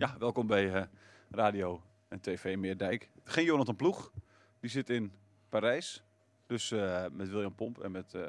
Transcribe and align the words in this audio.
Ja, 0.00 0.14
welkom 0.18 0.46
bij 0.46 0.74
eh, 0.74 0.82
Radio 1.30 1.82
en 2.08 2.20
TV 2.20 2.56
Meerdijk. 2.56 3.10
Geen 3.24 3.44
Jonathan 3.44 3.76
Ploeg, 3.76 4.12
die 4.60 4.70
zit 4.70 4.90
in 4.90 5.12
Parijs. 5.48 6.02
Dus 6.46 6.70
eh, 6.70 7.04
met 7.12 7.30
William 7.30 7.54
Pomp 7.54 7.78
en 7.78 7.90
met 7.90 8.14
eh, 8.14 8.22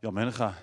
Jan 0.00 0.14
Menega. 0.14 0.54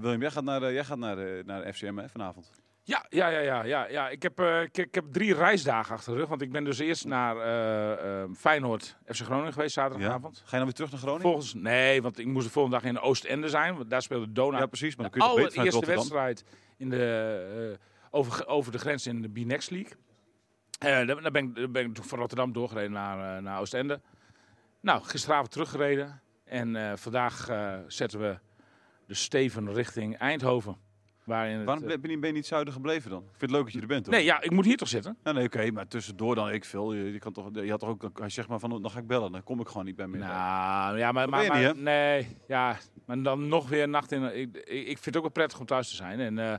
William, 0.00 0.20
jij 0.20 0.30
gaat 0.30 0.44
naar, 0.44 0.72
jij 0.72 0.84
gaat 0.84 0.98
naar, 0.98 1.44
naar 1.44 1.72
FCM 1.72 1.96
hè, 1.96 2.08
vanavond. 2.08 2.50
Ja, 2.82 3.06
ja, 3.08 3.28
ja, 3.28 3.40
ja, 3.40 3.64
ja, 3.64 3.88
ja. 3.88 4.08
Ik, 4.08 4.22
heb, 4.22 4.40
ik, 4.40 4.78
ik, 4.78 4.94
heb 4.94 5.04
drie 5.12 5.34
reisdagen 5.34 5.94
achter 5.94 6.12
de 6.12 6.18
rug. 6.18 6.28
Want 6.28 6.42
ik 6.42 6.52
ben 6.52 6.64
dus 6.64 6.78
eerst 6.78 7.04
naar 7.04 7.36
Feyenoord, 8.34 8.96
FC 9.06 9.22
Groningen 9.22 9.52
geweest 9.52 9.74
zaterdagavond. 9.74 10.36
Ga 10.36 10.50
je 10.50 10.56
dan 10.56 10.64
weer 10.64 10.74
terug 10.74 10.90
naar 10.90 11.00
Groningen? 11.00 11.26
Volgens, 11.26 11.54
nee, 11.54 12.02
want 12.02 12.18
ik 12.18 12.26
moest 12.26 12.46
de 12.46 12.52
volgende 12.52 12.78
dag 12.78 12.86
in 12.88 12.98
Oostende 13.00 13.48
zijn. 13.48 13.76
Want 13.76 13.90
daar 13.90 14.02
speelde 14.02 14.32
Dona. 14.32 14.58
Ja, 14.58 14.66
precies. 14.66 14.96
Maar 14.96 15.10
de 15.10 15.20
allereerste 15.20 15.86
wedstrijd 15.86 16.44
in 16.76 16.90
de 16.90 17.78
over, 18.14 18.46
over 18.46 18.72
de 18.72 18.78
grens 18.78 19.06
in 19.06 19.22
de 19.22 19.28
B-Next 19.28 19.70
League. 19.70 19.92
Uh, 20.84 21.06
daar, 21.22 21.30
ben 21.30 21.56
ik, 21.56 21.72
ben 21.72 21.84
ik 21.84 21.96
van 22.02 22.18
Rotterdam 22.18 22.52
doorgereden 22.52 22.92
naar, 22.92 23.36
uh, 23.36 23.42
naar 23.42 23.60
Oostende. 23.60 24.00
Nou, 24.80 25.02
gisteravond 25.02 25.50
teruggereden. 25.50 26.20
En 26.44 26.74
uh, 26.74 26.92
vandaag 26.96 27.48
zetten 27.86 28.20
we 28.20 28.38
de 29.06 29.14
Steven 29.14 29.72
richting 29.72 30.18
Eindhoven. 30.18 30.76
Waarin 31.24 31.64
Waarom 31.64 31.86
ben 31.86 32.10
je, 32.10 32.18
ben 32.18 32.28
je 32.28 32.34
niet 32.34 32.46
zuiden 32.46 32.72
gebleven 32.72 33.10
dan? 33.10 33.20
Ik 33.20 33.28
vind 33.28 33.40
het 33.40 33.50
leuk 33.50 33.64
dat 33.64 33.72
je 33.72 33.80
er 33.80 33.86
bent. 33.86 34.04
Toch? 34.04 34.14
Nee, 34.14 34.24
ja, 34.24 34.42
ik 34.42 34.50
moet 34.50 34.64
hier 34.64 34.76
toch 34.76 34.88
zitten? 34.88 35.16
Ja, 35.22 35.32
nee, 35.32 35.44
oké, 35.44 35.70
maar 35.70 35.86
tussendoor 35.86 36.34
dan 36.34 36.50
ik 36.50 36.64
veel. 36.64 36.92
Je, 36.92 37.12
je, 37.12 37.18
kan 37.18 37.32
toch, 37.32 37.48
je 37.52 37.70
had 37.70 37.80
toch 37.80 37.88
ook, 37.88 38.10
hij 38.18 38.28
zegt 38.28 38.48
maar 38.48 38.58
van, 38.58 38.82
dan 38.82 38.90
ga 38.90 38.98
ik 38.98 39.06
bellen, 39.06 39.32
dan 39.32 39.42
kom 39.42 39.60
ik 39.60 39.68
gewoon 39.68 39.84
niet 39.84 39.96
bij 39.96 40.06
meer. 40.06 40.20
Nou, 40.20 40.98
ja, 40.98 41.12
maar, 41.12 41.28
maar, 41.28 41.46
maar 41.46 41.76
nee, 41.76 42.36
ja, 42.48 42.76
maar 43.06 43.22
dan 43.22 43.48
nog 43.48 43.68
weer 43.68 43.82
een 43.82 43.90
nacht 43.90 44.12
in. 44.12 44.40
Ik, 44.40 44.56
ik 44.66 44.86
vind 44.86 45.04
het 45.04 45.16
ook 45.16 45.22
wel 45.22 45.30
prettig 45.30 45.58
om 45.58 45.66
thuis 45.66 45.88
te 45.88 45.96
zijn. 45.96 46.20
En 46.20 46.36
uh, 46.36 46.54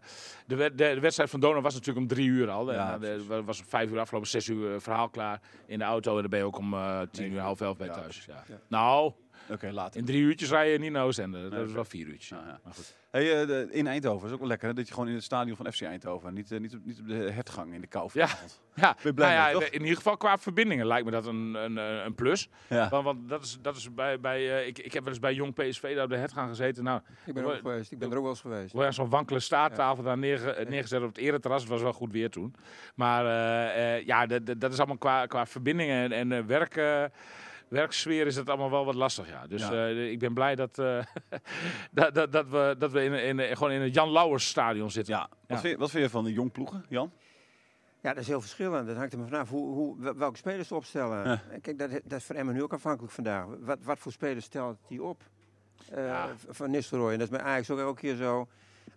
de, 0.48 0.56
de, 0.56 0.76
de, 0.76 1.00
wedstrijd 1.00 1.30
van 1.30 1.40
Dona 1.40 1.62
was 1.62 1.74
natuurlijk 1.74 2.00
om 2.00 2.08
drie 2.08 2.28
uur 2.28 2.50
al. 2.50 2.74
Ja, 2.74 3.00
en, 3.02 3.46
was 3.46 3.60
om 3.60 3.66
vijf 3.68 3.92
uur 3.92 4.00
afgelopen, 4.00 4.30
zes 4.30 4.48
uur 4.48 4.82
verhaal 4.82 5.10
klaar 5.10 5.42
in 5.66 5.78
de 5.78 5.86
auto. 5.86 6.16
En 6.16 6.22
dan 6.22 6.30
ben 6.30 6.40
je 6.40 6.46
ook 6.46 6.58
om 6.58 6.74
uh, 6.74 7.02
tien 7.12 7.32
uur, 7.32 7.40
half 7.40 7.62
elf 7.62 7.78
bij 7.78 7.90
thuis. 7.90 8.26
Ja. 8.26 8.44
Nou, 8.68 9.14
Oké, 9.50 9.72
later. 9.72 10.00
In 10.00 10.06
drie 10.06 10.22
uurtjes 10.22 10.50
rij 10.50 10.72
je 10.72 10.80
niet 10.80 10.92
naar 10.92 11.03
Oostende. 11.03 11.50
Dat 11.50 11.68
is 11.68 11.74
wel 11.74 11.86
vier 11.86 12.08
uurtjes. 12.08 12.30
Ja, 12.30 12.44
ja. 12.46 12.59
Maar 12.64 12.74
goed. 12.74 12.96
Hey, 13.16 13.46
uh, 13.46 13.75
in 13.75 13.88
Eindhoven 13.88 14.28
is 14.28 14.34
ook 14.34 14.40
wel 14.40 14.47
lekker 14.47 14.68
hè? 14.68 14.74
dat 14.74 14.88
je 14.88 14.94
gewoon 14.94 15.09
in 15.09 15.16
het 15.16 15.24
stadion 15.24 15.56
van 15.56 15.72
FC 15.72 15.81
Eindhoven, 15.81 16.34
niet, 16.34 16.52
uh, 16.52 16.59
niet, 16.59 16.74
op, 16.75 16.86
niet 16.86 17.00
op 17.00 17.08
de 17.08 17.14
hertgang 17.14 17.74
in 17.74 17.81
de 17.81 17.88
kou. 17.88 18.09
Ja, 18.14 18.28
ja. 18.75 18.96
Ben 19.03 19.16
blij 19.16 19.36
nou 19.36 19.59
ja, 19.59 19.69
in 19.72 19.81
ieder 19.81 19.96
geval 19.96 20.18
qua 20.18 20.38
verbindingen 20.38 20.88
lijkt 20.88 21.06
me 21.06 21.12
dat 21.12 21.25
een, 21.25 21.53
een, 21.53 21.78
een 21.78 22.16
plus. 22.16 22.50
Ja. 22.69 22.90
Want, 22.90 23.03
want, 23.03 23.30
dat 23.30 23.44
is, 23.44 23.58
dat 23.62 23.75
is 23.75 23.94
bij, 23.94 24.19
bij 24.19 24.42
uh, 24.42 24.68
ik, 24.68 24.80
ik 24.80 24.94
heb 24.94 25.03
wel 25.03 25.12
eens 25.12 25.22
bij 25.22 25.34
Jong 25.34 25.53
PSV 25.53 25.96
daar 25.96 26.03
op 26.03 26.09
de 26.09 26.18
hertgang 26.18 26.50
gezeten. 26.50 26.84
Nou, 26.84 27.02
ik 27.25 27.34
ben 27.34 27.44
er 27.44 27.50
ook 27.50 27.58
geweest. 27.58 27.92
Ik 27.92 28.00
ben 28.00 28.12
er 28.12 28.16
ook 28.16 28.22
wel 28.22 28.31
eens 28.31 28.42
geweest. 28.42 28.74
We 28.74 28.92
zo'n 28.92 29.09
wankele 29.09 29.40
staattafel 29.40 30.03
daar 30.03 30.18
neerge, 30.18 30.66
neergezet 30.69 31.02
op 31.02 31.08
het 31.08 31.18
ereterras. 31.18 31.62
Het 31.62 31.72
was 31.72 31.81
wel 31.81 31.94
goed 31.94 32.12
weer 32.12 32.30
toen. 32.30 32.56
Maar 32.96 33.25
ja, 34.06 34.25
dat 34.58 34.72
is 34.72 34.78
allemaal 34.78 34.98
qua, 34.98 35.25
qua 35.25 35.46
verbindingen 35.46 36.14
en, 36.14 36.31
en 36.31 36.48
werken 36.48 37.12
werksfeer 37.68 38.26
is 38.26 38.36
het 38.36 38.50
allemaal 38.50 38.70
wel 38.70 38.86
wat 38.86 38.96
lastig. 38.96 39.30
Ja. 39.30 39.48
Dus 39.48 39.72
uh, 39.72 40.12
ik 40.12 40.20
ben 40.20 40.34
blij 40.34 40.56
dat, 40.56 40.78
uh, 40.78 41.03
dat, 41.92 42.16
dat, 42.16 42.31
dat, 42.31 42.50
we, 42.50 42.76
dat 42.78 42.92
we 42.92 43.03
in, 43.03 43.40
in, 43.40 43.58
gewoon 43.58 43.72
in 43.72 43.81
het 43.81 43.94
Jan 43.94 44.12
Lauwers 44.12 44.48
stadion 44.48 44.92
zitten. 44.92 45.14
Ja. 45.14 45.30
Wat, 45.48 45.59
Vind 45.59 45.74
je, 45.74 45.80
wat 45.80 45.90
vind 45.90 46.04
je 46.04 46.09
van 46.09 46.24
de 46.24 46.34
jong 46.34 46.52
ploegen, 46.52 46.86
Jan? 46.90 47.12
Ja, 48.02 48.14
dat 48.14 48.22
is 48.22 48.28
heel 48.28 48.42
verschillend. 48.42 48.88
Dat 48.88 48.98
hangt 48.98 49.14
er 49.14 49.20
maar 49.20 49.28
vanaf 49.28 49.50
hoe, 49.50 49.74
hoe, 49.74 50.14
welke 50.16 50.38
spelers 50.38 50.68
ze 50.68 50.75
opstellen. 50.75 51.30
Ja. 51.30 51.58
Kijk, 51.62 51.80
dat, 51.80 51.92
dat 51.92 52.20
is 52.20 52.25
voor 52.25 52.36
Emmen 52.36 52.54
nu 52.54 52.64
ook 52.64 52.74
afhankelijk 52.74 53.14
vandaag. 53.14 53.46
Wat, 53.59 53.78
wat 53.84 54.00
voor 54.00 54.12
spelers 54.12 54.46
stelt 54.46 54.78
hij 54.88 54.98
op? 54.98 55.24
Uh, 55.94 56.08
ja. 56.08 56.30
Van 56.50 56.72
Nistelrooy. 56.72 57.12
En 57.12 57.20
dat 57.20 57.31
is 57.31 57.38
bij 57.38 57.46
Ajax 57.46 57.70
ook 57.70 57.80
elke 57.80 58.00
keer 58.00 58.16
zo 58.16 58.48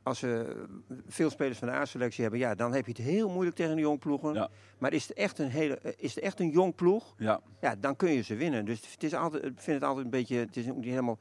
als 0.02 0.20
we 0.20 0.64
veel 1.06 1.30
spelers 1.30 1.58
van 1.58 1.68
de 1.68 1.74
A-selectie 1.74 2.22
hebben, 2.22 2.40
ja, 2.40 2.54
dan 2.54 2.74
heb 2.74 2.86
je 2.86 2.92
het 2.92 3.00
heel 3.00 3.30
moeilijk 3.30 3.56
tegen 3.56 3.74
de 3.74 3.80
jong 3.80 3.98
ploegen. 3.98 4.34
Ja. 4.34 4.48
Maar 4.78 4.92
is 4.92 5.08
het 5.08 5.16
echt 5.16 5.38
een 5.38 5.50
hele, 5.50 5.78
eh, 5.78 5.92
is 5.96 6.14
het 6.14 6.24
echt 6.24 6.40
een 6.40 6.50
jong 6.50 6.74
ploeg? 6.74 7.14
Ja. 7.16 7.40
ja, 7.60 7.74
dan 7.76 7.96
kun 7.96 8.10
je 8.10 8.22
ze 8.22 8.34
winnen. 8.34 8.64
Dus 8.64 8.90
het 8.90 9.02
is 9.02 9.14
altijd, 9.14 9.44
ik 9.44 9.52
vind 9.56 9.80
het 9.80 9.88
altijd 9.88 10.04
een 10.04 10.10
beetje, 10.10 10.36
het 10.36 10.56
is 10.56 10.64
niet 10.66 10.84
helemaal 10.84 11.18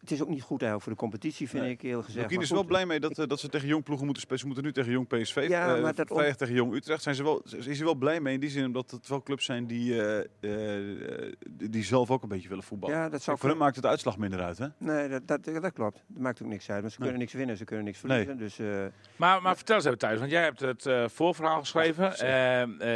het 0.00 0.10
is 0.10 0.22
ook 0.22 0.28
niet 0.28 0.42
goed 0.42 0.62
eigenlijk 0.62 0.82
voor 0.82 0.92
de 0.92 0.98
competitie, 0.98 1.48
vind 1.48 1.64
ik 1.64 1.82
eerlijk 1.82 2.04
gezegd. 2.04 2.24
Lukien 2.24 2.42
is 2.42 2.50
wel 2.50 2.64
blij 2.64 2.86
mee 2.86 3.00
dat, 3.00 3.18
uh, 3.18 3.26
dat 3.26 3.40
ze 3.40 3.48
tegen 3.48 3.68
jong 3.68 3.84
ploegen 3.84 4.04
moeten 4.04 4.22
spelen. 4.22 4.40
Ze 4.40 4.46
moeten 4.46 4.64
nu 4.64 4.72
tegen 4.72 4.92
jong 4.92 5.06
PSV, 5.06 5.46
ja, 5.48 5.76
uh, 5.76 5.82
maar 5.82 5.94
dat 5.94 6.06
vrijdag 6.06 6.36
tegen 6.36 6.54
jong 6.54 6.74
Utrecht. 6.74 7.02
Zijn 7.02 7.14
ze 7.14 7.22
wel, 7.22 7.42
is 7.44 7.66
hij 7.66 7.84
wel 7.84 7.94
blij 7.94 8.20
mee 8.20 8.34
in 8.34 8.40
die 8.40 8.50
zin 8.50 8.64
omdat 8.64 8.90
het 8.90 9.08
wel 9.08 9.22
clubs 9.22 9.44
zijn 9.44 9.66
die, 9.66 9.94
uh, 10.40 11.34
die 11.46 11.84
zelf 11.84 12.10
ook 12.10 12.22
een 12.22 12.28
beetje 12.28 12.48
willen 12.48 12.64
voetballen. 12.64 12.96
Ja, 12.96 13.08
dat 13.08 13.22
zou 13.22 13.38
voor 13.38 13.48
hen 13.48 13.58
maakt 13.58 13.76
het 13.76 13.86
uitslag 13.86 14.18
minder 14.18 14.40
uit, 14.40 14.58
hè? 14.58 14.66
Nee, 14.78 15.08
dat, 15.08 15.26
dat, 15.26 15.44
dat 15.44 15.72
klopt. 15.72 16.02
Dat 16.06 16.22
maakt 16.22 16.42
ook 16.42 16.48
niks 16.48 16.70
uit. 16.70 16.80
Want 16.80 16.92
ze 16.92 16.98
kunnen 16.98 17.18
niks 17.18 17.32
winnen, 17.32 17.56
ze 17.56 17.64
kunnen 17.64 17.84
niks 17.84 17.98
verliezen. 17.98 18.36
Nee. 18.36 18.36
Dus, 18.36 18.58
maar, 19.16 19.42
maar 19.42 19.56
vertel 19.56 19.76
eens 19.76 19.84
even 19.84 19.98
thuis, 19.98 20.18
want 20.18 20.30
jij 20.30 20.42
hebt 20.42 20.60
het 20.60 20.88
voorverhaal 21.12 21.58
geschreven. 21.58 22.12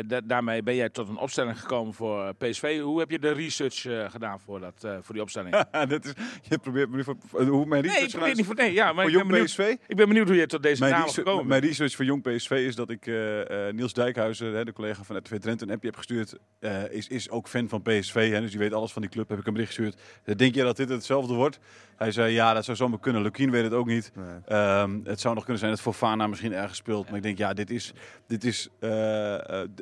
Da 0.08 0.20
daarmee 0.20 0.62
ben 0.62 0.74
jij 0.74 0.88
tot 0.88 1.08
een 1.08 1.18
opstelling 1.18 1.60
gekomen 1.60 1.94
voor 1.94 2.34
PSV. 2.34 2.80
Hoe 2.80 2.98
heb 2.98 3.10
je 3.10 3.18
de 3.18 3.32
research 3.32 4.10
gedaan 4.12 4.40
voor, 4.40 4.60
dat, 4.60 4.74
voor 5.00 5.14
die 5.14 5.22
opstelling? 5.22 5.64
dat 5.88 6.04
is, 6.04 6.12
je 6.42 6.57
probeert 6.60 6.91
me 6.91 6.96
nu 6.96 7.04
voor, 7.04 7.16
hoe 7.30 7.66
mijn 7.66 7.82
research 7.82 8.00
nee, 8.00 8.08
ik 8.08 8.16
probeer 8.16 8.34
niet 8.34 8.46
voor, 8.46 8.54
nee, 8.54 8.72
ja, 8.72 8.92
maar 8.92 9.10
voor 9.10 9.12
Jong 9.12 9.44
PSV. 9.44 9.76
Ik 9.86 9.96
ben 9.96 10.08
benieuwd 10.08 10.26
hoe 10.26 10.36
je 10.36 10.46
tot 10.46 10.62
deze 10.62 10.82
naam 10.82 11.08
gekomen 11.08 11.46
Mijn 11.46 11.62
research 11.62 11.94
voor 11.94 12.04
Jong 12.04 12.22
PSV 12.22 12.50
is 12.50 12.74
dat 12.74 12.91
ik 12.91 13.06
uh, 13.06 13.38
uh, 13.38 13.44
Niels 13.72 13.92
Dijkhuizen, 13.92 14.54
hè, 14.54 14.64
de 14.64 14.72
collega 14.72 15.02
van 15.02 15.16
RTV 15.16 15.38
Drenthe, 15.38 15.64
een 15.64 15.70
appje 15.70 15.86
heb 15.86 15.96
gestuurd. 15.96 16.34
Uh, 16.60 16.91
is, 16.91 17.08
is 17.08 17.30
ook 17.30 17.48
fan 17.48 17.69
van 17.69 17.82
PSV, 17.82 18.30
hè, 18.30 18.41
dus 18.41 18.50
die 18.50 18.58
weet 18.58 18.72
alles 18.72 18.92
van 18.92 19.02
die 19.02 19.10
club. 19.10 19.28
Heb 19.28 19.38
ik 19.38 19.44
hem 19.44 19.54
bericht 19.54 19.74
gestuurd. 19.74 20.38
Denk 20.38 20.54
je 20.54 20.62
dat 20.62 20.76
dit 20.76 20.88
hetzelfde 20.88 21.34
wordt? 21.34 21.58
Hij 21.98 22.10
zei 22.10 22.32
ja, 22.32 22.54
dat 22.54 22.64
zou 22.64 22.76
zomaar 22.76 22.98
kunnen. 22.98 23.22
Lukien 23.22 23.50
weet 23.50 23.64
het 23.64 23.72
ook 23.72 23.86
niet. 23.86 24.12
Nee. 24.14 24.59
Um, 24.81 25.00
het 25.04 25.20
zou 25.20 25.34
nog 25.34 25.42
kunnen 25.42 25.60
zijn 25.60 25.72
dat 25.72 25.81
Fofana 25.81 26.26
misschien 26.26 26.53
ergens 26.53 26.78
speelt. 26.78 27.06
Maar 27.06 27.16
ik 27.16 27.22
denk 27.22 27.38
ja, 27.38 27.53
dit 27.53 27.70
is, 27.70 27.92
dit 28.26 28.44
is 28.44 28.69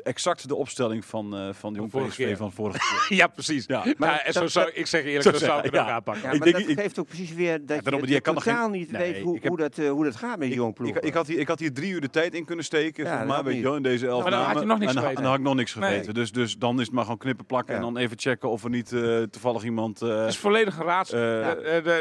exact 0.02 0.48
de 0.48 0.54
opstelling 0.54 1.04
van, 1.04 1.54
van 1.54 1.74
Jong 1.74 1.90
PSV 1.90 2.16
keer. 2.16 2.36
van 2.36 2.52
vorige 2.52 2.78
keer. 3.08 3.16
ja, 3.16 3.26
precies. 3.26 3.64
Ja. 3.66 3.84
Maar, 3.96 4.22
ja, 4.26 4.32
zo 4.32 4.46
zou, 4.46 4.70
ik 4.72 4.86
zeg 4.86 5.04
eerlijk, 5.04 5.22
zo, 5.22 5.32
zo 5.32 5.44
zou 5.44 5.58
ik 5.58 5.64
het 5.64 5.80
ook 5.80 5.88
aanpakken. 5.88 6.22
Ja, 6.32 6.38
maar 6.38 6.48
ik 6.48 6.66
denk, 6.66 6.80
geeft 6.80 6.98
ook 6.98 7.06
precies 7.06 7.34
weer 7.34 7.66
dat 7.66 7.84
ja, 7.84 7.98
je, 7.98 8.06
je 8.06 8.20
totaal 8.20 8.62
geen... 8.62 8.70
niet 8.70 8.90
nee, 8.90 9.12
weet 9.12 9.22
hoe, 9.22 9.34
heb... 9.34 9.48
hoe, 9.48 9.56
dat, 9.56 9.78
uh, 9.78 9.90
hoe 9.90 10.04
dat 10.04 10.16
gaat 10.16 10.38
met 10.38 10.52
jong 10.52 10.74
ploeg. 10.74 10.96
Ik, 10.96 11.04
ik, 11.04 11.14
had 11.14 11.26
hier, 11.26 11.38
ik 11.38 11.48
had 11.48 11.58
hier 11.58 11.72
drie 11.72 11.90
uur 11.90 12.00
de 12.00 12.10
tijd 12.10 12.34
in 12.34 12.44
kunnen 12.44 12.64
steken. 12.64 13.04
Ja, 13.04 13.24
maar 13.24 13.44
weet 13.44 13.62
je 13.62 13.74
in 13.74 13.82
deze 13.82 14.06
elf 14.06 14.22
Maar 14.22 14.30
dan 14.30 14.42
had 14.42 14.58
je 14.58 14.66
nog 14.66 14.78
niks 14.78 14.92
en, 14.92 14.98
geweten. 14.98 15.22
dan 15.22 15.30
had 15.30 15.38
ik 15.38 15.44
nog 15.44 15.54
niks 15.54 15.72
geweten. 15.72 16.14
Dus, 16.14 16.32
dus 16.32 16.58
dan 16.58 16.80
is 16.80 16.86
het 16.86 16.94
maar 16.94 17.02
gewoon 17.02 17.18
knippen 17.18 17.46
plakken 17.46 17.74
en 17.74 17.80
dan 17.80 17.96
even 17.96 18.18
checken 18.18 18.48
of 18.50 18.64
er 18.64 18.70
niet 18.70 18.92
uh, 18.92 19.22
toevallig 19.22 19.64
iemand... 19.64 20.02
Uh, 20.02 20.20
het 20.20 20.28
is 20.28 20.38
volledig 20.38 20.78
een 20.78 20.84
raadsel. 20.84 21.18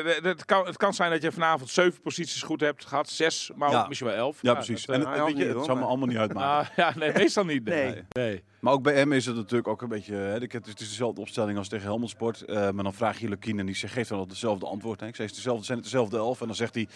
Het 0.06 0.46
kan, 0.46 0.66
het 0.66 0.78
kan 0.78 0.94
zijn 0.94 1.12
dat 1.12 1.22
je 1.22 1.32
vanavond 1.32 1.70
zeven 1.70 2.02
posities 2.02 2.42
goed 2.42 2.62
hebt 2.62 2.86
gehad, 2.86 3.10
zes, 3.10 3.52
maar 3.56 3.82
ook 3.82 3.88
misschien 3.88 4.10
wel 4.10 4.18
elf. 4.18 4.38
Ja, 4.42 4.54
precies. 4.54 4.86
En 4.86 5.08
het 5.08 5.66
zou 5.66 5.80
me 5.80 5.86
allemaal 5.92 6.08
niet 6.08 6.18
uitmaken. 6.18 6.74
Ja, 6.76 6.94
nee, 6.96 7.12
meestal 7.14 7.46
niet. 7.46 7.64
Nee. 7.64 8.44
Maar 8.60 8.74
ook 8.74 8.84
bij 8.84 9.06
M 9.06 9.12
is 9.12 9.26
het 9.26 9.36
natuurlijk 9.36 9.68
ook 9.68 9.82
een 9.82 9.90
beetje. 9.90 10.16
Hè, 10.16 10.38
het 10.38 10.68
is 10.68 10.76
dezelfde 10.76 11.22
opstelling 11.22 11.58
als 11.58 11.68
tegen 11.68 11.86
Helmond 11.86 12.10
Sport. 12.10 12.44
Uh, 12.48 12.56
maar 12.70 12.84
dan 12.84 12.94
vraag 12.94 13.20
je 13.20 13.30
Lukien 13.30 13.60
en 13.60 13.66
die 13.66 13.76
geeft 13.76 14.10
dan 14.10 14.20
al 14.20 14.28
dezelfde 14.28 14.66
antwoord. 14.66 15.00
Hè. 15.00 15.08
Ik 15.08 15.18
dezelfde, 15.18 15.66
zijn 15.66 15.78
het 15.78 15.88
dezelfde 15.88 16.18
elf? 16.18 16.42
En 16.42 16.48
dan 16.48 16.56
zegt 16.56 16.74
hij 16.74 16.88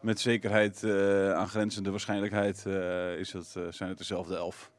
met 0.00 0.20
zekerheid, 0.20 0.82
uh, 0.82 1.32
aangrenzende 1.32 1.90
waarschijnlijkheid, 1.90 2.64
uh, 2.66 3.18
is 3.18 3.32
het, 3.32 3.56
zijn 3.70 3.88
het 3.88 3.98
dezelfde 3.98 4.36
elf. 4.36 4.70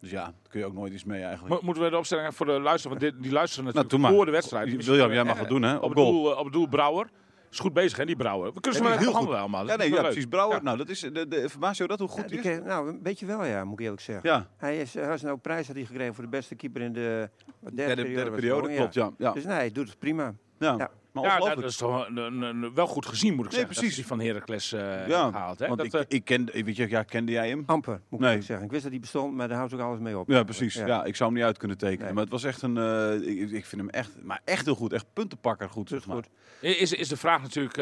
Dus 0.00 0.10
ja, 0.10 0.22
daar 0.22 0.32
kun 0.48 0.60
je 0.60 0.66
ook 0.66 0.74
nooit 0.74 0.92
iets 0.92 1.04
mee 1.04 1.22
eigenlijk. 1.22 1.62
Moeten 1.62 1.82
we 1.82 1.90
de 1.90 1.96
opstelling 1.96 2.34
voor 2.34 2.46
de 2.46 2.60
luisteren? 2.60 2.98
Want 2.98 3.22
die 3.22 3.32
luisteren 3.32 3.64
nou, 3.64 3.76
natuurlijk 3.76 4.02
nou, 4.02 4.14
voor 4.14 4.24
de 4.24 4.30
wedstrijd. 4.30 4.86
William, 4.86 5.12
jij 5.12 5.24
mag 5.24 5.38
het 5.38 5.48
doen 5.48 5.62
hè? 5.62 5.76
Op, 5.76 5.82
op, 5.82 5.88
het 5.88 5.98
doel, 5.98 6.36
op 6.36 6.44
het 6.44 6.52
doel 6.52 6.68
Brouwer. 6.68 7.08
Is 7.50 7.58
goed 7.58 7.72
bezig, 7.72 7.98
hè, 7.98 8.04
die 8.04 8.16
Brouwer. 8.16 8.52
We 8.52 8.60
kunnen 8.60 8.80
ze 8.80 8.86
maar 8.86 8.98
heel 8.98 9.06
behandelen 9.06 9.38
allemaal. 9.38 9.66
Ja, 9.66 9.76
nee, 9.76 9.92
ja 9.92 10.02
precies. 10.02 10.26
Brouwer. 10.26 10.56
Ja. 10.56 10.62
Nou, 10.62 10.76
dat 10.76 10.88
is 10.88 11.00
de, 11.00 11.28
de, 11.28 11.48
je 11.72 11.86
dat 11.86 11.98
hoe 11.98 12.08
goed 12.08 12.22
Ja, 12.22 12.28
die 12.28 12.40
die 12.40 12.50
is? 12.50 12.58
nou, 12.58 12.98
weet 13.02 13.18
je 13.18 13.26
wel, 13.26 13.44
ja, 13.44 13.64
moet 13.64 13.78
ik 13.78 13.84
eerlijk 13.84 14.02
zeggen. 14.02 14.30
Ja, 14.30 14.46
Hij 14.56 14.78
is, 14.78 14.94
hij 14.94 15.14
is 15.14 15.22
nou 15.22 15.38
prijs 15.38 15.66
had 15.66 15.76
hij 15.76 15.84
gekregen 15.84 16.14
voor 16.14 16.24
de 16.24 16.30
beste 16.30 16.54
keeper 16.54 16.80
in 16.82 16.92
de 16.92 17.30
derde, 17.60 17.74
derde, 17.74 17.94
periode. 17.94 18.14
derde 18.14 18.30
periode, 18.30 18.62
gewoon, 18.62 18.76
klopt. 18.76 18.94
Ja, 18.94 19.10
ja. 19.18 19.32
Dus 19.32 19.44
nee, 19.44 19.54
hij 19.54 19.72
doet 19.72 19.88
het 19.88 19.98
prima. 19.98 20.34
ja. 20.58 20.90
Ja. 21.24 21.28
Maar 21.30 21.38
Ja, 21.38 21.44
ongelooflijk. 21.44 21.60
dat 21.60 21.70
is 21.70 21.76
toch 21.76 22.08
een, 22.08 22.16
een- 22.16 22.62
een- 22.64 22.74
wel 22.74 22.86
goed 22.86 23.06
gezien, 23.06 23.34
moet 23.34 23.44
ik 23.44 23.50
Nee, 23.50 23.60
zeggen. 23.60 23.68
dat 23.74 23.78
precies. 23.84 23.96
die 23.96 24.06
van 24.06 24.20
Heracles 24.20 24.72
eh 24.72 25.08
ja, 25.08 25.30
gehaald. 25.30 25.58
Hè? 25.58 25.66
want 25.66 25.78
Dat, 25.78 25.86
ik, 25.86 25.92
eh, 25.94 26.16
ik 26.16 26.24
ken, 26.24 26.48
weet 26.52 26.76
je, 26.76 26.88
ja, 26.88 27.02
kende 27.02 27.32
jij 27.32 27.48
hem? 27.48 27.62
Amper, 27.66 28.00
moet 28.08 28.20
ik 28.20 28.26
Nee. 28.26 28.42
zeggen. 28.42 28.64
Ik 28.64 28.70
wist 28.70 28.82
dat 28.82 28.92
hij 28.92 29.00
bestond, 29.00 29.34
maar 29.34 29.48
daar 29.48 29.56
houdt 29.56 29.74
ook 29.74 29.80
alles 29.80 29.98
mee 30.00 30.18
op. 30.18 30.28
Ja, 30.28 30.42
precies. 30.42 30.74
Ja. 30.74 31.04
ik 31.04 31.16
zou 31.16 31.28
hem 31.30 31.38
niet 31.38 31.46
uit 31.46 31.58
kunnen 31.58 31.78
tekenen. 31.78 32.04
Nee. 32.04 32.12
Maar 32.12 32.22
het 32.22 32.32
was 32.32 32.44
echt 32.44 32.62
een, 32.62 32.76
eh, 32.76 33.14
ik, 33.14 33.50
ik 33.50 33.66
vind 33.66 33.80
hem 33.82 33.90
echt, 33.90 34.10
maar 34.22 34.40
echt 34.44 34.64
heel 34.64 34.74
goed. 34.74 34.92
Echt 34.92 35.06
puntenpakker 35.12 35.68
goed. 35.70 35.88
Zeg 35.88 36.06
maar. 36.06 36.16
goed. 36.16 36.28
is, 36.60 36.92
is 36.92 37.08
de 37.08 37.16
vraag 37.16 37.42
natuurlijk, 37.42 37.74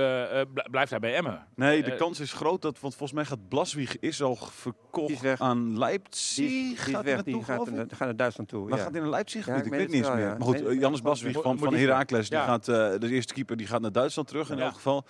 bl- 0.52 0.70
blijft 0.70 0.90
hij 0.90 0.98
bij 0.98 1.14
Emmen? 1.14 1.46
Nee, 1.54 1.82
de 1.82 1.96
kans 1.96 2.20
is 2.20 2.32
groot 2.32 2.62
dat, 2.62 2.80
want 2.80 2.94
volgens 2.94 3.12
mij 3.12 3.24
gaat 3.24 3.48
Blaswieg 3.48 3.98
is 3.98 4.22
al 4.22 4.36
verkocht 4.36 5.22
is 5.24 5.40
aan 5.40 5.78
Leipzig. 5.78 6.36
Die, 6.46 6.46
is- 6.46 6.60
die 6.62 6.72
is 6.72 6.80
gaat 6.94 7.04
weg, 7.04 7.22
die 7.22 7.42
gaat, 7.44 7.70
naar- 7.70 7.86
gaat 7.88 7.98
naar 7.98 8.16
Duitsland 8.16 8.48
toe. 8.48 8.68
Maar 8.68 8.78
gaat 8.78 8.90
hij 8.92 9.00
naar 9.00 9.10
Leipzig? 9.10 9.48
Ik 9.48 9.64
weet 9.64 9.80
niet 9.80 9.92
eens 9.92 10.08
meer. 10.14 10.36
Maar 10.38 10.42
goed, 10.42 10.58
Jannes 10.80 11.00
Blaswieg 11.00 11.42
van, 11.42 11.74
Heracles, 11.74 12.28
die 12.28 12.38
gaat, 12.38 12.68
eh, 12.68 12.74
de 12.98 13.06
eerste 13.24 13.34
keeper, 13.34 13.56
die 13.56 13.66
gaat 13.66 13.80
naar 13.80 13.92
Duitsland 13.92 14.28
terug 14.28 14.50
in 14.50 14.58
elk 14.58 14.74
geval. 14.74 15.04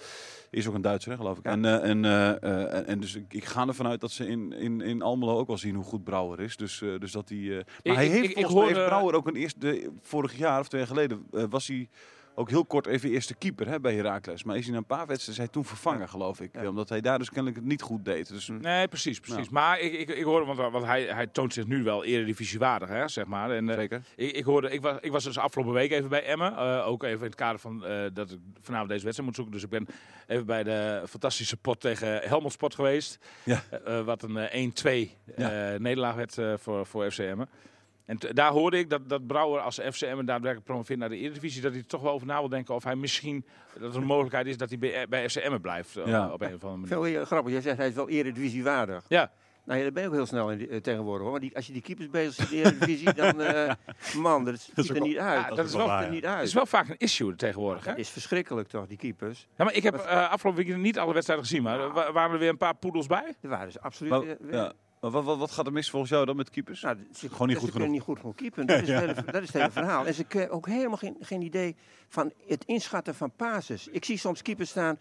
Is 0.50 0.69
ook 0.69 0.75
een 0.75 0.82
Duitser, 0.82 1.16
geloof 1.16 1.38
ik. 1.38 1.44
En, 1.44 1.64
eh, 1.64 1.90
en, 1.90 2.05
eh, 2.05 2.31
eh, 2.43 2.75
en, 2.75 2.87
en 2.87 3.00
dus 3.00 3.14
ik, 3.28 3.44
ga 3.44 3.66
ervan 3.66 3.87
uit 3.87 4.00
dat 4.00 4.11
ze 4.11 4.26
in, 4.26 4.52
in, 4.52 4.81
in 4.81 5.02
Almelo 5.02 5.38
ook 5.38 5.46
wel 5.46 5.58
zien 5.58 5.75
hoe 5.75 5.84
goed 5.84 6.05
Brouwer 6.05 6.40
is. 6.40 6.56
Dus, 6.56 6.82
dus 6.99 7.12
dat 7.12 7.28
hij. 7.28 7.64
maar 7.84 7.94
hij 7.94 8.06
heeft 8.06 8.32
volgens 8.32 8.72
mij 8.72 8.84
Brouwer 8.87 9.14
ook 9.14 9.26
een 9.26 9.37
eerste 9.37 9.58
de, 9.58 9.90
vorig 10.02 10.37
jaar 10.37 10.61
of 10.61 10.69
twee 10.69 10.81
jaar 10.81 10.90
geleden 10.90 11.26
was 11.31 11.66
hij 11.66 11.88
ook 12.34 12.50
heel 12.50 12.64
kort 12.64 12.86
even 12.86 13.10
eerste 13.10 13.34
keeper 13.34 13.69
hè, 13.69 13.81
bij 13.81 13.94
Heracles. 13.94 14.44
Maar 14.44 14.56
is 14.56 14.62
hij 14.64 14.72
na 14.72 14.78
een 14.78 14.84
paar 14.86 15.06
wedstrijden 15.06 15.44
hij 15.44 15.52
toen 15.52 15.64
vervangen, 15.64 16.08
geloof 16.08 16.40
ik. 16.40 16.50
Ja. 16.52 16.69
Omdat 16.69 16.88
hij 16.88 17.00
daar 17.00 17.19
dus 17.19 17.28
kennelijk 17.28 17.56
het 17.56 17.64
niet 17.66 17.82
goed 17.82 18.04
deed. 18.04 18.28
Dus, 18.28 18.48
Nee, 18.48 18.88
precies, 18.88 19.20
precies. 19.20 19.44
Ja. 19.44 19.50
Maar 19.50 19.81
ik, 19.81 19.92
ik, 19.92 20.08
ik 20.08 20.25
hoorde, 20.25 20.46
want, 20.46 20.72
want 20.72 20.84
hij, 20.84 21.02
hij 21.04 21.26
toont 21.26 21.52
zich 21.52 21.66
nu 21.66 21.82
wel 21.82 22.04
eredivisiewaardig, 22.04 22.88
hè, 22.88 23.08
zeg 23.08 23.25
maar. 23.26 23.50
En, 23.50 23.69
eh, 23.69 23.76
Zeker. 23.76 24.02
ik, 24.16 24.31
ik, 24.36 24.44
hoorde, 24.44 24.70
ik, 24.70 24.81
was, 24.82 24.96
ik 25.00 25.12
was 25.12 25.25
dus 25.25 25.38
afgelopen 25.38 25.72
week 25.72 25.90
even 25.90 26.08
bij 26.08 26.25
Emmen. 26.25 26.56
eh, 26.56 26.86
ook 26.86 27.02
even 27.02 27.19
in 27.19 27.25
het 27.26 27.34
kader 27.34 27.58
van 27.60 27.84
eh, 27.84 28.04
dat 28.12 28.31
ik 28.31 28.38
vanavond 28.60 28.88
deze 28.90 29.04
wedstrijd 29.04 29.28
moet 29.28 29.34
zoeken. 29.34 29.52
Dus 29.54 29.62
ik 29.62 29.70
ben 29.70 29.86
even 30.26 30.46
bij 30.46 30.62
de 30.62 31.02
fantastische 31.08 31.56
pot 31.56 31.81
tegen 31.81 32.20
Helmond 32.28 32.52
Sport 32.52 32.75
geweest. 32.75 33.19
Ja. 33.44 33.62
Eh, 33.84 34.00
wat 34.04 34.22
een 34.22 34.36
eh, 34.36 34.70
1-2 35.06 35.10
Ja. 35.36 35.72
eh, 35.72 35.81
nederlaag 35.81 36.14
werd 36.14 36.38
eh, 36.38 36.52
voor, 36.56 36.86
voor 36.86 37.10
FC 37.10 37.19
Emmen. 37.19 37.48
En 38.06 38.18
daar 38.32 38.50
hoorde 38.50 38.78
ik 38.78 38.90
dat, 38.90 39.08
dat 39.08 39.26
Brouwer 39.26 39.60
als 39.60 39.78
FC 39.92 40.00
Emmen 40.02 40.26
daadwerkelijk 40.26 40.66
promoveert 40.66 40.98
naar 40.98 41.08
de 41.08 41.16
Eredivisie, 41.16 41.62
dat 41.62 41.72
hij 41.72 41.80
er 41.80 41.86
toch 41.86 42.00
wel 42.02 42.12
over 42.12 42.26
na 42.26 42.38
wil 42.38 42.48
denken 42.48 42.74
of 42.74 42.84
hij 42.84 42.96
misschien, 42.96 43.44
dat 43.78 43.94
er 43.94 44.00
een 44.00 44.06
mogelijkheid 44.06 44.46
is 44.46 44.56
dat 44.56 44.68
hij 44.68 44.78
bij, 44.78 45.08
bij 45.08 45.28
FC 45.28 45.36
Emmen 45.36 45.60
blijft. 45.60 45.96
eh, 45.96 46.06
Ja. 46.06 46.32
op 46.32 46.40
een 46.40 46.54
of 46.54 46.64
andere 46.64 46.96
manier. 46.96 47.12
Veel 47.16 47.24
grappig, 47.24 47.52
jij 47.52 47.60
zegt 47.60 47.76
hij 47.76 47.88
is 47.88 47.94
wel 47.94 48.08
eredivisiewaardig. 48.08 49.04
Ja. 49.08 49.30
Nou 49.66 49.78
ja, 49.78 49.84
dat 49.84 49.94
ben 49.94 50.02
je 50.02 50.08
ook 50.08 50.14
heel 50.14 50.26
snel 50.26 50.50
in 50.50 50.58
die- 50.58 50.68
eh, 50.68 50.80
tegenwoordig 50.80 51.22
hoor. 51.22 51.30
Want 51.30 51.42
die, 51.42 51.56
als 51.56 51.66
je 51.66 51.72
die 51.72 51.82
keepers 51.82 52.10
bezig 52.10 52.34
ziet 52.34 52.50
in 52.50 52.62
de 52.62 52.68
Eredivisie, 52.68 53.12
dan 53.22 53.40
eh, 53.40 53.72
man, 54.16 54.44
dat 54.44 54.60
ziet 54.76 54.88
er 54.88 55.00
niet 55.00 55.18
uit. 55.18 55.40
Ja, 55.48 55.54
dat 55.54 55.66
is 55.66 55.74
wel- 55.74 56.08
niet 56.10 56.24
uit. 56.26 56.38
Het 56.38 56.46
is 56.46 56.54
wel 56.54 56.66
vaak 56.66 56.88
een 56.88 56.98
issue 56.98 57.34
tegenwoordig. 57.36 57.84
Hè? 57.84 57.90
Het 57.90 57.98
is 58.00 58.08
verschrikkelijk 58.10 58.68
toch, 58.68 58.86
die 58.86 58.96
keepers. 58.96 59.46
Ja, 59.56 59.64
maar 59.64 59.74
ik 59.74 59.82
heb 59.82 59.94
eh, 59.94 60.30
afgelopen 60.30 60.62
weekend 60.64 60.82
niet 60.82 60.98
alle 60.98 61.12
wedstrijden 61.12 61.46
gezien, 61.46 61.62
maar 61.62 61.92
wa- 61.92 62.12
waren 62.12 62.32
er 62.32 62.38
weer 62.38 62.48
een 62.48 62.56
paar 62.56 62.74
poedels 62.76 63.06
bij. 63.06 63.34
Er 63.40 63.48
waren 63.48 63.72
ze 63.72 63.80
absoluut... 63.80 64.10
Maar, 64.12 64.22
eh, 64.22 64.36
ja. 64.50 64.72
Maar 65.04 65.12
wat, 65.12 65.24
wat, 65.24 65.38
wat 65.38 65.50
gaat 65.50 65.66
er 65.66 65.72
mis 65.72 65.90
volgens 65.90 66.10
jou 66.10 66.26
dan 66.26 66.36
met 66.36 66.50
keepers? 66.50 66.80
Nou, 66.80 66.96
ze, 67.14 67.28
Gewoon 67.28 67.48
niet 67.48 67.56
ze 67.56 67.62
goed 67.62 67.70
kunnen 67.70 67.90
niet 67.90 68.00
goed 68.00 68.18
genoeg 68.18 68.34
keepen. 68.34 68.66
Dat 68.66 68.82
is, 68.82 68.88
het 68.88 68.98
hele, 69.00 69.14
dat 69.14 69.42
is 69.42 69.52
het 69.52 69.52
hele 69.52 69.70
verhaal. 69.70 70.06
En 70.06 70.14
ze 70.14 70.24
hebben 70.28 70.50
ook 70.50 70.66
helemaal 70.66 70.96
geen, 70.96 71.16
geen 71.20 71.42
idee 71.42 71.76
van 72.08 72.32
het 72.46 72.64
inschatten 72.64 73.14
van 73.14 73.32
pases. 73.36 73.88
Ik 73.88 74.04
zie 74.04 74.18
soms 74.18 74.42
keepers 74.42 74.70
staan 74.70 74.98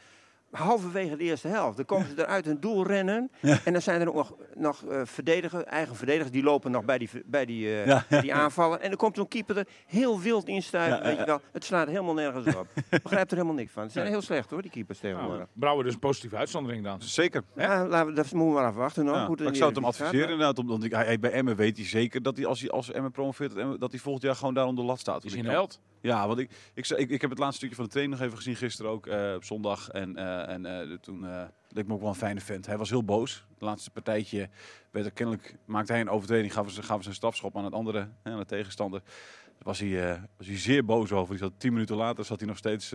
halverwege 0.53 1.15
de 1.17 1.23
eerste 1.23 1.47
helft. 1.47 1.75
Dan 1.77 1.85
komen 1.85 2.07
ze 2.07 2.13
eruit 2.21 2.45
hun 2.45 2.59
doel 2.59 2.85
rennen. 2.87 3.31
En 3.63 3.73
dan 3.73 3.81
zijn 3.81 4.01
er 4.01 4.07
ook 4.07 4.15
nog, 4.15 4.33
nog 4.55 4.85
eh, 4.85 5.01
verdedigers, 5.05 5.63
eigen 5.63 5.95
verdedigers, 5.95 6.31
die 6.31 6.43
lopen 6.43 6.71
nog 6.71 6.85
bij 6.85 6.97
die, 6.97 7.09
bij 7.25 7.45
die, 7.45 7.67
eh, 7.67 7.85
Ja, 7.85 8.05
die 8.21 8.33
aanvallen. 8.33 8.81
En 8.81 8.87
dan 8.89 8.97
komt 8.97 9.15
zo'n 9.15 9.27
keeper 9.27 9.57
er 9.57 9.67
heel 9.85 10.19
wild 10.19 10.47
instuiven. 10.47 10.97
Ja, 10.97 11.03
weet 11.03 11.17
je 11.17 11.25
wel. 11.25 11.41
Het 11.51 11.63
slaat 11.65 11.87
helemaal 11.87 12.13
nergens 12.13 12.55
op. 12.55 12.67
Begrijpt 13.03 13.31
er 13.31 13.37
helemaal 13.37 13.57
niks 13.57 13.71
van. 13.71 13.85
Ze 13.85 13.91
zijn 13.91 14.07
heel 14.07 14.21
slecht 14.21 14.49
hoor, 14.49 14.61
die 14.61 14.71
keepers 14.71 15.01
Nou, 15.01 15.13
tegenwoordig. 15.13 15.47
Brouwer 15.53 15.83
dus 15.85 15.93
een 15.93 15.99
positieve 15.99 16.35
uitzondering 16.35 16.83
dan. 16.83 17.01
Zeker. 17.01 17.43
Ja, 17.55 17.87
laten 17.87 18.07
we, 18.07 18.13
dat 18.13 18.31
moeten 18.31 18.47
we 18.47 18.53
maar 18.53 18.65
afwachten. 18.69 19.05
nog. 19.05 19.15
Ja, 19.15 19.27
maar 19.27 19.39
ik 19.47 19.55
zou 19.55 19.65
het 19.65 19.75
hem 19.75 19.85
adviseren 19.85 20.19
gaat. 20.21 20.29
inderdaad. 20.29 20.57
Omdat 20.59 20.83
ik, 20.83 20.91
hij, 20.91 21.05
hij- 21.05 21.19
bij 21.19 21.31
Emmen 21.31 21.55
weet 21.55 21.77
hij 21.77 21.85
zeker 21.85 22.21
dat 22.21 22.37
hij 22.37 22.45
als 22.45 22.59
hij 22.59 22.69
als 22.69 22.91
Emmen 22.91 23.11
promoveert, 23.11 23.55
dat, 23.79 23.91
hij 23.91 23.99
volgend 23.99 24.23
jaar 24.23 24.35
gewoon 24.35 24.53
daar 24.53 24.65
onder 24.65 24.83
de 24.83 24.89
lat 24.89 24.99
staat. 24.99 25.23
Is 25.25 25.31
hij 25.33 25.39
een 25.43 25.49
held? 25.49 25.79
Ja, 26.03 26.27
want 26.27 26.39
ik, 26.39 26.51
ik, 26.73 26.89
ik, 26.89 27.09
ik 27.09 27.21
heb 27.21 27.29
het 27.29 27.39
laatste 27.39 27.57
stukje 27.57 27.75
van 27.75 27.85
de 27.85 27.91
training 27.91 28.17
nog 28.17 28.27
even 28.27 28.37
gezien 28.37 28.55
gisteren 28.55 28.91
ook, 28.91 29.07
eh, 29.07 29.33
op 29.35 29.43
zondag. 29.43 29.89
En, 29.89 30.15
eh, 30.15 30.53
en 30.53 30.65
eh, 30.65 30.97
toen 30.97 31.25
leek 31.69 31.87
me 31.87 31.93
ook 31.93 31.99
wel 31.99 32.09
een 32.09 32.15
fijne 32.15 32.41
vent. 32.41 32.65
Hij 32.65 32.77
was 32.77 32.89
heel 32.89 33.03
boos. 33.03 33.45
Het 33.53 33.61
laatste 33.61 33.91
partijtje 33.91 34.49
werd 34.91 35.05
er 35.05 35.11
kennelijk, 35.11 35.55
maakte 35.65 35.91
hij 35.91 36.01
een 36.01 36.09
overtreding, 36.09 36.53
gaven 36.53 37.03
ze, 37.03 37.09
een 37.09 37.13
strafschop 37.13 37.57
aan 37.57 37.63
het 37.63 37.73
andere, 37.73 38.09
hè, 38.23 38.31
aan 38.31 38.37
de 38.37 38.45
tegenstander. 38.45 39.01
Daar 39.45 39.63
was 39.63 39.79
hij, 39.79 40.21
was 40.37 40.47
hij 40.47 40.57
zeer 40.57 40.85
boos 40.85 41.11
over. 41.11 41.35
Die 41.35 41.43
zat, 41.43 41.53
tien 41.57 41.73
minuten 41.73 41.95
later 41.95 42.25
zat 42.25 42.39
hij 42.39 42.47
nog 42.47 42.57
steeds 42.57 42.91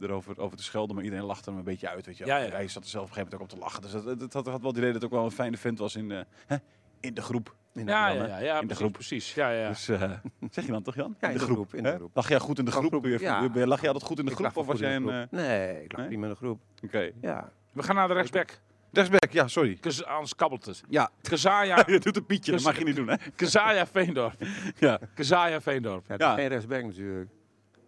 erover 0.00 0.38
over 0.38 0.56
te 0.56 0.62
schelden, 0.62 0.94
maar 0.94 1.04
iedereen 1.04 1.24
lachte 1.24 1.50
hem 1.50 1.58
een 1.58 1.64
beetje 1.64 1.88
uit. 1.88 2.06
Weet 2.06 2.16
je. 2.16 2.26
Ja, 2.26 2.36
ja. 2.36 2.50
Hij 2.50 2.68
zat 2.68 2.82
er 2.82 2.88
zelf 2.88 3.04
op 3.04 3.16
een 3.16 3.16
gegeven 3.16 3.38
moment 3.38 3.40
ook 3.40 3.40
op 3.40 3.48
te 3.48 3.58
lachen. 3.58 3.82
Dus 3.82 3.92
dat, 3.92 4.20
dat, 4.20 4.32
dat 4.32 4.46
had 4.46 4.60
wel 4.60 4.70
het 4.70 4.78
idee 4.78 4.92
dat 4.92 5.02
het 5.02 5.04
ook 5.04 5.16
wel 5.16 5.24
een 5.24 5.30
fijne 5.30 5.56
vent 5.56 5.78
was 5.78 5.96
in, 5.96 6.10
hè, 6.46 6.56
in 7.00 7.14
de 7.14 7.22
groep. 7.22 7.54
In 7.74 7.86
de- 7.86 7.92
Ja, 7.92 8.08
ja, 8.08 8.24
ja, 8.26 8.38
ja 8.38 8.60
In 8.60 8.66
de 8.66 8.74
groep. 8.74 8.92
precies. 8.92 9.34
Ja, 9.34 9.50
ja. 9.50 9.68
Dus, 9.68 9.88
eh, 9.88 10.00
zeg 10.50 10.64
je 10.66 10.70
dan 10.72 10.82
toch 10.82 10.94
Jan? 10.94 11.16
Ja, 11.20 11.28
in 11.28 11.34
de 11.38 11.44
groep, 11.44 11.74
in 11.74 11.82
de 11.82 11.94
groep. 11.94 12.10
Lag 12.14 12.28
jij 12.28 12.38
goed 12.38 12.58
in 12.58 12.64
de 12.64 12.70
groep? 12.70 12.90
groep, 12.90 13.04
ja. 13.20 13.48
Lag 13.66 13.80
jij 13.80 13.88
altijd 13.90 14.04
goed 14.06 14.18
in 14.18 14.24
de 14.24 14.30
Ik 14.30 14.36
groep? 14.36 14.56
Of 14.56 14.66
was 14.66 14.78
jij 14.78 14.96
een... 14.96 15.08
eh, 15.08 15.22
Nee, 15.30 15.82
ik 15.84 15.90
lag 15.92 16.00
Nee? 16.00 16.06
prima 16.08 16.24
in 16.26 16.30
de 16.32 16.36
groep. 16.36 16.60
Oké. 16.84 17.10
Ja. 17.20 17.50
We 17.72 17.82
gaan 17.82 17.94
naar 17.94 18.08
de 18.08 18.14
rechtsback. 18.14 18.58
Rechtsback, 18.92 19.30
ja, 19.32 19.48
sorry. 19.48 19.76
Kaz- 19.80 20.02
Anders 20.02 20.34
kabbelt 20.34 20.64
het. 20.64 20.82
Ja, 20.88 21.10
Kazaya, 21.22 21.82
je 21.86 21.98
doet 21.98 22.16
een 22.16 22.26
pietje, 22.26 22.52
dat 22.52 22.62
mag 22.62 22.78
je 22.78 22.84
niet 22.84 22.96
doen, 22.96 23.08
hè? 23.08 23.16
Kazaya 23.36 23.86
Veendorp. 23.86 24.34
Ja. 24.78 24.98
Kazaya 25.14 25.60
Veendorp. 25.60 26.04
Ja, 26.08 26.16
dat 26.16 26.34
geen 26.34 26.48
rechtsback 26.48 26.82
natuurlijk. 26.84 27.30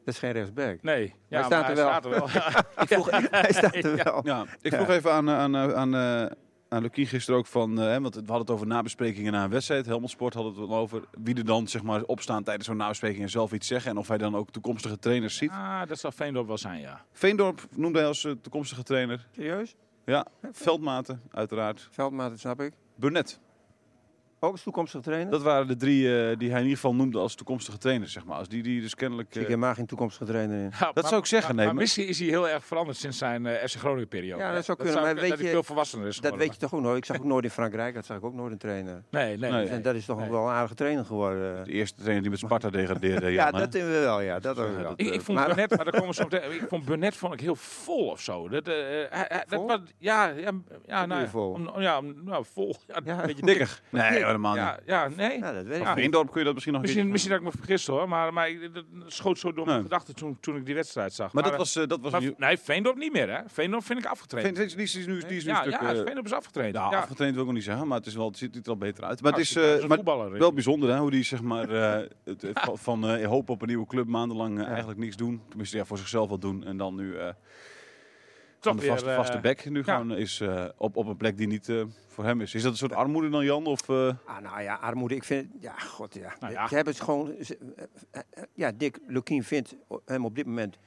Dat 0.04 0.14
is 0.14 0.20
geen 0.20 0.32
rechtsback. 0.32 0.82
Nee. 0.82 1.14
Ja, 1.28 1.36
Hij 1.36 1.44
staat 1.44 1.60
maar 1.60 1.70
er 1.70 1.76
wel. 1.76 1.86
Staat 1.88 2.04
er 2.04 2.10
wel. 2.10 2.24
Ik 2.82 2.88
vroeg, 2.88 3.10
hij 3.30 3.52
staat 3.52 3.74
er 3.74 4.04
wel. 4.04 4.20
Ja, 4.26 4.44
ik 4.60 4.72
vroeg 4.74 4.88
even 4.88 5.12
aan, 5.12 5.28
eh, 5.28 5.34
aan, 5.38 5.56
aan, 5.74 5.94
aan 6.68 6.82
Lukien 6.82 7.06
gisteren 7.06 7.40
ook 7.40 7.46
van, 7.46 7.80
eh, 7.80 7.86
hè, 7.86 8.00
want 8.00 8.14
we 8.14 8.20
hadden 8.20 8.40
het 8.40 8.50
over 8.50 8.66
nabesprekingen 8.66 9.32
na 9.32 9.44
een 9.44 9.50
wedstrijd. 9.50 9.86
Helmond 9.86 10.10
Sport 10.10 10.34
hadden 10.34 10.52
het 10.52 10.68
wel 10.68 10.78
over 10.78 11.02
wie 11.22 11.34
er 11.34 11.44
dan 11.44 11.68
zeg 11.68 11.82
maar 11.82 12.02
opstaan 12.02 12.42
tijdens 12.42 12.66
zo'n 12.66 12.76
nabespreking 12.76 13.22
en 13.22 13.30
zelf 13.30 13.52
iets 13.52 13.66
zeggen. 13.66 13.90
En 13.90 13.96
of 13.96 14.08
hij 14.08 14.18
dan 14.18 14.36
ook 14.36 14.50
toekomstige 14.50 14.98
trainers 14.98 15.36
ziet. 15.36 15.50
Ah, 15.50 15.86
dat 15.88 15.98
zal 15.98 16.12
Veendorp 16.12 16.46
wel 16.46 16.58
zijn, 16.58 16.80
ja. 16.80 17.04
Veendorp 17.12 17.66
noemde 17.70 17.98
hij 17.98 18.08
als 18.08 18.24
eh, 18.24 18.32
toekomstige 18.40 18.82
trainer. 18.82 19.26
Serieus? 19.34 19.74
Ja, 20.04 20.26
Veldmaten 20.52 21.20
uiteraard. 21.30 21.88
Veldmaat, 21.90 22.30
dat 22.30 22.38
snap 22.38 22.60
ik. 22.60 22.72
Burnett. 22.94 23.40
Ook 24.40 24.52
als 24.52 24.62
toekomstige 24.62 25.02
trainer? 25.02 25.30
Dat 25.30 25.42
waren 25.42 25.66
de 25.66 25.76
drie 25.76 26.05
eh, 26.31 26.38
die 26.38 26.48
hij 26.50 26.56
in 26.58 26.62
ieder 26.64 26.81
geval 26.81 26.94
noemde 26.94 27.19
als 27.19 27.34
toekomstige 27.34 27.78
trainers, 27.78 28.12
zeg 28.12 28.24
maar. 28.24 28.38
Als 28.38 28.48
die, 28.48 28.62
die 28.62 28.81
dus 28.81 28.94
kennelijk... 28.94 29.28
Zie 29.32 29.40
ik 29.40 29.46
eh, 29.46 29.52
helemaal 29.55 29.74
geen 29.74 29.86
toekomstige 29.86 30.24
trainer 30.24 30.56
in. 30.56 30.70
Ja, 30.78 30.90
maar- 30.94 31.05
zou 31.06 31.20
ik 31.20 31.26
zeggen, 31.26 31.46
maar- 31.48 31.56
nee, 31.56 31.64
Maar 31.64 31.74
maar- 31.74 31.82
misschien 31.82 32.06
is 32.06 32.19
hij 32.19 32.28
heel 32.28 32.48
erg 32.48 32.64
veranderd 32.64 32.98
sinds 32.98 33.19
zijn 33.19 33.46
eh 33.46 33.66
FC 33.69 33.76
Groningen 33.76 34.08
periode. 34.08 34.43
Ja, 34.43 34.52
dat 34.55 34.64
zou 34.64 34.78
kunnen, 34.78 34.94
maar 35.02 35.14
dat 35.14 35.20
weet 35.22 35.32
hij 35.34 35.43
je- 35.44 35.50
veel 35.50 35.62
volwassener 35.62 36.06
is 36.06 36.19
Dat 36.20 36.36
weet 36.36 36.52
je 36.55 36.60
toch 36.60 36.74
ook 36.74 36.81
nooit. 36.81 36.96
Ik 36.96 37.05
zag 37.05 37.16
ook 37.16 37.24
nooit 37.24 37.44
in 37.44 37.50
Frankrijk, 37.50 37.94
dat 37.94 38.06
zag 38.06 38.16
ik 38.16 38.24
ook 38.24 38.34
nooit 38.34 38.52
een 38.52 38.58
trainer. 38.58 39.02
Nee, 39.10 39.26
nee. 39.36 39.50
Nee. 39.50 39.50
nee. 39.50 39.69
En 39.69 39.82
dat 39.82 39.94
is 39.94 40.05
toch 40.05 40.19
Nee. 40.19 40.31
wel 40.31 40.43
een 40.46 40.52
aardige 40.55 40.74
trainer 40.74 41.05
geworden. 41.05 41.64
de 41.64 41.72
eerste 41.72 41.96
trainer 42.00 42.22
die 42.22 42.31
met 42.31 42.40
Sparta 42.40 42.70
degradeerde. 42.70 43.26
Ja, 43.36 43.50
dat 43.50 43.72
doen 43.72 43.82
we 43.84 43.98
wel, 43.98 44.20
ja. 44.20 44.38
Dat 44.38 44.56
doen 44.56 44.64
we 44.64 44.70
Ja, 44.70 44.76
wel. 44.76 44.88
dat- 44.88 45.00
Ik, 45.00 45.14
ik 45.14 45.20
vond 45.20 45.38
Maar- 45.38 45.46
Burnett, 45.46 45.76
maar 45.76 45.84
daar 45.84 45.93
komen 45.94 46.08
we 46.08 46.14
zo 46.14 46.22
meteen. 46.31 46.52
Ik 46.52 46.64
vond 46.69 46.84
Burnett 46.84 47.16
vond 47.16 47.32
ik 47.32 47.40
heel 47.40 47.56
vol 47.56 48.06
of 48.10 48.20
zo. 48.20 48.48
Dat, 48.48 48.69
eh, 48.69 48.74
dat 49.48 49.81
ja, 49.98 50.26
ja, 50.26 50.50
ja, 50.86 51.06
nou, 51.06 51.20
ja, 51.20 51.28
vol? 51.28 51.81
ja, 51.81 52.00
nou, 52.00 52.44
vol. 52.52 52.76
Ja, 53.05 53.20
een 53.20 53.26
beetje 53.26 53.46
Dikker. 53.52 53.81
Nee. 53.90 54.24
Helemaal 54.26 54.52
niet. 54.54 54.62
Ja, 54.62 54.78
ja, 54.86 55.08
nee. 55.16 55.38
Ja, 55.38 55.52
dat 55.52 55.64
weet 55.64 55.76
ik 55.76 55.82
Ja. 55.82 55.94
niet. 55.94 56.10
Kun 56.10 56.26
je 56.34 56.44
dat 56.44 56.52
misschien 56.54 56.72
nog 56.72 56.82
Misschien, 56.82 57.08
misschien 57.08 57.30
dat 57.32 57.40
ik 57.40 57.46
me 57.46 57.52
vergist 57.58 57.86
hoor, 57.86 58.08
maar, 58.08 58.32
maar 58.32 58.48
ik- 58.48 58.74
dat 58.74 58.84
schoot 59.06 59.38
zo 59.38 59.52
door 59.52 59.64
mijn 59.64 59.76
Nee. 59.76 59.86
gedachten 59.86 60.14
toen, 60.14 60.36
toen 60.40 60.56
ik 60.56 60.66
die 60.66 60.74
wedstrijd 60.74 61.12
zag. 61.12 61.32
Maar 61.32 61.42
dat 61.42 61.56
was... 61.56 61.76
eh, 61.76 61.86
dat 61.86 62.00
was 62.00 62.12
maar- 62.12 62.22
nee, 62.36 62.58
Veendorp 62.58 62.96
niet 62.96 63.12
meer 63.12 63.30
hè. 63.30 63.40
Veendorp 63.46 63.84
vind 63.84 63.98
ik 63.98 64.06
afgetraind. 64.06 64.56
Die 64.56 64.82
is 64.82 64.94
nu, 64.94 65.20
die 65.20 65.36
is 65.36 65.44
nu 65.44 65.50
ja, 65.50 65.64
een 65.66 65.72
stuk... 65.72 65.82
ja, 65.82 65.92
eh, 65.94 66.02
Veendorp 66.02 66.24
is 66.26 66.32
afgetraind. 66.32 66.74
Ja, 66.74 66.90
ja. 66.90 66.96
afgetraind 66.98 67.32
wil 67.34 67.40
ik 67.42 67.48
nog 67.48 67.56
niet 67.58 67.66
zeggen, 67.66 67.88
maar 67.88 67.98
het, 67.98 68.06
is 68.06 68.14
wel, 68.14 68.26
het 68.26 68.36
ziet 68.38 68.56
er 68.56 68.62
al 68.68 68.76
beter 68.76 69.04
uit. 69.04 69.22
Maar 69.22 69.32
het 69.32 69.40
is, 69.40 69.56
eh, 69.56 69.80
een 69.80 69.88
maar 69.88 69.96
voetballer. 69.96 70.38
wel 70.38 70.52
bijzonder 70.52 70.90
hè, 70.90 70.98
hoe 70.98 71.10
die 71.10 71.22
zeg 71.22 71.42
maar, 71.42 71.68
eh, 71.70 72.06
het, 72.24 72.42
het 72.42 72.60
van- 72.72 73.08
eh, 73.08 73.26
hoop 73.26 73.48
op 73.50 73.60
een 73.62 73.68
nieuwe 73.68 73.86
club 73.86 74.06
maandenlang 74.06 74.60
eh, 74.60 74.66
eigenlijk 74.68 74.98
niks 74.98 75.16
doen. 75.16 75.42
Tenminste, 75.48 75.76
ja, 75.76 75.84
voor 75.84 75.98
zichzelf 75.98 76.28
wat 76.28 76.40
doen. 76.40 76.64
En 76.64 76.76
dan 76.76 76.94
nu 76.94 77.14
eh 77.16 77.28
Toch 78.67 78.75
de 78.75 78.81
weer, 78.82 78.91
vaste, 78.91 79.11
eh, 79.11 79.17
vaste 79.17 79.41
bek 79.41 79.70
nu 79.70 79.82
ja. 79.85 79.96
gewoon 79.96 80.17
is 80.17 80.41
eh, 80.41 80.65
op, 80.77 80.96
op 80.96 81.06
een 81.06 81.17
plek 81.17 81.37
die 81.37 81.46
niet 81.46 81.69
eh, 81.69 81.82
voor 82.08 82.25
hem 82.25 82.41
is. 82.41 82.55
Is 82.55 82.63
dat 82.63 82.70
een 82.73 82.79
soort 82.79 82.93
armoede 82.93 83.29
dan, 83.29 83.44
Jan? 83.44 83.67
Of, 83.67 83.91
Ah, 83.91 84.15
nou 84.43 84.63
ja, 84.63 84.75
armoede. 84.75 85.15
Ik 85.15 85.25
vind, 85.25 85.46
ja, 85.61 85.73
god 85.79 86.15
ja. 86.15 86.35
Nou 86.41 86.53
ja. 86.53 86.69
Ze 86.69 86.75
hebben 86.75 86.93
het 86.94 87.03
gewoon, 87.03 87.35
ze- 87.41 87.58
ja, 88.55 88.73
Dick 88.73 88.99
Lukien 89.06 89.44
vindt 89.44 89.77
hem 90.05 90.25
op 90.25 90.35
dit 90.35 90.46
moment 90.46 90.79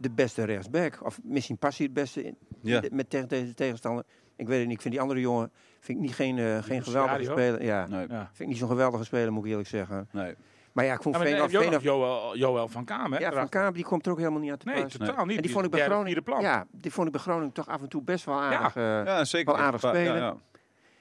de 0.00 0.10
beste 0.10 0.44
rechtsback. 0.44 0.98
Of 1.04 1.20
misschien 1.22 1.58
past 1.58 1.76
hij 1.78 1.86
het 1.86 1.94
beste 1.94 2.24
in, 2.24 2.36
Ja. 2.62 2.82
met 2.92 3.10
tegen 3.10 3.28
deze 3.28 3.54
tegenstander. 3.54 4.04
Ik 4.36 4.46
weet 4.46 4.58
het 4.58 4.66
niet. 4.66 4.76
Ik 4.76 4.82
vind 4.82 4.94
die 4.94 5.02
andere 5.02 5.20
jongen 5.20 5.50
vind 5.80 5.98
ik 5.98 6.04
niet 6.04 6.14
geen, 6.14 6.62
geen 6.64 6.82
geweldige 6.84 7.24
speler. 7.24 7.62
Ja, 7.64 7.86
nee, 7.86 8.08
Ja. 8.08 8.24
vind 8.26 8.40
ik 8.40 8.46
niet 8.46 8.56
zo'n 8.58 8.68
geweldige 8.68 9.04
speler, 9.04 9.32
moet 9.32 9.44
ik 9.44 9.50
eerlijk 9.50 9.68
zeggen. 9.68 10.08
nee. 10.12 10.34
Maar 10.78 10.86
ja, 10.86 10.94
ik 10.94 11.02
vond 11.02 11.16
Ja, 11.16 11.46
Joël, 11.80 12.36
Joël 12.36 12.68
van 12.68 12.84
Kamer. 12.84 13.18
hè, 13.18 13.24
ja, 13.24 13.32
Van. 13.32 13.48
Kaap 13.48 13.74
die 13.74 13.84
komt 13.84 14.06
er 14.06 14.12
ook 14.12 14.18
helemaal 14.18 14.40
niet 14.40 14.50
aan 14.50 14.56
te 14.58 14.66
Nee, 14.68 14.86
totaal 14.86 15.24
niet. 15.24 15.36
En 15.36 15.42
die 15.42 15.50
vond 15.52 15.64
ik 15.64 15.70
bij 15.70 15.80
Groningen, 15.80 16.06
vierde 16.06 16.22
plan. 16.22 16.40
ja, 16.40 16.66
die 16.70 16.92
vond 16.92 17.06
ik 17.06 17.12
bij 17.12 17.22
Groningen 17.22 17.52
toch 17.52 17.68
af 17.68 17.80
en 17.82 17.88
toe 17.88 18.02
best 18.02 18.24
wel 18.24 18.40
aardig. 18.40 18.76
eh, 18.76 18.82
Ja, 19.04 19.24
zeker. 19.24 19.52
wel 19.54 19.62
aardig 19.62 19.82
Ja, 19.82 19.88
spelen. 19.88 20.16
ja. 20.16 20.30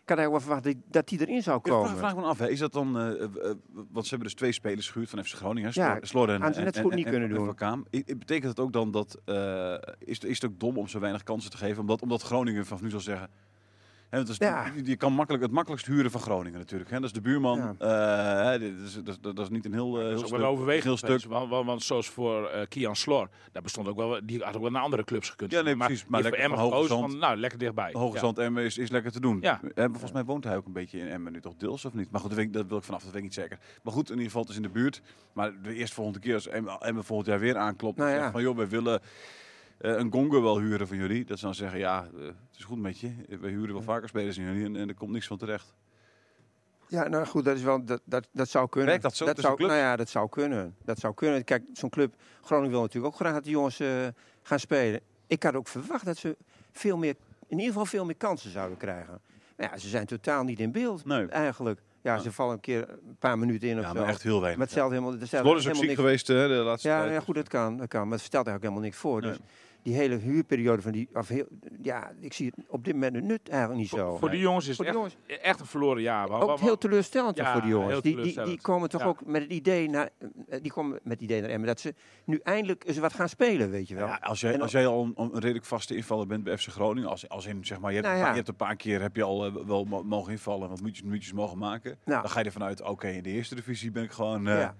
Ik 0.04 0.14
had 0.14 0.18
eigenlijk 0.18 0.32
wel 0.32 0.40
verwacht 0.40 0.64
dat- 0.64 0.94
dat 0.94 1.08
die 1.08 1.20
erin 1.28 1.42
zou 1.44 1.58
Ik 1.58 1.68
vraag, 1.68 2.00
komen. 2.12 2.24
me 2.24 2.30
af, 2.30 2.38
hè. 2.40 2.50
is 2.50 2.60
dat 2.60 2.74
dan, 2.74 3.00
eh, 3.00 3.04
want 3.92 4.04
ze 4.04 4.10
hebben 4.10 4.28
dus 4.28 4.34
twee 4.34 4.52
spelers 4.52 4.90
gehuurd 4.90 5.10
van 5.10 5.24
FC 5.26 5.34
Groningen, 5.36 5.72
Ja, 5.74 5.90
Slor- 5.92 6.06
Slor 6.08 6.30
en, 6.30 6.40
net 6.40 6.80
goed 6.80 6.92
en- 6.92 6.96
niet 6.98 7.06
en- 7.06 7.12
kunnen 7.12 7.30
en 7.30 7.36
doen. 7.36 7.46
Van 7.46 7.56
Kaam. 7.56 7.86
I- 7.92 8.04
Betekent 8.18 8.50
het 8.50 8.60
ook 8.60 8.74
dan 8.74 8.92
dat, 8.92 9.18
eh, 9.26 9.74
is, 10.00 10.20
is 10.20 10.42
het 10.42 10.52
ook 10.52 10.60
dom 10.60 10.78
om 10.78 10.88
zo 10.88 11.00
weinig 11.00 11.24
kansen 11.24 11.52
te 11.52 11.58
geven, 11.58 11.80
omdat, 11.82 12.02
omdat 12.02 12.22
Groningen 12.22 12.66
vanaf 12.66 12.82
nu 12.82 12.90
zal 12.90 13.00
zeggen, 13.00 13.30
dat 14.10 14.30
is, 14.30 14.38
Ja. 14.38 14.66
je, 14.76 14.86
je 14.86 14.96
kan 14.96 15.14
makkelijk 15.14 15.44
het 15.44 15.52
makkelijkst 15.54 15.88
huren 15.88 16.12
van 16.12 16.22
Groningen 16.22 16.60
natuurlijk, 16.60 16.90
hè. 16.90 16.96
dat 16.96 17.06
is 17.06 17.14
de 17.14 17.22
buurman, 17.22 17.58
Ja. 17.58 17.76
eh, 18.40 18.46
hè, 18.52 18.60
dit 18.60 18.74
is, 18.86 18.94
dat, 18.94 19.08
is- 19.08 19.20
dat 19.22 19.40
is 19.40 19.50
niet 19.50 19.66
een 19.66 19.74
heel, 19.74 19.88
eh, 19.88 19.94
Dat 19.94 20.04
heel 20.04 20.16
is 20.16 20.22
ook 20.22 20.28
stuk, 20.28 20.42
overweging 20.42 20.84
heel 20.84 20.98
stuk. 20.98 21.24
Want, 21.32 21.50
want, 21.50 21.66
want 21.66 21.84
zoals 21.84 22.10
voor 22.10 22.48
eh, 22.48 22.68
Kian 22.68 22.96
Slor, 22.96 23.30
daar 23.52 23.62
bestond 23.62 23.88
ook 23.88 23.96
wel, 23.98 24.20
die 24.24 24.44
had 24.44 24.56
ook 24.56 24.62
wel 24.62 24.72
naar 24.72 24.82
andere 24.82 25.04
clubs 25.04 25.30
gekund. 25.30 25.52
Ja, 25.52 25.62
nee, 25.62 25.76
maar 25.76 25.88
precies, 25.88 26.06
maar 26.08 26.22
voor 26.22 26.30
lekker 26.32 26.50
Emmen 26.52 26.88
van, 26.88 27.18
nou, 27.18 27.38
lekker 27.38 27.60
dichtbij. 27.60 27.90
Hoge 27.94 28.14
Ja. 28.14 28.20
Zand 28.20 28.38
Emmen 28.40 28.64
is, 28.64 28.78
is 28.78 28.90
lekker 28.90 29.12
te 29.12 29.20
doen. 29.20 29.38
Ja. 29.42 29.60
Volgens 29.76 30.12
mij 30.12 30.24
woont 30.26 30.44
hij 30.44 30.56
ook 30.58 30.66
een 30.66 30.74
beetje 30.74 31.00
in 31.00 31.08
Emmen 31.08 31.32
nu 31.32 31.42
toch 31.42 31.54
deels 31.58 31.86
of 31.86 31.94
niet? 31.94 32.12
Maar 32.12 32.20
goed, 32.22 32.30
dat, 32.30 32.38
weet 32.40 32.48
ik, 32.48 32.54
dat 32.54 32.68
wil 32.68 32.78
ik 32.78 32.84
vanaf, 32.84 33.00
dat 33.02 33.10
weet 33.12 33.18
ik 33.20 33.26
niet 33.28 33.34
zeker. 33.38 33.60
Maar 33.84 33.94
goed, 33.94 34.06
in 34.06 34.12
ieder 34.12 34.26
geval, 34.26 34.42
het 34.42 34.50
is 34.52 34.56
in 34.58 34.62
de 34.62 34.70
buurt. 34.70 35.02
Maar 35.34 35.52
de 35.62 35.74
eerste 35.74 35.96
volgende 35.96 36.20
keer 36.20 36.34
als 36.34 36.48
Emmen, 36.48 37.04
volgend 37.04 37.28
jaar 37.30 37.40
weer 37.40 37.58
aanklopt 37.58 37.98
Nou 37.98 38.10
ja. 38.10 38.18
zegt 38.20 38.32
van 38.32 38.42
joh, 38.42 38.56
wij 38.58 38.68
willen 38.70 39.02
een 39.78 40.12
gongo 40.12 40.42
wel 40.42 40.60
huren 40.60 40.88
van 40.88 40.98
jullie. 40.98 41.26
Dat 41.26 41.40
ze 41.40 41.46
dan 41.46 41.56
zeggen, 41.56 41.80
ja, 41.80 42.08
eh, 42.18 42.26
het 42.26 42.58
is 42.58 42.64
goed 42.64 42.80
met 42.80 43.00
je. 43.00 43.12
We 43.40 43.48
huren 43.48 43.74
wel 43.74 43.82
vaker 43.82 44.08
spelers 44.08 44.38
in 44.38 44.44
jullie 44.44 44.66
en, 44.66 44.76
en 44.76 44.88
er 44.88 44.96
komt 44.96 45.12
niks 45.12 45.28
van 45.28 45.38
terecht. 45.38 45.74
Ja, 46.90 47.08
nou 47.08 47.26
goed, 47.26 47.46
dat, 47.46 47.56
is 47.56 47.64
wel, 47.64 47.86
dat, 47.86 48.02
dat, 48.06 48.28
dat 48.32 48.50
zou 48.50 48.70
kunnen. 48.70 48.90
Werkt 48.90 49.04
dat 49.04 49.16
zo 49.16 49.26
zou, 49.26 49.56
clubs? 49.56 49.72
Nou 49.74 49.84
ja, 49.84 49.96
dat 49.96 50.10
zou 50.10 50.30
kunnen. 50.30 50.76
Dat 50.86 51.00
zou 51.00 51.14
kunnen. 51.14 51.44
Kijk, 51.44 51.64
zo'n 51.74 51.90
club, 51.90 52.14
Groningen 52.42 52.72
wil 52.72 52.82
natuurlijk 52.82 53.14
ook 53.14 53.20
graag 53.20 53.34
dat 53.34 53.44
die 53.44 53.52
jongens 53.52 53.80
eh, 53.80 54.08
gaan 54.42 54.60
spelen. 54.60 55.00
Ik 55.28 55.44
had 55.44 55.56
ook 55.56 55.68
verwacht 55.68 56.06
dat 56.06 56.18
ze 56.18 56.38
veel 56.72 56.98
meer, 56.98 57.16
in 57.48 57.58
ieder 57.58 57.66
geval 57.68 57.86
veel 57.86 58.06
meer 58.06 58.16
kansen 58.16 58.52
zouden 58.52 58.78
krijgen. 58.78 59.22
Maar 59.58 59.70
ja, 59.72 59.78
ze 59.78 59.88
zijn 59.88 60.06
totaal 60.06 60.44
niet 60.44 60.60
in 60.60 60.72
beeld, 60.72 61.06
Nee. 61.06 61.26
eigenlijk. 61.26 61.82
Ja, 62.02 62.18
ze 62.18 62.32
vallen 62.32 62.54
een 62.54 62.60
keer 62.60 62.90
een 62.90 63.18
paar 63.20 63.38
minuten 63.40 63.68
in 63.70 63.78
of 63.78 63.84
Ja, 63.84 63.92
zo. 63.92 64.00
maar 64.00 64.08
echt 64.08 64.24
heel 64.24 64.40
weinig. 64.42 64.58
Maar 64.58 64.66
het 64.68 64.76
stelt 64.76 64.92
helemaal, 64.92 65.12
het 65.12 65.28
stelt 65.28 65.44
Slot 65.46 65.58
is 65.58 65.68
ook 65.68 65.74
helemaal 65.74 65.80
ziek 65.82 65.90
niks 65.90 66.00
geweest 66.00 66.28
hè, 66.28 66.48
de 66.48 66.64
laatste 66.64 66.88
Ja, 66.88 67.00
tijd. 67.02 67.14
ja, 67.14 67.20
goed, 67.20 67.36
dat 67.36 67.48
kan, 67.48 67.78
dat 67.78 67.88
kan. 67.88 68.08
Maar 68.08 68.18
het 68.18 68.26
stelt 68.26 68.48
eigenlijk 68.48 68.64
helemaal 68.64 68.84
niks 68.84 68.98
voor. 68.98 69.22
Nee. 69.22 69.30
Dus 69.30 69.40
die 69.88 69.96
hele 69.96 70.16
huurperiode 70.16 70.82
van 70.82 70.92
die... 70.92 71.10
Of 71.14 71.28
heel, 71.28 71.46
ja, 71.82 72.12
ik 72.20 72.34
zie 72.34 72.46
het 72.56 72.66
op 72.70 72.84
dit 72.86 72.94
moment 72.94 73.14
de 73.14 73.22
nut 73.22 73.50
eigenlijk 73.50 73.80
niet 73.80 73.90
zo. 73.90 74.18
Voor 74.18 74.30
die 74.30 74.40
jongens 74.40 74.68
is 74.68 74.76
Voor 74.76 74.86
het 74.86 74.96
echt, 75.28 75.42
echt 75.42 75.60
een 75.60 75.66
verloren 75.66 76.02
jaar. 76.02 76.30
Ook 76.30 76.60
heel 76.60 76.78
teleurstellend 76.78 77.38
Ja, 77.38 77.52
voor 77.52 77.62
die 77.62 77.70
jongens. 77.70 78.02
Die, 78.02 78.22
die, 78.22 78.44
die 78.44 78.62
komen 78.62 78.90
toch 78.90 79.02
Ja. 79.02 79.08
ook 79.08 79.26
met 79.26 79.42
het 79.42 79.52
idee 79.52 79.90
naar, 79.90 80.10
eh, 80.50 80.62
die 80.62 80.72
komen 80.72 80.92
met 81.04 81.14
het 81.14 81.22
idee 81.22 81.42
naar 81.42 81.50
Emmen 81.50 81.68
dat 81.68 81.80
ze 81.80 81.94
nu 82.26 82.40
eindelijk 82.44 82.84
eens 82.88 82.98
wat 82.98 83.14
gaan 83.14 83.30
spelen, 83.30 83.70
weet 83.70 83.88
je 83.88 83.96
wel. 83.96 84.08
Ja, 84.08 84.20
als 84.22 84.40
jij, 84.42 84.54
En 84.54 84.62
als 84.62 84.72
jij 84.72 84.88
al 84.88 85.04
een, 85.04 85.14
een 85.34 85.40
redelijk 85.40 85.66
vaste 85.66 85.96
invaller 85.96 86.28
bent 86.28 86.44
bij 86.44 86.58
FC 86.58 86.68
Groningen, 86.70 87.10
als, 87.10 87.30
als 87.30 87.46
in 87.46 87.66
zeg 87.66 87.80
maar, 87.80 87.92
je 87.94 87.98
hebt, 88.02 88.08
Nou 88.10 88.22
een 88.24 88.30
je 88.30 88.36
hebt 88.36 88.48
een 88.48 88.56
paar 88.56 88.76
keer 88.76 89.02
heb 89.02 89.16
je 89.16 89.24
al 89.24 89.46
eh, 89.46 89.54
wel 89.66 89.84
mo- 89.86 90.04
mogen 90.04 90.32
invallen, 90.32 90.70
wat 90.70 90.80
minuutjes, 90.80 91.04
minuutjes 91.06 91.34
mogen 91.34 91.58
maken, 91.58 91.98
Nou. 92.06 92.22
dan 92.22 92.32
ga 92.32 92.40
je 92.40 92.46
ervan 92.46 92.64
uit, 92.64 92.82
oké, 92.82 93.08
in 93.08 93.24
de 93.24 93.30
eerste 93.30 93.56
divisie 93.56 93.92
ben 93.92 94.04
ik 94.04 94.12
gewoon 94.12 94.48
eh, 94.48 94.60
Ja. 94.60 94.76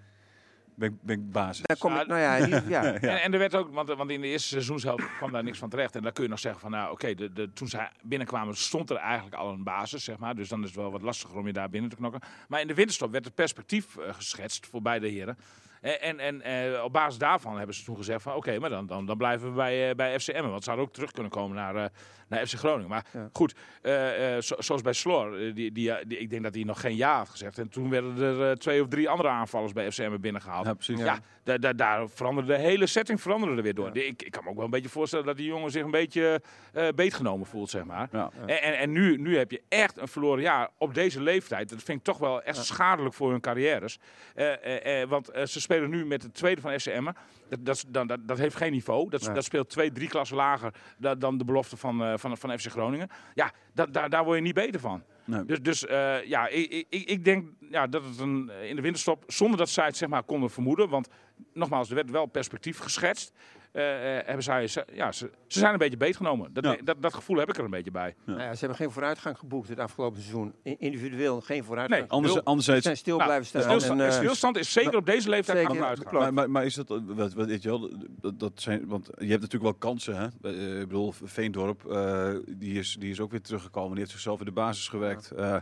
Ben, 0.78 0.90
ik- 0.90 1.02
ben 1.02 1.16
ik 1.20 1.32
basis. 1.32 1.66
Daar 1.66 1.78
kom 1.78 1.96
ik, 1.98 2.08
nou 2.08 2.20
ja, 2.20 2.46
die- 2.46 2.70
ja. 2.76 2.84
En, 2.94 3.22
en 3.26 3.34
er 3.34 3.40
werd 3.40 3.56
ook, 3.56 3.74
want, 3.74 3.90
want 3.90 4.10
in 4.12 4.22
de 4.22 4.28
eerste 4.28 4.48
seizoenshelft 4.48 5.18
kwam 5.18 5.32
daar 5.32 5.44
niks 5.44 5.58
van 5.58 5.70
terecht. 5.70 5.96
En 5.96 6.02
dan 6.04 6.12
kun 6.12 6.24
je 6.24 6.30
nog 6.30 6.40
zeggen 6.40 6.62
van, 6.62 6.72
nou 6.72 6.92
oké, 6.92 7.14
de, 7.16 7.34
de, 7.34 7.54
toen 7.54 7.68
zij 7.68 7.92
binnenkwamen 8.02 8.56
stond 8.58 8.90
er 8.90 8.96
eigenlijk 8.98 9.36
al 9.36 9.50
een 9.52 9.64
basis, 9.64 10.04
zeg 10.04 10.18
maar. 10.18 10.36
Dus 10.36 10.50
dan 10.50 10.60
is 10.62 10.68
het 10.68 10.76
wel 10.76 10.92
wat 10.92 11.02
lastiger 11.02 11.38
om 11.38 11.48
je 11.48 11.54
daar 11.54 11.70
binnen 11.70 11.90
te 11.90 11.96
knokken. 11.96 12.22
Maar 12.48 12.62
in 12.62 12.68
de 12.68 12.74
winterstop 12.74 13.12
werd 13.12 13.26
het 13.26 13.36
perspectief 13.36 13.98
eh, 13.98 14.14
geschetst 14.14 14.68
voor 14.68 14.82
beide 14.82 15.08
heren. 15.08 15.38
En, 15.82 16.00
en, 16.20 16.20
en 16.20 16.42
eh, 16.76 16.84
op 16.84 16.94
basis 16.94 17.18
daarvan 17.18 17.58
hebben 17.58 17.76
ze 17.76 17.84
toen 17.84 17.96
gezegd 17.98 18.22
van, 18.22 18.34
oké, 18.34 18.60
maar 18.60 18.70
dan, 18.70 18.88
dan, 18.88 19.06
dan 19.06 19.18
blijven 19.18 19.50
we 19.50 19.56
bij, 19.56 19.90
eh, 19.90 19.96
bij 19.96 20.20
FC 20.20 20.28
Emmen. 20.28 20.50
Want 20.52 20.64
ze 20.64 20.70
zouden 20.70 20.86
ook 20.88 20.94
terug 20.94 21.12
kunnen 21.12 21.32
komen 21.32 21.56
naar, 21.56 21.76
eh, 21.76 21.86
naar 22.28 22.46
FC 22.48 22.54
Groningen. 22.54 22.90
Maar 22.90 23.06
Ja. 23.14 23.30
goed, 23.34 23.56
eh, 23.82 24.36
eh, 24.36 24.42
zo- 24.42 24.56
zoals 24.60 24.82
bij 24.82 24.94
Slor, 24.94 25.34
eh, 25.48 25.56
die, 25.56 25.72
die, 25.72 25.94
die, 26.08 26.18
ik 26.20 26.30
denk 26.30 26.44
dat 26.44 26.54
hij 26.56 26.64
nog 26.64 26.80
geen 26.82 26.96
ja 26.96 27.18
had 27.18 27.30
gezegd. 27.30 27.58
En 27.58 27.70
toen 27.70 27.90
werden 27.90 28.18
er 28.40 28.58
twee 28.58 28.82
of 28.82 28.88
drie 28.88 29.10
andere 29.10 29.30
aanvallers 29.30 29.74
bij 29.74 29.92
FC 29.92 29.98
Emmen 29.98 30.22
binnengehaald. 30.22 30.66
Ja, 30.66 30.74
precies. 30.74 31.00
Ja, 31.00 31.20
daar, 31.44 31.60
daar, 31.60 31.76
daar 31.76 32.10
veranderde 32.10 32.54
de 32.54 32.60
hele 32.60 32.86
setting 32.86 33.22
veranderde 33.22 33.56
er 33.56 33.64
weer 33.64 33.74
door. 33.74 33.90
Ik, 33.98 34.22
ik 34.24 34.32
kan 34.32 34.44
me 34.44 34.50
ook 34.50 34.56
wel 34.56 34.66
een 34.66 34.72
beetje 34.72 34.90
voorstellen 34.90 35.26
dat 35.26 35.38
die 35.38 35.46
jongen 35.48 35.72
zich 35.72 35.84
een 35.84 35.92
beetje 35.92 36.42
eh 36.74 36.88
beetgenomen 36.96 37.46
voelt, 37.48 37.70
zeg 37.70 37.84
maar. 37.84 38.08
Ja. 38.12 38.32
En, 38.46 38.62
en, 38.62 38.78
en 38.78 38.92
nu, 38.92 39.18
nu 39.18 39.38
heb 39.38 39.52
je 39.52 39.62
echt 39.70 39.98
een 39.98 40.08
verloren 40.08 40.42
jaar 40.42 40.70
op 40.78 40.94
deze 40.94 41.22
leeftijd. 41.22 41.70
Dat 41.70 41.84
vind 41.84 41.98
ik 41.98 42.04
toch 42.04 42.18
wel 42.18 42.42
echt 42.42 42.66
schadelijk 42.66 43.14
voor 43.16 43.32
hun 43.32 43.40
carrières. 43.42 43.98
Eh, 44.36 44.54
eh, 44.66 45.02
eh, 45.02 45.10
want 45.10 45.30
ze 45.46 45.62
spelen 45.62 45.90
nu 45.90 46.06
met 46.06 46.22
de 46.22 46.32
tweede 46.32 46.62
van 46.62 46.80
FC 46.80 46.86
Emmen. 46.86 47.16
Dat, 47.50 47.66
dat, 47.66 47.86
dan, 47.88 48.08
dat, 48.08 48.28
dat 48.28 48.38
heeft 48.38 48.56
geen 48.56 48.72
niveau. 48.72 49.10
Dat, 49.10 49.22
Nee. 49.22 49.34
dat 49.34 49.44
speelt 49.44 49.70
twee, 49.70 49.92
drie 49.92 50.08
klassen 50.08 50.38
lager 50.38 50.74
da- 50.98 51.16
dan 51.16 51.38
de 51.38 51.46
belofte 51.46 51.78
van, 51.78 52.04
eh, 52.04 52.14
van, 52.18 52.38
van 52.38 52.60
FC 52.60 52.66
Groningen. 52.72 53.10
Ja, 53.34 53.52
dat, 53.74 53.94
daar, 53.94 54.10
daar 54.10 54.24
word 54.24 54.38
je 54.38 54.44
niet 54.44 54.54
beter 54.54 54.80
van. 54.80 55.04
Nee. 55.26 55.46
Dus, 55.46 55.62
dus 55.62 55.86
eh, 55.86 56.24
ja, 56.26 56.48
ik, 56.48 56.86
ik, 56.90 57.10
ik 57.10 57.24
denk 57.26 57.50
ja, 57.70 57.88
dat 57.88 58.04
het 58.04 58.20
een, 58.20 58.50
in 58.50 58.76
de 58.76 58.82
winterstop, 58.82 59.24
zonder 59.28 59.58
dat 59.58 59.70
zij 59.70 59.86
het 59.86 59.98
zeg 59.98 60.10
maar, 60.10 60.24
konden 60.24 60.50
vermoeden, 60.50 60.90
want 60.90 61.08
nogmaals, 61.54 61.90
er 61.90 61.96
werd 61.96 62.10
wel 62.12 62.26
perspectief 62.26 62.78
geschetst, 62.80 63.32
eh, 63.32 63.38
eh, 63.38 63.57
hebben 63.82 64.44
zij, 64.44 64.68
ze- 64.68 64.86
ja, 64.94 65.12
ze, 65.12 65.30
ze 65.48 65.60
zijn 65.60 65.72
een 65.74 65.78
beetje 65.80 65.98
beetgenomen. 65.98 66.54
Dat, 66.54 66.64
Ja. 66.64 66.76
dat, 66.84 67.02
dat 67.02 67.14
gevoel 67.14 67.38
heb 67.38 67.50
ik 67.50 67.58
er 67.58 67.64
een 67.64 67.70
beetje 67.70 67.92
bij. 67.92 68.16
Nou 68.26 68.40
ja, 68.40 68.54
ze 68.54 68.60
hebben 68.60 68.78
geen 68.78 68.92
vooruitgang 68.92 69.38
geboekt 69.38 69.70
het 69.70 69.80
afgelopen 69.80 70.20
seizoen. 70.22 70.54
Individueel 70.64 71.42
geen 71.42 71.64
vooruitgang. 71.64 72.02
Nee, 72.02 72.10
Anders, 72.12 72.34
Heel- 72.34 72.42
Ze 72.42 72.48
anderzijds, 72.50 72.84
zijn 72.84 72.98
stil 72.98 73.16
Nou, 73.16 73.28
blijven 73.28 73.48
staan. 73.48 73.62
Stilstand, 73.62 74.00
en, 74.00 74.06
eh, 74.08 74.12
stilstand 74.14 74.58
is 74.58 74.72
zeker 74.72 74.96
op 74.98 75.06
deze 75.06 75.30
leeftijd 75.30 75.58
zeker, 75.58 75.72
aan 75.72 75.78
het 75.78 75.86
uitgaan. 75.88 76.08
klopt. 76.10 76.24
maar, 76.24 76.34
maar, 76.34 76.50
maar 76.50 76.66
is 76.66 76.74
dat, 76.76 76.88
wat, 77.06 77.34
wat, 77.34 77.48
weet 77.48 77.64
je 77.64 77.70
wel, 77.70 77.92
dat, 78.22 78.40
dat 78.40 78.52
zijn, 78.56 78.88
want 78.88 79.06
je 79.06 79.12
hebt 79.28 79.42
natuurlijk 79.42 79.64
wel 79.64 79.74
kansen, 79.74 80.16
hè? 80.16 80.28
Eh, 80.42 80.80
ik 80.80 80.88
bedoel, 80.88 81.14
Veendorp, 81.24 81.86
eh, 81.86 82.34
die, 82.48 82.80
is, 82.80 82.96
die 83.00 83.10
is 83.10 83.20
ook 83.20 83.32
weer 83.32 83.42
teruggekomen, 83.42 83.90
die 83.90 84.00
heeft 84.00 84.12
zichzelf 84.12 84.40
in 84.40 84.46
de 84.46 84.52
basis 84.52 84.88
gewerkt. 84.88 85.32
Eh, 85.32 85.56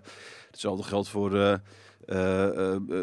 hetzelfde 0.51 0.83
geldt 0.83 1.09
voor, 1.09 1.35
eh, 1.35 1.53
eh, 2.05 2.47
eh, 2.57 2.75
eh, 2.75 3.01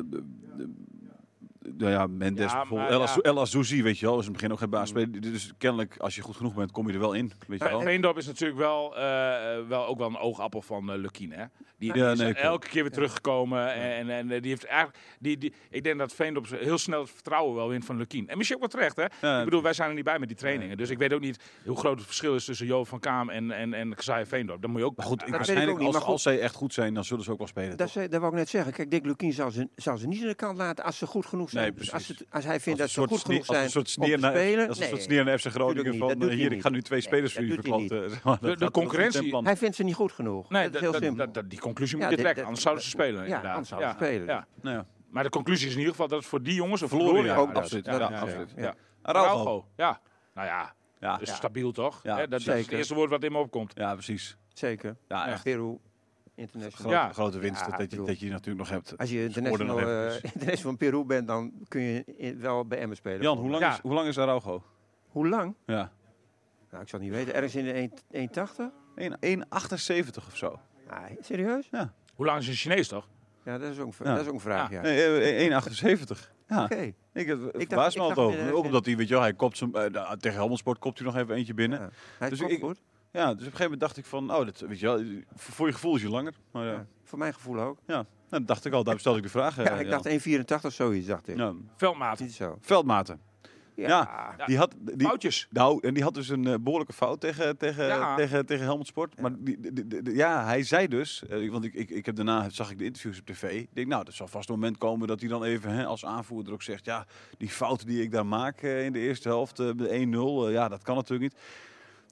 nou 1.76 1.90
ja, 1.92 2.06
Mendes 2.06 2.50
Ja, 2.52 2.56
bijvoorbeeld. 2.58 2.90
maar 2.90 2.98
El, 2.98 3.04
ja. 3.04 3.10
Azou- 3.10 3.20
El 3.22 3.40
Azouzi, 3.40 3.82
weet 3.82 3.98
je 3.98 4.06
wel, 4.06 4.14
is 4.18 4.20
in 4.26 4.30
het 4.32 4.36
begin 4.36 4.52
ook 4.52 4.58
geen 4.58 4.70
basisspeler. 4.70 5.20
Dus 5.20 5.52
kennelijk, 5.58 5.96
als 5.98 6.14
je 6.14 6.22
goed 6.22 6.36
genoeg 6.36 6.54
bent, 6.54 6.70
kom 6.72 6.86
je 6.88 6.92
er 6.92 6.98
wel 7.00 7.12
in, 7.12 7.32
weet 7.46 7.58
je 7.62 7.68
wel. 7.68 7.80
Veendorp 7.80 8.16
is 8.18 8.26
natuurlijk 8.26 8.58
wel, 8.58 8.96
eh, 8.96 9.66
wel 9.68 9.86
ook 9.86 9.98
wel 9.98 10.08
een 10.08 10.18
oogappel 10.18 10.62
van 10.62 10.96
Lukien. 10.96 11.32
Hè? 11.32 11.44
Die, 11.78 11.92
die 11.92 12.02
Ja, 12.02 12.10
is 12.10 12.18
nee, 12.18 12.34
elke 12.34 12.68
keer 12.68 12.82
weer 12.82 12.92
teruggekomen. 12.92 13.72
En, 13.74 14.10
en, 14.10 14.30
en 14.30 14.40
die 14.40 14.50
heeft 14.50 14.64
eigenlijk, 14.64 14.98
die, 15.20 15.38
die, 15.38 15.52
ik 15.70 15.82
denk 15.84 15.98
dat 15.98 16.12
Veendorp 16.14 16.46
heel 16.50 16.78
snel 16.78 17.00
het 17.00 17.10
vertrouwen 17.10 17.54
wel 17.54 17.68
wint 17.68 17.84
van 17.84 17.96
Lukien. 17.96 18.28
En 18.28 18.36
misschien 18.36 18.62
ook 18.62 18.72
wel 18.72 18.80
terecht. 18.80 18.96
Hè? 19.20 19.28
Ja, 19.28 19.38
ik 19.38 19.44
bedoel, 19.44 19.62
wij 19.62 19.72
zijn 19.72 19.88
er 19.88 19.94
niet 19.94 20.04
bij 20.04 20.18
met 20.18 20.28
die 20.28 20.36
trainingen. 20.36 20.76
Dus 20.76 20.90
ik 20.90 20.98
weet 20.98 21.12
ook 21.12 21.20
niet 21.20 21.38
hoe 21.66 21.76
groot 21.78 21.96
het 21.96 22.06
verschil 22.06 22.34
is 22.34 22.44
tussen 22.44 22.66
Jo 22.66 22.84
van 22.84 23.00
Kaam 23.00 23.30
en, 23.30 23.50
en, 23.50 23.74
en 23.74 23.94
Xavier 23.94 24.26
Veendorp. 24.26 24.60
Dat 24.62 24.70
moet 24.70 24.80
je 24.80 24.86
ook 24.86 24.96
Maar 24.96 25.06
goed, 25.06 25.22
ik 25.22 25.28
waarschijnlijk 25.28 25.76
niet, 25.78 25.86
als, 25.86 25.92
maar 25.94 26.02
goed. 26.04 26.12
als 26.12 26.22
zij 26.22 26.40
echt 26.40 26.54
goed 26.54 26.74
zijn, 26.74 26.94
dan 26.94 27.04
zullen 27.04 27.24
ze 27.24 27.30
ook 27.30 27.38
wel 27.38 27.46
spelen. 27.46 27.68
Dat, 27.70 27.78
toch? 27.78 27.90
zei- 27.90 28.08
dat 28.08 28.20
wou 28.20 28.32
ik 28.32 28.38
net 28.38 28.48
zeggen. 28.48 28.72
Kijk, 28.72 28.90
Dick 28.90 29.04
Lukien 29.06 29.32
zal 29.32 29.50
ze, 29.50 29.68
zal 29.76 29.96
ze 29.98 30.06
niet 30.06 30.22
aan 30.22 30.28
de 30.28 30.34
kant 30.34 30.56
laten 30.56 30.84
als 30.84 30.98
ze 30.98 31.06
goed 31.06 31.26
genoeg 31.26 31.50
zijn. 31.52 31.64
Nee, 31.64 31.74
Dus 31.74 31.88
precies. 31.90 32.08
als, 32.08 32.18
het- 32.18 32.26
als 32.30 32.44
hij 32.44 32.60
vindt 32.60 32.80
Als 32.80 32.94
dat 32.94 33.04
een 33.04 33.08
ze 33.08 33.14
soort 33.16 33.22
goed 33.22 33.30
genoeg 33.32 33.44
zijn 33.46 33.64
een 33.64 33.70
soort 33.70 33.86
om 33.86 33.92
sneer 34.04 34.14
te 34.16 34.20
naar, 34.22 34.30
spelen. 34.32 34.68
als 34.68 34.78
een 34.78 34.82
soort 34.84 34.94
nee, 34.96 35.02
sneer 35.04 35.24
naar 35.24 35.38
FC 35.38 35.46
Groningen 35.46 35.98
van 35.98 36.08
dat 36.08 36.20
doet 36.20 36.22
eh, 36.22 36.26
hij 36.28 36.36
hier, 36.36 36.46
ik 36.46 36.52
niet. 36.52 36.62
ga 36.62 36.68
nu 36.68 36.82
twee 36.82 36.98
Nee, 36.98 37.08
spelers 37.08 37.32
voor 37.32 37.42
hij 37.42 37.52
verklanten. 37.54 38.10
maar. 38.24 38.40
De- 38.58 38.70
concurrentie-. 38.70 39.36
Hij 39.42 39.56
vindt 39.56 39.76
ze 39.76 39.82
niet 39.84 39.94
goed 39.94 40.12
genoeg. 40.12 40.50
Nee, 40.50 40.64
dat 40.70 40.74
is 40.74 40.80
heel 40.80 40.94
simpel. 41.00 41.48
die 41.48 41.58
conclusie 41.60 41.96
Ja, 41.98 42.02
moet 42.02 42.10
je 42.10 42.16
dit- 42.16 42.24
trekken, 42.24 42.44
anders 42.44 42.62
zouden 42.62 42.84
ze 42.84 42.90
spelen. 42.90 43.14
ja, 43.20 43.24
inderdaad. 43.24 43.50
anders 43.50 43.68
zouden 43.68 43.90
ze 43.90 43.96
spelen. 43.96 44.26
Ja. 44.26 44.46
Nou 44.62 44.76
ja. 44.76 44.86
Maar 45.10 45.22
de 45.22 45.30
conclusie 45.30 45.66
is 45.66 45.72
in 45.72 45.78
ieder 45.78 45.92
geval 45.94 46.08
dat 46.08 46.18
het 46.18 46.28
voor 46.28 46.42
die 46.42 46.54
jongens 46.54 46.80
een 46.80 46.88
Verloren 46.88 47.24
jaar 47.24 47.38
ook 47.38 47.50
is. 47.50 47.56
absoluut. 47.56 47.84
Ja, 47.84 47.92
ja, 47.98 48.20
absoluut. 48.20 48.52
ja. 48.56 48.74
Araujo. 49.02 49.66
Ja. 49.76 50.00
Nou 50.34 50.46
ja, 50.46 50.74
Ja, 51.00 51.16
dus 51.16 51.28
Ja. 51.28 51.34
stabiel 51.34 51.72
toch? 51.72 52.00
Ja, 52.02 52.14
Hè, 52.16 52.20
dat, 52.28 52.30
dat 52.44 52.56
is 52.56 52.64
het 52.66 52.72
eerste 52.74 52.94
woord 52.94 53.10
wat 53.10 53.24
in 53.24 53.32
me 53.32 53.38
opkomt. 53.38 53.72
ja, 53.74 53.92
precies. 53.92 54.36
Zeker. 54.52 54.96
Ja, 55.08 55.26
Ja. 55.26 55.32
echt. 55.32 55.42
Peru, 55.42 55.76
international. 56.42 56.92
Ja. 56.92 57.12
grote 57.12 57.38
winst 57.38 57.60
Ja, 57.60 57.66
dat, 57.68 57.78
dat, 57.78 57.90
je, 57.90 58.02
dat 58.02 58.18
je 58.20 58.30
natuurlijk 58.30 58.58
nog 58.58 58.68
hebt. 58.68 58.98
Als 58.98 59.10
je 59.10 59.22
international, 59.24 59.78
eh, 59.78 60.14
international 60.14 60.56
van 60.56 60.76
Peru 60.76 61.04
bent, 61.04 61.26
dan 61.26 61.52
kun 61.68 61.80
je 61.80 62.04
in- 62.16 62.40
wel 62.40 62.66
bij 62.66 62.78
Emmen 62.78 62.96
spelen. 62.96 63.22
Jan, 63.22 63.38
hoe 63.38 63.50
lang, 63.50 63.62
Ja. 63.62 63.72
is, 63.72 63.78
hoe 63.80 63.92
lang 63.92 64.08
is 64.08 64.18
Araujo? 64.18 64.62
Hoe 65.08 65.28
lang? 65.28 65.54
Ja. 65.66 65.92
Nou, 66.70 66.82
ik 66.82 66.88
zal 66.88 66.98
het 67.00 67.08
niet 67.08 67.16
weten. 67.18 67.34
Ergens 67.34 67.54
in 67.54 67.64
de 67.64 67.72
1 67.72 67.92
1,80? 68.10 68.70
1 68.96 69.16
1,78 69.20 70.26
of 70.26 70.36
zo. 70.36 70.58
Nee, 70.90 71.16
serieus? 71.20 71.70
Hoe 72.14 72.26
lang 72.26 72.38
is 72.38 72.48
een 72.48 72.54
Chinees 72.54 72.88
toch? 72.88 73.08
Ja, 73.44 73.58
dat 73.58 73.70
is 73.70 73.78
ook, 73.78 73.86
een- 73.98 74.06
Ja. 74.06 74.12
Dat 74.12 74.22
is 74.22 74.28
ook 74.28 74.34
een 74.34 74.40
vraag, 74.40 74.70
ja. 74.70 74.80
Nee, 74.80 75.20
eh, 75.20 75.40
1,78. 75.44 76.32
Ja. 76.48 76.64
Oké. 76.64 76.92
Ik, 77.12 77.26
dacht- 77.28 77.42
ik 77.46 77.54
me 77.58 77.66
dacht 77.66 77.98
altijd 77.98 78.18
over. 78.26 78.52
Ook 78.52 78.64
omdat 78.64 78.84
hij, 78.86 78.96
weet 78.96 79.08
je 79.08 79.14
wel, 79.14 79.22
hij 79.22 79.34
kopt 79.34 79.56
zijn, 79.56 79.72
eh, 79.74 80.10
tegen 80.12 80.38
Helmond 80.38 80.58
Sport 80.58 80.78
kopt 80.78 80.98
hij 80.98 81.06
nog 81.06 81.16
even 81.16 81.34
eentje 81.34 81.54
binnen. 81.54 81.80
Ja. 81.80 81.90
Hij 82.18 82.28
Dus 82.28 82.40
ik- 82.40 82.60
goed. 82.60 82.80
Ja, 83.12 83.24
dus 83.24 83.32
op 83.32 83.38
een 83.38 83.42
gegeven 83.44 83.62
moment 83.62 83.80
dacht 83.80 83.96
ik 83.96 84.04
van, 84.04 84.30
oh, 84.34 84.44
dat, 84.44 84.60
weet 84.60 84.80
je 84.80 84.86
wel, 84.86 85.04
voor 85.34 85.66
je 85.66 85.72
gevoel 85.72 85.94
is 85.96 86.02
je 86.02 86.08
langer. 86.08 86.32
Maar 86.50 86.64
ja, 86.64 86.72
Ja. 86.72 86.86
Voor 87.04 87.18
mijn 87.18 87.34
gevoel 87.34 87.60
ook. 87.60 87.78
ja. 87.86 87.94
Nou, 87.94 88.44
dat 88.44 88.46
dacht 88.46 88.64
ik 88.64 88.72
al, 88.72 88.82
daarom 88.82 89.00
stelde 89.00 89.18
ik 89.18 89.24
de 89.24 89.30
vraag. 89.30 89.58
eh, 89.58 89.64
Ja, 89.64 89.72
ik 89.72 89.90
dacht 89.90 90.06
1,84 90.06 90.64
of 90.66 90.72
zoiets, 90.72 91.06
dacht 91.06 91.28
ik. 91.28 91.36
Ja. 91.36 91.52
Veldmaat. 91.76 92.20
Niet 92.20 92.32
zo. 92.34 92.56
Veldmaten. 92.60 93.20
Ja, 93.74 94.34
die 94.46 94.56
had... 94.56 94.74
Die, 94.80 95.06
Foutjes. 95.06 95.46
Nou, 95.50 95.78
en 95.86 95.94
die 95.94 96.02
had 96.02 96.14
dus 96.14 96.28
een 96.28 96.46
eh, 96.46 96.54
behoorlijke 96.60 96.92
fout 96.92 97.20
tegen, 97.20 97.56
tegen, 97.58 97.86
Ja. 97.86 98.16
tegen, 98.16 98.46
tegen 98.46 98.64
Helmond 98.64 98.86
Sport. 98.86 99.20
Maar 99.20 99.30
die, 99.38 99.60
die- 99.60 99.72
die- 99.86 100.02
die- 100.02 100.14
ja, 100.14 100.44
hij 100.44 100.62
zei 100.62 100.88
dus, 100.88 101.26
eh, 101.28 101.50
want 101.50 101.64
ik, 101.64 101.74
ik, 101.74 101.90
ik 101.90 102.06
heb 102.06 102.16
daarna 102.16 102.48
zag 102.50 102.70
ik 102.70 102.78
de 102.78 102.84
interviews 102.84 103.18
op 103.18 103.26
tv. 103.26 103.42
Ik 103.52 103.68
denk, 103.72 103.86
nou, 103.86 104.04
er 104.06 104.12
zal 104.12 104.28
vast 104.28 104.48
een 104.48 104.54
moment 104.54 104.78
komen 104.78 105.08
dat 105.08 105.20
hij 105.20 105.28
dan 105.28 105.44
even 105.44 105.70
hè, 105.70 105.84
als 105.86 106.04
aanvoerder 106.04 106.52
ook 106.52 106.62
zegt, 106.62 106.84
ja, 106.84 107.06
die 107.38 107.48
fouten 107.48 107.86
die 107.86 108.02
ik 108.02 108.10
daar 108.10 108.26
maak 108.26 108.62
eh, 108.62 108.84
in 108.84 108.92
de 108.92 108.98
eerste 108.98 109.28
helft, 109.28 109.58
eh, 109.58 109.70
de 109.76 109.88
1-0, 109.88 110.46
eh, 110.46 110.52
ja, 110.52 110.68
dat 110.68 110.82
kan 110.82 110.94
natuurlijk 110.96 111.32
niet. 111.32 111.42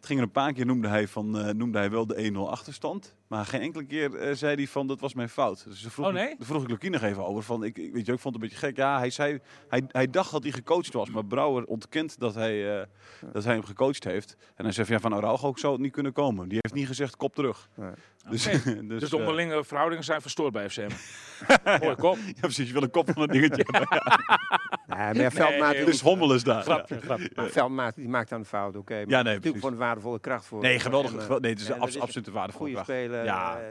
Het 0.01 0.09
ging 0.09 0.21
er 0.21 0.27
een 0.27 0.33
paar 0.33 0.53
keer, 0.53 0.67
noemde 0.67 0.89
hij, 0.89 1.09
van, 1.09 1.39
eh, 1.39 1.55
noemde 1.55 1.79
hij 1.79 1.91
wel 1.91 2.07
de 2.07 2.17
1-0 2.17 2.51
achterstand. 2.51 3.15
Maar 3.27 3.47
geen 3.47 3.61
enkele 3.61 3.85
keer 3.85 4.15
eh, 4.15 4.35
zei 4.35 4.55
hij 4.55 4.67
van, 4.67 4.87
dat 4.87 5.01
was 5.01 5.15
mijn 5.15 5.29
fout. 5.29 5.65
Dus 5.69 5.83
daar 5.83 5.91
vroeg, 5.91 6.07
Oh, 6.07 6.13
nee? 6.13 6.37
vroeg 6.39 6.63
ik 6.63 6.69
Lucie 6.69 6.91
nog 6.91 7.03
even 7.03 7.27
over. 7.27 7.43
Van, 7.43 7.65
ik, 7.65 7.79
ik, 7.79 7.93
weet 7.93 8.07
je, 8.07 8.13
ik 8.13 8.19
vond 8.19 8.35
het 8.35 8.43
een 8.43 8.49
beetje 8.49 8.67
gek. 8.67 8.77
Ja, 8.77 8.99
hij, 8.99 9.11
zei, 9.11 9.41
hij, 9.69 9.85
hij 9.89 10.11
dacht 10.11 10.31
dat 10.31 10.43
hij 10.43 10.53
gecoacht 10.53 10.93
was. 10.93 11.11
Maar 11.11 11.25
Brouwer 11.25 11.65
ontkent 11.65 12.19
dat 12.19 12.35
hij, 12.35 12.81
eh, 12.81 12.87
dat 13.33 13.45
hij 13.45 13.55
hem 13.55 13.65
gecoacht 13.65 14.05
heeft. 14.05 14.37
En 14.55 14.65
hij 14.65 14.73
zei 14.73 14.87
van, 14.87 14.95
ja, 14.97 15.01
van 15.03 15.15
Araujo 15.15 15.47
ook 15.47 15.59
zou 15.59 15.73
het 15.73 15.83
niet 15.83 15.93
kunnen 15.93 16.13
komen. 16.13 16.49
Die 16.49 16.59
heeft 16.61 16.75
niet 16.75 16.87
gezegd, 16.87 17.17
kop 17.17 17.35
terug. 17.35 17.69
Nee. 17.77 17.91
Dus, 18.31 18.43
dus, 18.45 18.65
Dus 19.01 19.11
de 19.11 19.17
onderlinge 19.17 19.65
verhoudingen 19.65 20.05
zijn 20.05 20.21
verstoord 20.21 20.53
bij 20.53 20.71
FCM. 20.71 20.91
Mooi 21.83 21.95
kop. 21.95 22.17
ja, 22.27 22.41
precies. 22.41 22.67
Je 22.67 22.73
wil 22.73 22.83
een 22.83 22.91
kop 22.91 23.11
van 23.13 23.23
een 23.23 23.29
dingetje. 23.29 23.65
Nee, 24.97 25.07
maar 25.13 25.15
ja, 25.17 25.31
Veldmaat, 25.31 25.73
Nee, 25.75 25.85
dus 25.85 26.01
Hommel 26.01 26.35
is 26.35 26.43
daar. 26.45 26.63
Grapje, 26.63 27.01
grapje. 27.01 27.31
maar 27.35 27.49
Veldmaat 27.49 27.95
die 27.95 28.09
maakt 28.09 28.29
dan 28.29 28.39
een 28.39 28.45
fout, 28.45 28.77
oké. 28.77 28.95
maar 28.95 29.25
nee, 29.25 29.35
natuurlijk 29.35 29.63
voor 29.63 29.71
een 29.71 29.77
waardevolle 29.77 30.21
kracht 30.21 30.45
voor. 30.47 30.63
Nee, 30.63 30.79
geweldig. 30.79 31.29
Nee, 31.41 31.51
het 31.51 31.61
is 31.61 31.67
Ja, 31.67 31.75
een 31.77 31.89
is 31.89 32.01
absoluut 32.01 32.27
een 32.27 32.33
waardevolle 32.33 32.71
Goede 32.71 32.85
kracht. 32.85 33.01
speler. 33.01 33.25
Ja, 33.25 33.59
eh, 33.61 33.67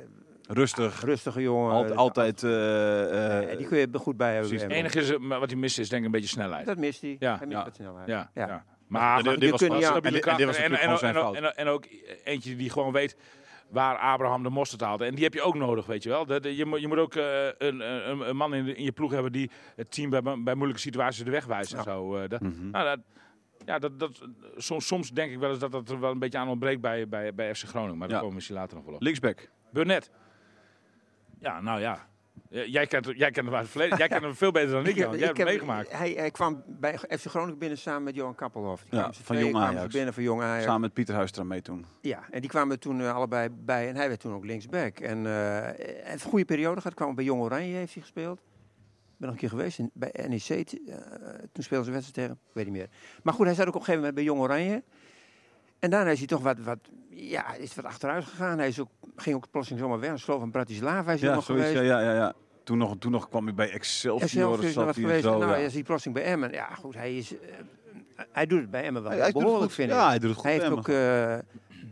Rustig. 0.52 1.02
rustige 1.04 1.42
jongen. 1.42 1.72
Alt- 1.72 1.96
altijd... 1.96 2.44
eh, 2.44 2.50
Eh, 2.52 3.52
eh, 3.52 3.58
die 3.58 3.68
kun 3.68 3.78
je 3.78 3.88
goed 3.94 4.18
bij 4.18 4.34
hebben. 4.34 4.52
Het 4.60 4.72
enige 4.72 5.00
is, 5.00 5.18
maar 5.18 5.40
wat 5.40 5.50
hij 5.50 5.60
mist 5.60 5.80
is 5.80 5.90
denk 5.90 6.00
ik 6.02 6.06
een 6.06 6.12
beetje 6.14 6.28
snelheid. 6.30 6.66
Dat 6.66 6.78
mist 6.78 7.02
hij. 7.02 7.16
Ja. 7.20 7.38
Hij 7.38 7.48
mist 7.48 7.60
Ja. 7.60 7.64
wat 7.66 7.76
snelheid. 7.76 8.08
Ja, 8.08 8.30
ja. 8.34 8.48
Ja. 8.48 8.64
Maar 8.88 9.24
dit- 9.24 9.40
dit 9.40 9.50
was 9.68 9.86
stabiele 9.86 10.20
kracht. 10.20 10.40
En, 10.40 10.48
en, 10.48 10.80
en, 10.80 10.98
zijn 10.98 11.16
en, 11.16 11.22
fout. 11.22 11.36
en 11.56 11.68
ook 11.68 11.86
eentje 12.24 12.56
die 12.56 12.70
gewoon 12.70 12.92
weet 12.92 13.16
waar 13.70 13.98
Abraham 13.98 14.44
de 14.44 14.50
mosterd 14.50 14.82
haalt. 14.82 15.02
En 15.02 15.16
die 15.16 15.24
heb 15.24 15.34
je 15.34 15.42
ook 15.42 15.56
nodig, 15.56 15.86
weet 15.86 16.04
je 16.04 16.10
wel. 16.10 16.44
Je 16.52 16.66
moet, 16.66 16.82
je 16.82 16.88
moet 16.88 16.98
ook 16.98 17.16
eh, 17.16 17.46
een, 17.58 17.80
een, 18.10 18.30
een 18.30 18.36
man 18.36 18.54
in, 18.54 18.66
de- 18.66 18.76
in 18.76 18.84
je 18.84 18.92
ploeg 18.92 19.12
hebben 19.12 19.32
die 19.32 19.52
het 19.76 19.92
team 19.92 20.10
bij, 20.10 20.22
bij 20.22 20.56
moeilijke 20.56 20.82
situaties 20.82 21.24
de 21.24 21.32
weg 21.32 21.46
wijst. 21.46 21.74
En 21.74 21.84
zo. 21.84 22.16
eh, 22.16 22.30
dat, 22.30 22.42
Mhm. 22.42 22.70
nou, 22.70 22.86
dat, 22.86 23.00
ja, 23.66 23.80
dat, 23.80 24.00
dat, 24.00 24.22
soms, 24.56 24.88
soms 24.88 25.12
denk 25.12 25.32
ik 25.32 25.40
wel 25.40 25.50
eens 25.50 25.60
dat 25.60 25.72
dat 25.72 25.90
er 25.90 26.00
wel 26.00 26.12
een 26.12 26.20
beetje 26.20 26.38
aan 26.38 26.48
ontbreekt 26.48 26.82
bij, 26.82 27.08
bij, 27.08 27.34
bij 27.34 27.56
FC 27.56 27.64
Groningen. 27.68 27.98
Maar 27.98 28.08
daar 28.08 28.18
Ja. 28.18 28.24
komen 28.24 28.30
we 28.30 28.36
misschien 28.36 28.56
later 28.56 28.76
nog 28.76 28.86
wel 28.86 28.96
op. 28.96 29.02
Linksback. 29.02 29.50
Burnett. 29.72 30.12
Ja, 31.40 31.62
nou 31.62 31.80
ja. 31.80 32.09
Jij 32.50 32.88
kent, 32.88 33.06
jij 33.06 33.32
kent 33.32 33.46
hem 33.46 33.54
uit 33.56 33.62
het 33.64 33.72
verleden. 33.72 33.98
Jij 33.98 34.08
kent 34.08 34.22
hem 34.24 34.36
veel 34.36 34.52
beter 34.52 34.70
dan 34.72 34.86
ik, 34.88 34.96
Jan. 34.96 35.18
Jij 35.18 35.26
hebt 35.26 35.38
hem 35.38 35.48
meegemaakt. 35.48 35.92
Hij, 35.92 36.12
hij 36.12 36.32
kwam 36.32 36.64
bij 36.68 36.98
FC 36.98 37.26
Groningen 37.26 37.58
binnen 37.58 37.78
samen 37.78 38.04
met 38.04 38.16
Johan 38.16 38.36
Kappelhoff. 38.36 38.84
Die 38.90 39.00
Ja, 39.00 39.14
van 39.14 39.38
Jong 39.38 39.56
Ajax. 39.56 39.94
binnen 39.94 40.14
van 40.14 40.24
Jong 40.24 40.42
Ajax. 40.42 40.64
Samen 40.64 40.82
met 40.82 40.94
Pieter 40.94 41.16
Huistra 41.16 41.44
mee 41.44 41.62
toen. 41.62 41.86
Ja, 42.02 42.24
en 42.32 42.42
die 42.42 42.50
kwamen 42.50 42.80
toen 42.80 43.02
eh, 43.02 43.16
allebei 43.16 43.50
bij. 43.52 43.88
En 43.90 43.96
hij 43.96 44.08
werd 44.08 44.20
toen 44.20 44.34
ook 44.34 44.46
linksback. 44.46 45.00
En 45.00 45.18
eh, 45.18 45.32
hij 45.32 45.76
heeft 46.04 46.24
een 46.24 46.30
goede 46.30 46.46
periode 46.46 46.82
gehad. 46.82 46.94
Kwam 46.96 47.16
bij 47.16 47.24
Jong 47.24 47.42
Oranje 47.42 47.76
heeft 47.76 47.94
hij 47.94 48.02
gespeeld. 48.02 48.38
Ik 48.40 49.26
ben 49.26 49.34
nog 49.34 49.44
een 49.44 49.50
keer 49.50 49.58
geweest 49.60 49.80
in, 49.80 49.90
bij 49.94 50.12
NEC. 50.28 50.50
eh, 50.50 50.96
toen 51.52 51.64
speelden 51.64 51.86
ze 51.86 51.92
wedstrijd 51.92 52.14
tegen. 52.14 52.32
Ik 52.32 52.54
weet 52.54 52.66
niet 52.66 52.74
meer. 52.74 52.90
Maar 53.24 53.34
goed, 53.34 53.46
hij 53.46 53.56
zat 53.56 53.68
ook 53.68 53.74
op 53.76 53.80
een 53.80 53.86
gegeven 53.86 54.00
moment 54.00 54.16
bij 54.16 54.24
Jong 54.24 54.42
Oranje. 54.42 54.84
En 55.80 55.90
daarna 55.90 56.12
is 56.12 56.18
hij 56.18 56.28
toch 56.28 56.42
wat, 56.42 56.60
wat, 56.60 56.80
ja, 57.28 57.54
is 57.54 57.76
wat 57.76 57.86
achteruit 57.86 58.24
gegaan. 58.26 58.58
Hij 58.58 58.68
is 58.68 58.80
ook, 58.80 58.90
ging 59.16 59.36
ook 59.36 59.50
plotseling 59.52 59.82
zomaar 59.84 60.00
weg. 60.00 60.10
Een 60.12 60.20
geloof 60.20 60.40
van 60.40 60.52
Bratislava 60.52 61.12
is 61.12 61.20
hij 61.20 61.30
Ja, 61.30 61.36
nog 61.36 61.44
zoiets, 61.44 61.66
geweest. 61.68 61.84
ja, 61.86 62.00
ja, 62.02 62.14
ja. 62.14 62.34
Toen 62.64 62.78
nog, 62.78 62.96
toen 63.00 63.12
nog 63.12 63.30
kwam 63.30 63.46
hij 63.46 63.54
bij 63.54 63.72
Excelsior. 63.72 64.30
zelf 64.30 64.62
is 64.62 64.76
wat 64.76 64.86
hij 64.86 64.94
geweest. 64.94 65.24
Zo, 65.24 65.38
nou, 65.38 65.52
ja. 65.52 65.56
is 65.58 65.74
hij 65.74 65.84
plotseling 65.84 66.18
bij 66.20 66.28
Emmen. 66.32 66.52
Ja, 66.52 66.66
goed, 66.74 66.96
hij 66.96 67.18
is... 67.18 67.34
eh, 67.40 67.50
hij 68.32 68.46
doet 68.46 68.62
het 68.62 68.72
bij 68.72 68.84
Emmen 68.84 69.02
wel 69.02 69.12
Hij- 69.12 69.20
hij 69.20 69.32
doet 69.32 69.36
het 69.36 69.44
behoorlijk, 69.44 69.72
goed. 69.74 69.82
vind 69.84 69.90
ik. 69.92 69.96
Ja, 69.98 70.08
hij 70.08 70.20
doet 70.20 70.30
het 70.30 70.36
goed 70.40 70.46
Hij 70.50 70.54
heeft 70.54 70.70
ook 70.70 70.88
eh, 70.88 71.38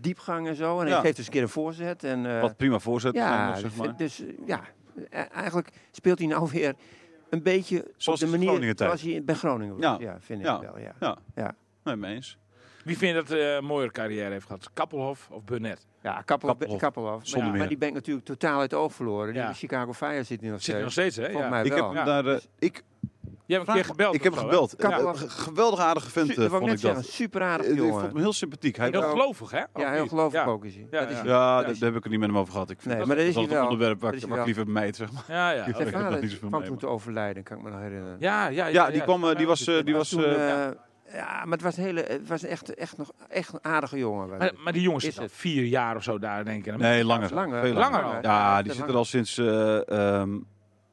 diepgang 0.02 0.48
en 0.48 0.56
zo. 0.56 0.80
En 0.80 0.88
Ja. 0.88 0.94
hij 0.94 1.02
geeft 1.02 1.16
dus 1.16 1.26
een 1.26 1.32
keer 1.32 1.42
een 1.42 1.50
voorzet. 1.50 2.04
En, 2.04 2.26
eh, 2.36 2.42
Wat 2.42 2.58
prima 2.58 2.80
voorzet. 2.80 3.14
ja, 3.14 3.48
nog, 3.50 3.58
zeg 3.60 3.70
dus, 3.74 3.80
maar. 3.86 3.96
dus, 3.98 4.24
ja, 4.46 4.62
eigenlijk 5.32 5.70
speelt 5.92 6.20
hij 6.20 6.28
nou 6.28 6.50
weer 6.52 6.74
een 7.30 7.44
beetje 7.44 7.92
Zoals 7.98 8.24
op 8.24 8.30
de 8.30 8.34
in 8.38 8.46
manier 8.46 8.74
zoals 8.78 9.02
hij 9.02 9.24
bij 9.24 9.36
Groningen 9.36 9.74
was. 9.78 9.84
Ja. 9.84 9.98
Ja, 10.00 10.18
vind 10.20 10.40
ik 10.40 10.46
wel. 10.46 10.78
Ja. 10.80 10.94
Ja. 11.00 11.18
Ja. 11.36 11.56
Nee, 11.84 11.96
mee 11.96 12.16
eens. 12.16 12.38
Wie 12.84 12.98
vind 12.98 13.16
je 13.16 13.22
dat 13.24 13.32
eh, 13.40 13.54
een 13.56 13.66
mooiere 13.66 13.92
carrière 13.92 14.32
heeft 14.32 14.46
gehad? 14.46 14.70
Kappelhof 14.74 15.28
of 15.32 15.44
Burnett? 15.44 15.86
Ja, 16.04 16.22
Kappelhoff. 16.26 16.60
Kappelhoff. 16.60 16.82
Kappelhoff. 16.82 17.20
Zonder 17.28 17.40
Maar, 17.42 17.50
meer. 17.50 17.60
maar 17.60 17.68
die 17.68 17.78
ben 17.78 17.88
ik 17.88 17.94
natuurlijk 17.94 18.26
totaal 18.26 18.60
uit 18.60 18.72
het 18.72 18.80
oog 18.80 18.94
verloren. 18.94 19.28
Die 19.34 19.42
Ja. 19.42 19.46
bij 19.46 19.56
Chicago 19.56 19.94
Fire 19.94 20.24
zit 20.24 20.42
hij 20.42 20.50
nog 20.50 20.62
Zit 20.62 20.76
er 20.76 20.82
nog 20.82 20.92
steeds. 20.92 21.16
steeds, 21.16 21.28
hè? 21.28 21.34
Volgens 21.34 21.54
Ja. 21.54 21.58
mij 21.58 21.66
Ik 21.66 21.72
heb 21.74 21.80
wel. 21.80 21.94
hem 21.94 22.06
daar... 22.06 22.26
eh, 22.26 22.40
ik, 22.60 22.84
Je 23.46 23.54
hebt 23.54 23.68
een 23.68 23.74
keer 23.74 23.86
gebeld. 23.86 24.16
ik 24.16 24.24
heb 24.24 24.34
hem 24.34 24.42
gebeld. 24.44 24.76
Ja. 24.78 25.14
Geweldig 25.16 25.80
aardige 25.80 26.10
vent, 26.10 26.32
Su- 26.32 26.44
eh, 26.44 26.50
vond 26.50 26.72
ik 26.72 26.82
dat. 26.82 27.06
super 27.06 27.42
aardig 27.42 27.66
Eh, 27.66 27.72
Ik 27.72 27.78
vond 27.78 27.90
jongen. 27.92 28.08
hem 28.08 28.18
heel 28.18 28.34
sympathiek. 28.34 28.78
Hij 28.78 28.90
Heel 28.90 29.02
gelovig, 29.02 29.52
hè? 29.52 29.58
Ja, 29.76 29.92
heel 29.92 30.02
niet? 30.02 30.10
gelovig 30.10 30.34
Ja. 30.40 30.46
ook 30.46 30.66
is 30.66 30.76
hij. 30.76 30.88
Ja, 30.92 31.00
Dat 31.00 31.10
is 31.10 31.16
ja. 31.18 31.24
Ja, 31.24 31.56
dat 31.56 31.64
daar 31.66 31.74
is- 31.74 31.80
heb 31.80 31.96
ik 31.96 32.04
het 32.04 32.12
niet 32.12 32.20
met 32.20 32.30
hem 32.30 32.38
over 32.38 32.52
gehad. 32.54 32.70
Ik 32.70 32.76
vind 32.82 32.90
Nee, 32.90 32.98
dat, 32.98 33.08
maar 33.08 33.16
dat 33.16 33.26
is 33.26 33.34
dat 33.34 33.44
hij 33.46 33.54
het 33.54 33.64
onderwerp 33.64 34.02
waar, 34.02 34.14
is 34.14 34.24
ik- 34.24 34.46
liever 34.46 34.68
meid, 34.68 34.96
zeg 34.96 35.12
maar. 35.12 35.24
Ja, 35.28 35.50
ja. 35.52 35.64
Zijn 35.64 35.76
heb 35.76 35.90
vader 35.90 36.22
niet 36.22 36.40
kwam 36.40 36.64
toen 36.64 36.78
te 36.78 36.88
overlijden, 36.88 37.44
kan 37.44 37.58
ik 37.58 37.64
me 37.64 37.70
nog 37.70 37.80
herinneren. 37.80 38.18
Ja, 38.20 38.48
ja, 38.48 38.66
Ja, 38.68 38.90
die, 38.90 39.02
kwam, 39.02 39.24
eh, 39.30 39.36
die 39.36 39.48
was, 39.48 39.68
ja, 41.14 41.42
maar 41.44 41.52
het 41.54 41.62
was, 41.62 41.78
een 41.78 41.84
hele, 41.84 42.02
het 42.02 42.28
was 42.28 42.44
echt, 42.44 42.74
echt, 42.76 42.98
nog, 42.98 43.12
echt 43.30 43.54
een 43.54 43.60
aardige 43.64 43.98
jongen. 43.98 44.30
Maar, 44.38 44.52
maar 44.64 44.74
die 44.74 44.82
jongens 44.82 45.04
zitten 45.04 45.30
vier 45.30 45.64
jaar 45.64 45.96
of 45.96 46.04
zo 46.04 46.20
daar, 46.20 46.46
denk 46.46 46.66
ik. 46.66 46.78
Nee, 46.78 47.04
langer. 47.06 47.34
Langer. 47.34 47.62
Veel 47.62 47.74
Langer 47.74 48.02
al. 48.04 48.16
Ja, 48.22 48.62
die 48.62 48.72
te 48.72 48.78
zit 48.78 48.88
er 48.88 48.96
al 48.96 49.06
sinds... 49.06 49.38
eh, 49.38 49.90
ehm, 50.20 50.36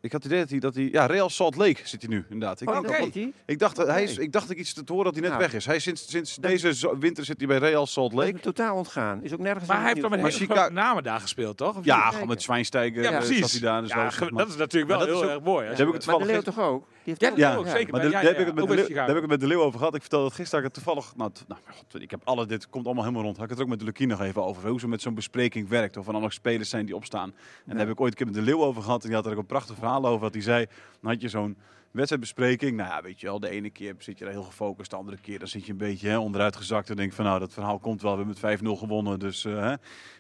ik 0.01 0.13
had 0.13 0.23
het 0.23 0.33
idee 0.33 0.41
dat 0.43 0.51
hij, 0.51 0.59
dat 0.59 0.75
hij... 0.75 0.89
Ja, 0.93 1.07
Real 1.07 1.29
Salt 1.31 1.57
Lake 1.57 1.81
zit 1.85 2.03
hij 2.03 2.11
nu, 2.11 2.25
inderdaad. 2.31 2.61
Ik, 2.61 2.69
Oh, 2.71 2.81
denk 2.83 3.15
dat 3.15 3.33
ik, 3.47 3.59
dacht, 3.59 3.77
dat 3.77 3.87
hij 3.87 4.03
is, 4.03 4.19
ik 4.19 4.33
dacht 4.33 4.51
ik 4.51 4.59
iets 4.59 4.73
te 4.73 4.83
horen 4.87 5.05
dat 5.05 5.13
hij 5.13 5.23
net 5.23 5.31
Nou. 5.31 5.43
weg 5.43 5.55
is. 5.55 5.67
Hij 5.67 5.79
sinds, 5.79 6.11
sinds 6.11 6.37
deze 6.37 6.97
winter 6.99 7.25
zit 7.25 7.39
hij 7.39 7.47
bij 7.47 7.59
Real 7.59 7.87
Salt 7.87 8.11
Dat 8.13 8.21
is 8.21 8.27
Lake. 8.31 8.41
totaal 8.41 8.77
ontgaan. 8.77 9.23
Is 9.23 9.33
ook 9.33 9.39
nergens 9.39 9.67
Maar 9.69 9.77
hij 9.79 9.87
heeft 9.89 10.01
dan 10.01 10.11
met 10.11 10.21
hele 10.21 10.53
grote 10.55 10.73
namen 10.73 11.03
daar 11.03 11.21
gespeeld, 11.21 11.57
toch? 11.57 11.77
Of 11.77 11.85
Ja, 11.85 12.11
gewoon 12.11 12.29
met 12.29 12.43
Zwijnsteiger 12.43 13.03
ja 13.03 13.11
eh, 13.11 13.17
precies. 13.17 13.39
zat 13.39 13.51
hij 13.51 13.61
daar. 13.61 13.83
en 13.83 13.89
zo, 13.89 13.99
Ja, 13.99 14.31
dat 14.37 14.49
is 14.49 14.57
natuurlijk 14.57 14.91
wel 14.91 14.99
Maar 14.99 15.07
heel 15.09 15.17
is 15.23 15.29
ook- 15.29 15.35
erg 15.35 15.41
mooi. 15.45 15.67
hè. 15.67 15.75
Heb 15.75 15.87
ik 15.89 15.95
het 15.95 16.07
Maar 16.07 16.19
de 16.19 16.25
Leeuw 16.25 16.41
toch 16.41 16.61
ook? 16.61 16.87
Heeft 17.05 17.21
Ja, 17.21 17.29
ook- 17.29 17.35
die 17.35 17.45
Ja, 17.45 17.55
ook, 17.57 17.67
zeker. 17.67 17.93
Maar 17.93 18.01
Ja, 18.03 18.07
de- 18.07 18.13
ja, 18.13 18.21
daar 18.23 18.25
heb 18.29 18.35
ja. 18.35 18.41
ik 18.41 18.47
het 18.47 18.55
met 18.55 18.67
de 18.69 18.75
Leeuw- 18.75 18.85
Chicago. 18.85 19.07
daar 19.07 19.15
heb 19.15 19.25
ik 19.25 19.31
het 19.31 19.31
met 19.31 19.41
de 19.41 19.47
Leeuw 19.47 19.63
over 19.63 19.79
gehad. 19.79 19.95
Ik 19.95 20.01
vertelde 20.01 20.25
het 20.27 20.35
gisteren 20.35 20.65
had 20.65 20.71
ik 20.71 20.77
het 20.77 20.85
toevallig. 20.85 21.17
Nou, 21.17 21.31
nou 21.49 21.61
god, 21.77 22.03
ik 22.03 22.11
heb 22.11 22.21
alle, 22.25 22.47
dit 22.47 22.69
komt 22.69 22.85
allemaal 22.87 23.03
helemaal 23.05 23.25
rond. 23.25 23.37
Had 23.37 23.45
ik 23.45 23.51
het 23.51 23.59
er 23.59 23.65
ook 23.65 23.71
met 23.71 23.79
de 23.81 23.85
Lucie 23.85 24.07
nog 24.07 24.21
even 24.21 24.45
over. 24.45 24.69
Hoe 24.69 24.81
ze 24.81 24.89
met 24.89 25.03
zo'n 25.03 25.15
bespreking 25.15 25.69
werkt. 25.69 25.97
Of 25.97 26.07
er 26.07 26.13
nog 26.13 26.33
spelers 26.33 26.69
zijn 26.69 26.87
die 26.87 26.97
opstaan. 26.97 27.29
En 27.67 27.71
daar 27.77 27.79
heb 27.79 27.89
ik 27.91 28.01
ooit 28.01 28.11
een 28.11 28.17
keer 28.17 28.27
met 28.27 28.35
de 28.35 28.43
Leeuw 28.43 28.63
over 28.65 28.83
gehad. 28.83 29.01
En 29.03 29.07
die 29.07 29.17
had 29.17 29.27
er 29.27 29.33
ook 29.33 29.39
een 29.39 29.47
prachtig 29.47 29.77
verhaal 29.77 30.07
over. 30.07 30.21
Dat 30.21 30.35
hij 30.35 30.43
zei, 30.43 30.67
dan 31.01 31.11
had 31.11 31.21
je 31.21 31.29
zo'n 31.29 31.57
wedstrijdbespreking. 31.91 32.77
Nou 32.77 32.89
ja, 32.91 33.03
weet 33.03 33.21
je 33.21 33.27
wel, 33.27 33.41
de 33.41 33.49
ene 33.49 33.71
keer 33.71 33.95
zit 33.99 34.19
je 34.19 34.25
er 34.25 34.31
heel 34.31 34.43
gefocust. 34.43 34.91
De 34.91 34.97
andere 34.97 35.17
keer 35.19 35.39
dan 35.39 35.49
zit 35.49 35.65
je 35.67 35.73
een 35.73 35.79
beetje 35.79 36.09
hè, 36.09 36.19
onderuit 36.19 36.57
gezakt. 36.57 36.91
En 36.91 36.97
denk 36.97 37.13
van 37.13 37.25
nou, 37.25 37.39
dat 37.39 37.53
verhaal 37.53 37.79
komt 37.79 38.03
wel. 38.03 38.11
We 38.11 38.17
hebben 38.17 38.35
met 38.35 38.61
5-0 38.61 38.77
gewonnen. 38.77 39.19
Dus 39.19 39.45
eh, 39.45 39.53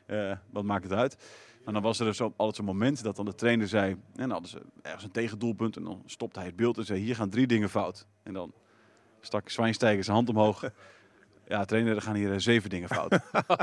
hè, 0.06 0.30
eh, 0.30 0.36
wat 0.50 0.64
maakt 0.64 0.84
het 0.84 0.92
uit? 0.92 1.16
En 1.64 1.72
dan 1.72 1.82
was 1.82 1.98
er 1.98 2.06
dus 2.06 2.20
altijd 2.20 2.56
zo'n 2.56 2.64
moment 2.64 3.02
dat 3.02 3.16
dan 3.16 3.24
de 3.24 3.34
trainer 3.34 3.68
zei... 3.68 3.90
En 3.90 3.98
dan 4.14 4.30
hadden 4.30 4.50
ze 4.50 4.62
ergens 4.82 5.04
een 5.04 5.10
tegendoelpunt. 5.10 5.76
En 5.76 5.84
dan 5.84 6.02
stopte 6.06 6.38
hij 6.38 6.48
het 6.48 6.56
beeld 6.56 6.78
en 6.78 6.84
zei, 6.84 7.00
hier 7.00 7.16
gaan 7.16 7.30
drie 7.30 7.46
dingen 7.46 7.70
fout. 7.70 8.06
En 8.22 8.32
dan 8.32 8.52
stak 9.20 9.48
Zwijnsteiger 9.48 10.04
zijn 10.04 10.16
hand 10.16 10.28
omhoog. 10.28 10.64
Ja, 11.48 11.64
trainer, 11.64 11.96
er 11.96 12.02
gaan 12.02 12.14
hier 12.14 12.32
eh, 12.32 12.38
zeven 12.38 12.70
dingen 12.70 12.88
fout. 12.88 13.10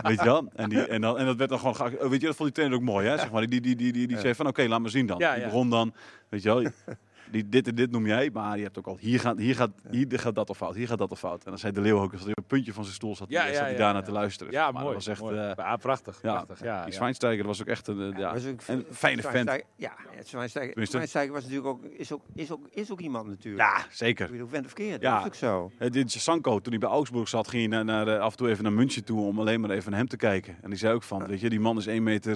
weet 0.07 0.19
je 0.19 0.23
wel? 0.23 0.49
En, 0.55 0.69
die, 0.69 0.85
en, 0.85 1.01
dan, 1.01 1.17
en 1.17 1.25
dat 1.25 1.35
werd 1.35 1.49
dan 1.49 1.59
gewoon... 1.59 2.09
Weet 2.09 2.21
je, 2.21 2.27
dat 2.27 2.35
vond 2.35 2.37
die 2.37 2.51
trainer 2.51 2.77
ook 2.77 2.83
mooi, 2.83 3.07
hè? 3.07 3.17
Zeg 3.17 3.31
maar, 3.31 3.47
die 3.47 3.61
die, 3.61 3.75
die, 3.75 3.91
die, 3.91 4.07
die 4.07 4.19
zei 4.19 4.35
van, 4.35 4.47
oké, 4.47 4.67
laat 4.67 4.79
maar 4.79 4.89
zien 4.89 5.05
dan. 5.05 5.17
Die 5.17 5.43
begon 5.43 5.69
dan, 5.69 5.93
weet 6.29 6.43
je 6.43 6.49
wel... 6.49 6.71
Die, 7.31 7.49
dit 7.49 7.67
en 7.67 7.75
dit 7.75 7.91
noem 7.91 8.07
jij, 8.07 8.29
maar 8.33 8.57
je 8.57 8.63
hebt 8.63 8.77
ook 8.77 8.87
al... 8.87 8.97
Hier 8.99 9.19
gaat, 9.19 9.37
hier, 9.37 9.55
gaat, 9.55 9.69
hier 9.91 10.19
gaat 10.19 10.35
dat 10.35 10.49
al 10.49 10.55
fout, 10.55 10.75
hier 10.75 10.87
gaat 10.87 10.97
dat 10.97 11.09
al 11.09 11.15
fout. 11.15 11.43
En 11.43 11.49
dan 11.49 11.57
zei 11.59 11.73
de 11.73 11.81
Leeuw 11.81 11.99
ook, 11.99 12.11
als 12.11 12.21
hij 12.21 12.29
op 12.29 12.35
het 12.37 12.47
puntje 12.47 12.73
van 12.73 12.83
zijn 12.83 12.95
stoel 12.95 13.15
zat, 13.15 13.29
Ja, 13.29 13.45
ja, 13.45 13.53
zat 13.53 13.61
hij 13.61 13.71
ja, 13.71 13.77
daarna 13.77 13.99
ja. 13.99 14.05
te 14.05 14.11
luisteren. 14.11 14.53
Ja, 14.53 14.63
Maar 14.71 14.73
mooi. 14.83 14.85
Dat 14.85 14.93
was 14.93 15.07
echt... 15.07 15.21
mooi. 15.21 15.35
ja, 15.35 15.75
prachtig. 15.75 16.19
ja, 16.21 16.43
prachtig. 16.43 16.65
Ja, 16.67 16.83
die. 16.83 16.93
Zwijnsteiger 16.93 17.45
was 17.45 17.61
ook 17.61 17.67
echt 17.67 17.87
een, 17.87 18.13
eh, 18.13 18.19
ja, 18.19 18.33
was 18.33 18.45
ook- 18.45 18.59
een 18.67 18.85
fijne 18.91 19.21
vent. 19.21 19.33
Zwijnsteiger- 19.33 19.67
Ja, 19.75 19.91
Zwijnsteiger, 20.85 21.33
was 21.33 21.41
natuurlijk 21.43 21.67
ook, 21.69 21.83
is 21.85 22.11
ook, 22.11 22.21
is 22.35 22.51
ook, 22.51 22.67
is 22.71 22.91
ook 22.91 22.99
iemand 22.99 23.27
natuurlijk. 23.27 23.63
Ja, 23.63 23.85
zeker. 23.91 24.25
Ik 24.25 24.31
bedoel, 24.31 24.47
vent 24.47 24.65
of 24.65 24.73
keer, 24.73 25.01
Ja. 25.01 25.11
dat 25.11 25.19
is 25.21 25.25
ook 25.27 25.35
zo. 25.35 25.71
Dit 25.89 26.11
Sanko, 26.11 26.59
toen 26.59 26.71
hij 26.71 26.79
bij 26.81 26.89
Augsburg 26.89 27.27
zat, 27.29 27.47
ging 27.47 27.61
hij 27.73 27.83
naar, 27.83 28.05
naar, 28.05 28.15
eh, 28.15 28.21
af 28.21 28.31
en 28.31 28.37
toe 28.37 28.49
even 28.49 28.63
naar 28.63 28.73
München 28.73 29.03
toe 29.03 29.21
om 29.21 29.39
alleen 29.39 29.61
maar 29.61 29.69
even 29.69 29.89
naar 29.89 29.99
hem 29.99 30.07
te 30.09 30.17
kijken. 30.17 30.57
En 30.61 30.69
die 30.69 30.79
zei 30.79 30.93
ook 30.93 31.03
van, 31.03 31.27
weet 31.27 31.39
je, 31.39 31.49
die 31.49 31.59
man 31.59 31.77
is 31.77 31.85
1 31.87 32.03
meter 32.03 32.33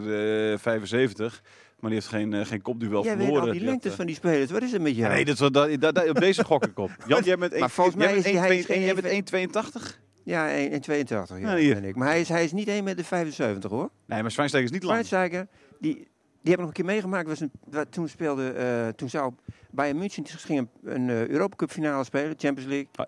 eh 0.52 0.58
75, 0.58 1.42
maar 1.80 1.90
die 1.92 2.00
heeft 2.00 2.08
geen, 2.08 2.34
eh, 2.34 2.46
geen 2.46 2.62
kopduel 2.62 3.04
Jij 3.04 3.18
weet 3.18 3.26
verloren. 3.26 3.48
al 3.48 3.52
die 3.52 3.60
had, 3.62 3.70
lengtes 3.70 3.92
eh, 3.92 3.98
van 3.98 4.06
die 4.06 4.16
spelers. 4.16 4.52
Wat 4.52 4.62
is 4.64 4.74
er 4.74 4.82
met 4.82 4.96
jou? 4.96 5.14
Nee, 5.14 5.26
dat, 5.26 5.38
dat, 5.38 5.54
dat, 5.54 5.96
dat- 5.96 6.10
op 6.10 6.20
deze 6.20 6.44
gok 6.44 6.66
ik 6.66 6.80
op. 6.80 6.92
Jan, 7.08 7.24
jij 7.24 7.38
bent 7.38 7.60
Maar 7.60 7.70
volgens 7.70 7.96
mij 7.96 8.16
is 8.16 8.24
hij- 8.24 8.34
hij 8.34 8.58
is 8.58 8.66
geen 8.66 8.82
jij 8.82 8.94
bent 8.94 9.06
even- 9.06 9.16
1,82? 9.16 10.00
Ja, 10.24 10.50
1,82 10.50 11.40
ja, 11.40 11.52
Ja, 11.52 11.56
hier. 11.56 11.74
ben 11.74 11.84
ik. 11.84 11.96
Maar 11.96 12.08
hij 12.08 12.20
is, 12.20 12.30
hij 12.30 12.44
is 12.44 12.52
niet 12.52 12.68
1,75 12.68 13.54
meter 13.54 13.70
hoor. 13.70 13.90
Nee, 14.06 14.22
maar 14.22 14.32
Zwijnsteiger 14.32 14.64
is 14.74 14.80
niet 14.80 14.84
lang. 14.90 15.06
Zwijnsteiger, 15.06 15.48
die, 15.80 15.94
die 15.94 16.04
heb 16.42 16.54
ik 16.54 16.58
nog 16.58 16.68
een 16.68 16.74
keer 16.74 16.86
meegemaakt. 16.86 17.28
Was 17.28 17.40
een, 17.40 17.52
wat, 17.70 17.92
toen 17.92 18.08
speelde, 18.08 18.50
eh, 18.50 18.88
toen 18.88 19.10
zou 19.10 19.34
Bayern 19.72 19.98
München 19.98 20.26
ging 20.28 20.60
een, 20.84 20.94
een 21.10 21.30
Europa 21.30 21.56
Cup 21.56 21.72
finale 21.72 22.04
spelen, 22.04 22.34
Champions 22.38 22.70
League. 22.70 22.88
Ah, 22.96 23.06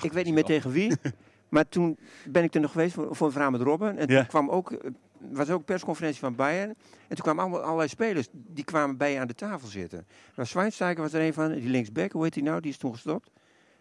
1,83. 0.00 0.04
Ik 0.04 0.12
weet 0.12 0.24
niet 0.24 0.34
meer 0.34 0.44
tegen 0.44 0.70
wie. 0.70 0.92
maar 1.48 1.68
toen 1.68 1.98
ben 2.28 2.42
ik 2.44 2.54
er 2.54 2.60
nog 2.60 2.70
geweest 2.72 2.94
voor, 2.94 3.16
voor 3.16 3.26
een 3.26 3.32
verhaal 3.32 3.50
met 3.50 3.60
Robben. 3.60 3.96
En 3.98 4.08
Ja. 4.08 4.18
toen 4.18 4.26
kwam 4.26 4.50
ook, 4.50 4.76
was 5.18 5.50
ook 5.50 5.64
persconferentie 5.64 6.20
van 6.20 6.34
Bayern. 6.34 6.68
En 7.08 7.16
toen 7.16 7.24
kwamen 7.24 7.42
allemaal, 7.42 7.62
allerlei 7.62 7.88
spelers, 7.88 8.28
die 8.32 8.64
kwamen 8.64 8.96
bij 8.96 9.12
je 9.12 9.20
aan 9.20 9.26
de 9.26 9.34
tafel 9.34 9.68
zitten. 9.68 10.06
Maar 10.34 10.46
Schweinsteiger 10.46 11.02
was 11.02 11.12
er 11.12 11.20
een 11.20 11.34
van, 11.34 11.52
die 11.52 11.68
linksback, 11.68 12.12
hoe 12.12 12.22
heet 12.22 12.34
die 12.34 12.42
nou? 12.42 12.60
Die 12.60 12.70
is 12.70 12.76
toen 12.76 12.92
gestopt. 12.92 13.30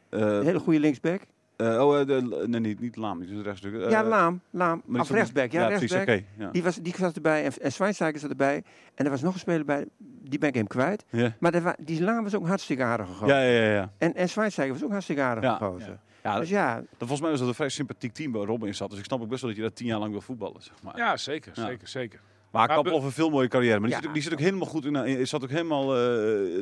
Eh, 0.09 0.19
Een 0.19 0.43
hele 0.43 0.59
goede 0.59 0.79
linksback. 0.79 1.21
Eh, 1.55 1.85
oh, 1.85 1.99
eh, 1.99 2.07
de, 2.07 2.43
nee, 2.47 2.59
niet, 2.59 2.79
niet 2.79 2.95
Laam, 2.95 3.25
die 3.25 3.41
rechtstuk. 3.41 3.81
Eh, 3.81 3.89
ja, 3.89 4.03
Laam. 4.03 4.41
Laam. 4.49 4.81
Of 4.97 5.09
rechtsback. 5.09 5.51
Ja, 5.51 5.67
rechtsback. 5.67 6.21
ja. 6.37 6.49
Die, 6.51 6.63
was, 6.63 6.75
die 6.75 6.95
zat 6.97 7.15
erbij 7.15 7.43
en, 7.43 7.51
en 7.61 7.71
Schweinsteiger 7.71 8.19
zat 8.19 8.29
erbij. 8.29 8.63
En 8.95 9.05
er 9.05 9.11
was 9.11 9.21
nog 9.21 9.33
een 9.33 9.39
speler 9.39 9.65
bij, 9.65 9.85
die 9.97 10.39
ben 10.39 10.49
ik 10.49 10.55
hem 10.55 10.67
kwijt. 10.67 11.05
Maar 11.39 11.53
er 11.53 11.75
die 11.79 12.03
Laam 12.03 12.23
was 12.23 12.35
ook 12.35 12.41
een 12.41 12.47
hartstikke 12.47 12.83
aardige 12.83 13.13
gozer. 13.13 13.27
Ja, 13.27 13.41
ja, 13.41 13.61
ja, 13.61 13.73
ja. 13.73 13.91
En, 13.97 14.15
en 14.15 14.29
Schweinsteiger 14.29 14.73
was 14.73 14.83
ook 14.83 14.89
een 14.89 14.93
hartstikke 14.93 15.21
aardige 15.21 15.47
Ja. 15.47 15.99
Ja 16.31 16.39
Dus 16.39 16.49
ja, 16.49 16.75
dat, 16.75 16.85
volgens 16.97 17.21
mij 17.21 17.29
was 17.29 17.39
dat 17.39 17.47
een 17.47 17.55
vrij 17.55 17.69
sympathiek 17.69 18.13
team 18.13 18.31
waar 18.31 18.45
Robin 18.45 18.67
in 18.67 18.75
zat. 18.75 18.89
Dus 18.89 18.99
ik 18.99 19.05
snap 19.05 19.21
ook 19.21 19.27
best 19.29 19.41
wel 19.41 19.49
dat 19.49 19.59
je 19.59 19.65
dat 19.65 19.75
tien 19.75 19.88
jaar 19.88 19.99
lang 19.99 20.11
wil 20.11 20.21
voetballen. 20.21 20.61
Zeg 20.61 20.81
maar. 20.83 20.97
Ja, 20.97 21.17
zeker, 21.17 21.51
Ja. 21.55 21.65
zeker, 21.65 21.88
zeker. 21.88 22.19
Maar 22.51 22.67
Kappel 22.67 23.03
een 23.03 23.11
veel 23.11 23.29
mooie 23.29 23.47
carrière. 23.47 23.79
Maar 23.79 23.89
die, 23.89 23.95
Ja. 23.95 23.95
zit, 23.97 24.07
ook- 24.07 24.13
die 24.13 24.23
zit 24.23 24.33
ook 24.33 24.39
helemaal 24.39 24.67
goed 24.67 24.85
in. 24.85 24.93
Hij 24.93 25.25
zat 25.25 25.43
ook 25.43 25.49
helemaal 25.49 25.95
eh, 25.95 26.01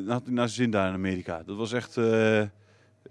naar, 0.04 0.20
naar 0.24 0.48
zijn 0.48 0.50
zin 0.50 0.72
daar 0.72 0.88
in 0.88 0.94
Amerika. 0.94 1.44
Dat 1.46 1.58
was 1.58 1.74
echt, 1.74 1.98
eh, 1.98 2.42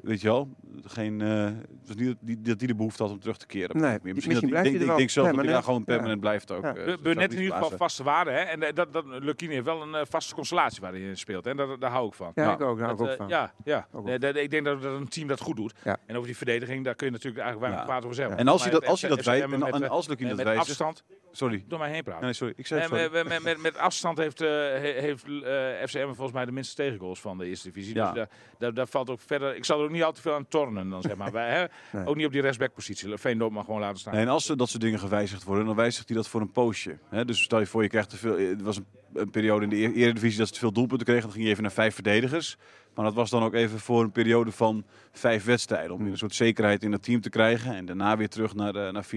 weet 0.03 0.21
je 0.21 0.29
wel, 0.29 0.49
geen, 0.85 1.21
eh, 1.21 1.45
het 1.45 1.57
was 1.87 1.97
niet 1.97 2.07
dat 2.07 2.17
die, 2.21 2.41
dat 2.41 2.59
die 2.59 2.69
de 2.69 2.75
behoefte 2.75 3.03
had 3.03 3.12
om 3.12 3.21
terug 3.21 3.37
te 3.37 3.47
keren. 3.47 3.81
Nee, 3.81 3.91
Misschien, 4.03 4.15
misschien 4.15 4.33
dat, 4.41 4.49
blijft 4.51 4.67
ik, 4.67 4.73
hij 4.73 4.79
denk, 4.79 4.88
er 4.88 4.93
ik 4.93 4.97
denk 4.99 5.11
zelf 5.11 5.27
dat 5.29 5.37
hij 5.37 5.47
daar 5.53 5.62
gewoon 5.62 5.85
permanent 5.85 6.21
blijft 6.21 6.51
ook. 6.53 6.62
Ja. 6.65 6.73
net 6.73 7.03
niet 7.03 7.33
in 7.33 7.41
ieder 7.43 7.55
geval 7.57 7.77
vaste 7.77 8.03
waarde. 8.03 8.31
Hè? 8.31 8.38
En 8.41 8.62
eh, 8.62 8.75
dat, 8.75 8.93
dat 8.93 9.05
Lucchini 9.07 9.53
heeft 9.53 9.65
wel 9.65 9.83
een 9.95 10.07
vaste 10.07 10.35
constellatie 10.35 10.81
waar 10.81 10.93
hij 10.93 11.01
in 11.01 11.17
speelt. 11.17 11.47
En 11.47 11.57
daar, 11.57 11.79
daar 11.79 11.91
hou 11.91 12.07
ik 12.07 12.15
van. 12.15 12.33
ja, 12.35 12.43
Ja. 12.43 12.53
ik 12.53 12.61
ook. 12.61 12.79
Daar 12.79 12.88
hou 12.88 13.05
ik 13.05 13.11
ook 13.11 13.17
van. 13.17 13.29
Ja, 13.29 13.53
ja. 13.65 13.87
Ook 13.93 14.05
Nee, 14.05 14.19
dat- 14.19 14.37
ik 14.37 14.51
denk 14.51 14.65
dat, 14.65 14.83
dat 14.83 15.01
een 15.01 15.09
team 15.09 15.29
dat 15.29 15.41
goed 15.41 15.57
doet. 15.57 15.75
Ja. 15.85 15.97
En 16.07 16.15
over 16.15 16.27
die 16.27 16.37
verdediging, 16.37 16.85
daar 16.85 16.95
kun 16.95 17.07
je 17.07 17.12
natuurlijk 17.12 17.43
eigenlijk 17.43 17.73
weinig 17.73 17.81
Ja. 17.81 17.93
kwaad 17.93 18.05
over 18.05 18.17
zeggen. 18.17 18.37
En 18.37 18.49
als 18.49 18.62
hij 18.62 18.71
dat, 18.73 18.87
als 18.87 19.01
hij 19.01 19.11
dat 19.11 19.25
wijst, 19.25 19.43
en, 19.43 19.53
als 19.53 19.61
met, 20.09 20.19
dat 20.19 20.37
met 20.37 20.45
wijst, 20.47 20.61
afstand, 20.61 21.05
sorry. 21.33 21.65
door 21.69 21.79
mij 21.79 21.91
heen 21.91 22.03
praten. 22.03 22.25
Nee, 22.25 22.33
sorry. 22.33 22.53
Ik 22.57 22.67
zei 22.67 22.83
sorry. 22.83 23.09
met, 23.12 23.29
met, 23.29 23.43
met, 23.43 23.62
met 23.62 23.77
afstand 23.79 24.19
heeft, 24.19 24.41
eh, 24.41 24.49
he- 24.49 25.01
heeft 25.01 25.25
eh 25.25 25.87
FCM 25.87 26.05
volgens 26.07 26.33
mij 26.33 26.45
de 26.45 26.53
minste 26.53 26.75
tegengoals 26.75 27.21
van 27.21 27.38
de 27.38 27.47
eerste 27.47 27.69
divisie. 27.71 27.95
Ja. 27.95 28.05
Dus 28.07 28.15
daar, 28.15 28.29
daar, 28.59 28.75
daar 28.75 28.87
valt 28.87 29.11
ook 29.11 29.21
verder. 29.21 29.57
Ik 29.57 29.65
zal 29.65 29.79
er 29.79 29.85
ook 29.85 29.91
niet 29.93 30.03
al 30.03 30.13
te 30.13 30.21
veel 30.21 30.35
aan 30.35 30.49
tornen 30.49 30.89
dan 30.89 31.03
zeg 31.03 31.17
maar. 31.17 31.33
Wij, 31.43 31.51
hè, 31.51 31.65
Nee. 31.99 32.07
Ook 32.07 32.17
niet 32.17 32.27
op 32.27 32.33
die 32.33 32.41
rechtsbackpositie. 32.41 33.17
Veendorp 33.19 33.53
mag 33.53 33.65
gewoon 33.65 33.81
laten 33.81 33.99
staan. 33.99 34.13
Nee, 34.15 34.23
en 34.23 34.29
als 34.29 34.49
er 34.49 34.57
dat 34.57 34.69
soort 34.69 34.83
dingen 34.83 34.99
gewijzigd 34.99 35.45
worden, 35.45 35.67
dan 35.67 35.77
wijzigt 35.77 36.09
hij 36.09 36.17
dat 36.17 36.29
voor 36.29 36.41
een 36.41 36.53
poosje. 36.53 36.99
Hè? 37.09 37.25
Dus 37.25 37.43
stel 37.43 37.59
je 37.59 37.67
voor, 37.67 37.83
je 37.83 37.89
krijgt 37.89 38.11
te 38.11 38.17
veel. 38.17 38.39
Het 38.39 38.63
was 38.63 38.77
een, 38.77 38.87
een 39.15 39.31
periode 39.31 39.65
in 39.65 39.71
de 39.71 39.77
e- 39.77 39.93
Eredivisie 40.03 40.39
dat 40.39 40.47
ze 40.49 40.53
te 40.53 40.59
veel 40.61 40.73
doelpunten 40.73 41.07
kregen. 41.07 41.23
Dan 41.23 41.33
ging 41.33 41.45
je 41.45 41.51
even 41.51 41.63
naar 41.63 41.73
vijf 41.73 41.95
verdedigers. 41.95 42.57
Maar 42.95 43.05
dat 43.05 43.15
was 43.15 43.31
dan 43.31 43.43
ook 43.43 43.55
even 43.55 43.79
voor 43.79 44.03
een 44.03 44.13
periode 44.13 44.53
van 44.53 44.85
vijf 45.13 45.45
wedstrijden. 45.45 45.91
Om 45.95 46.03
weer 46.03 46.13
een 46.13 46.19
soort 46.19 46.35
zekerheid 46.35 46.83
in 46.83 46.93
het 46.93 47.03
team 47.03 47.21
te 47.21 47.31
krijgen. 47.31 47.75
En 47.75 47.85
daarna 47.87 48.17
weer 48.17 48.29
terug 48.29 48.55
naar, 48.55 48.75
eh, 48.77 48.93
naar 48.93 49.05
4-3-3. 49.05 49.09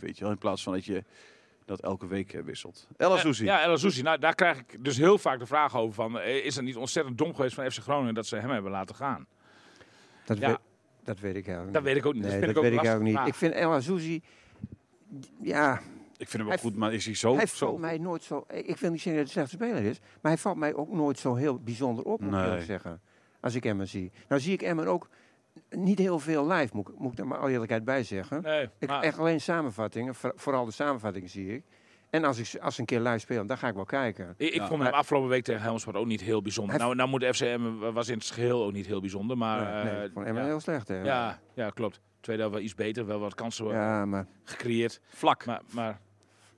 Weet 0.00 0.16
je 0.18 0.22
wel. 0.22 0.30
In 0.30 0.38
plaats 0.38 0.62
van 0.62 0.72
dat 0.72 0.84
je 0.84 1.04
dat 1.64 1.80
elke 1.80 2.06
week 2.06 2.32
eh, 2.32 2.42
wisselt. 2.42 2.88
El 2.96 3.12
Azouzi. 3.12 3.44
Ja, 3.44 3.62
El 3.62 3.72
Azouzi. 3.72 4.02
Nou, 4.02 4.18
daar 4.18 4.34
krijg 4.34 4.58
ik 4.58 4.84
dus 4.84 4.96
heel 4.96 5.18
vaak 5.18 5.38
de 5.38 5.46
vraag 5.46 5.76
over 5.76 5.94
van... 5.94 6.18
eh, 6.20 6.44
is 6.44 6.56
het 6.56 6.64
niet 6.64 6.76
ontzettend 6.76 7.18
dom 7.18 7.34
geweest 7.34 7.54
van 7.54 7.70
FC 7.70 7.78
Groningen 7.78 8.14
dat 8.14 8.26
ze 8.26 8.36
hem 8.36 8.50
hebben 8.50 8.70
laten 8.70 8.94
gaan? 8.94 9.26
Dat, 10.34 10.38
Ja. 10.38 10.46
weet, 10.48 10.58
dat 11.04 11.18
weet 11.20 11.36
ik 11.36 11.44
eigenlijk 11.46 11.72
Dat 11.74 11.82
niet. 11.82 11.92
weet 11.92 12.00
ik 12.02 12.06
ook 12.08 12.14
niet. 12.14 12.22
Nee, 12.22 12.30
dat 12.32 12.40
dat, 12.40 12.50
ik 12.50 12.56
ook 12.56 12.62
weet 12.62 12.72
ik 12.72 12.78
lastig. 12.78 12.92
eigenlijk 12.94 13.04
niet. 13.04 13.14
Maar- 13.14 13.26
Ik 13.26 13.34
vind 13.34 13.54
El 13.54 13.72
Azouzi, 13.72 14.22
ja, 15.42 15.78
Ik 16.16 16.28
vind 16.28 16.32
hem 16.32 16.46
wel 16.46 16.56
goed, 16.58 16.76
maar 16.76 16.92
is 16.92 17.04
hij 17.04 17.14
zo? 17.14 17.36
hij 17.36 17.46
zo 17.46 17.66
valt 17.66 17.78
mij 17.80 17.98
nooit 17.98 18.22
zo... 18.22 18.44
Ik 18.48 18.76
wil 18.76 18.90
niet 18.90 19.00
zeggen 19.00 19.22
dat 19.24 19.32
hij 19.32 19.42
een 19.42 19.48
slechte 19.48 19.56
speler 19.56 19.82
is, 19.90 20.00
maar 20.20 20.32
hij 20.32 20.40
valt 20.40 20.56
mij 20.56 20.74
ook 20.74 20.92
nooit 20.92 21.18
zo 21.18 21.34
heel 21.34 21.58
bijzonder 21.58 22.04
op, 22.04 22.20
moet 22.20 22.28
ik 22.30 22.36
Nee. 22.36 22.44
eerlijk 22.44 22.64
zeggen. 22.64 23.00
Als 23.40 23.54
ik 23.54 23.64
Emmen 23.64 23.88
zie. 23.88 24.12
Nou 24.28 24.40
zie 24.40 24.52
ik 24.52 24.62
Emmen 24.62 24.86
ook 24.86 25.08
niet 25.70 25.98
heel 25.98 26.18
veel 26.18 26.46
live, 26.46 26.76
moet, 26.76 26.88
ik- 26.88 26.98
moet 26.98 27.12
ik 27.12 27.18
er 27.18 27.26
maar 27.26 27.38
al 27.38 27.48
eerlijkheid 27.48 27.84
bij 27.84 28.02
zeggen. 28.02 28.42
Nee, 28.42 28.68
Ik, 28.78 28.90
echt 28.90 29.18
alleen 29.18 29.40
samenvattingen, 29.40 30.14
voor- 30.14 30.32
vooral 30.36 30.64
de 30.64 30.70
samenvattingen 30.72 31.28
zie 31.28 31.54
ik. 31.54 31.62
En 32.10 32.24
als, 32.24 32.38
ik, 32.54 32.60
als 32.62 32.74
ze 32.74 32.80
een 32.80 32.86
keer 32.86 33.00
live 33.00 33.18
spelen, 33.18 33.46
dan 33.46 33.58
ga 33.58 33.68
ik 33.68 33.74
wel 33.74 33.84
kijken. 33.84 34.34
Ik, 34.36 34.48
ik 34.48 34.54
Ja, 34.54 34.66
vond 34.66 34.82
hem 34.82 34.92
afgelopen 34.92 35.28
week 35.28 35.44
tegen 35.44 35.62
Helmsport 35.62 35.96
ook 35.96 36.06
niet 36.06 36.20
heel 36.20 36.42
bijzonder. 36.42 36.74
Hij- 36.74 36.84
Nou, 36.84 36.96
nou 36.96 37.08
moet 37.08 37.20
de 37.20 37.34
FCM 37.34 37.78
was 37.92 38.08
in 38.08 38.18
het 38.18 38.30
geheel 38.30 38.64
ook 38.64 38.72
niet 38.72 38.86
heel 38.86 39.00
bijzonder, 39.00 39.36
maar 39.38 39.84
nee, 39.84 39.94
eh, 39.94 40.04
ik 40.04 40.10
vond 40.12 40.26
Emmen 40.26 40.42
ja, 40.42 40.48
heel 40.48 40.60
slecht. 40.60 40.88
Hè? 40.88 41.02
ja, 41.02 41.40
ja, 41.54 41.70
klopt. 41.70 42.00
Tweede 42.20 42.42
helft 42.42 42.56
wel 42.56 42.64
iets 42.66 42.74
beter, 42.74 43.06
wel 43.06 43.18
wat 43.18 43.34
kansen 43.34 43.66
eh, 43.66 43.72
ja, 43.72 44.04
maar 44.04 44.26
gecreëerd, 44.44 45.00
Vlak. 45.08 45.44
maar, 45.46 45.60
maar 45.70 46.00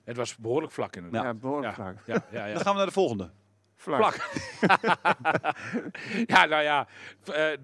het 0.03 0.17
was 0.17 0.37
behoorlijk 0.37 0.71
vlak 0.73 0.95
inderdaad. 0.95 1.23
ja, 1.23 1.33
behoorlijk 1.33 1.77
Ja. 1.77 1.83
vlak. 1.83 1.97
Ja, 2.05 2.25
ja, 2.31 2.45
ja. 2.45 2.53
Dan 2.53 2.61
gaan 2.61 2.71
we 2.71 2.77
naar 2.77 2.87
de 2.87 2.93
volgende. 2.93 3.29
Vlak. 3.75 3.99
Vlak. 4.13 4.29
ja, 6.33 6.45
nou 6.45 6.63
ja, 6.63 6.87
eh, 7.25 7.51
eh, 7.53 7.57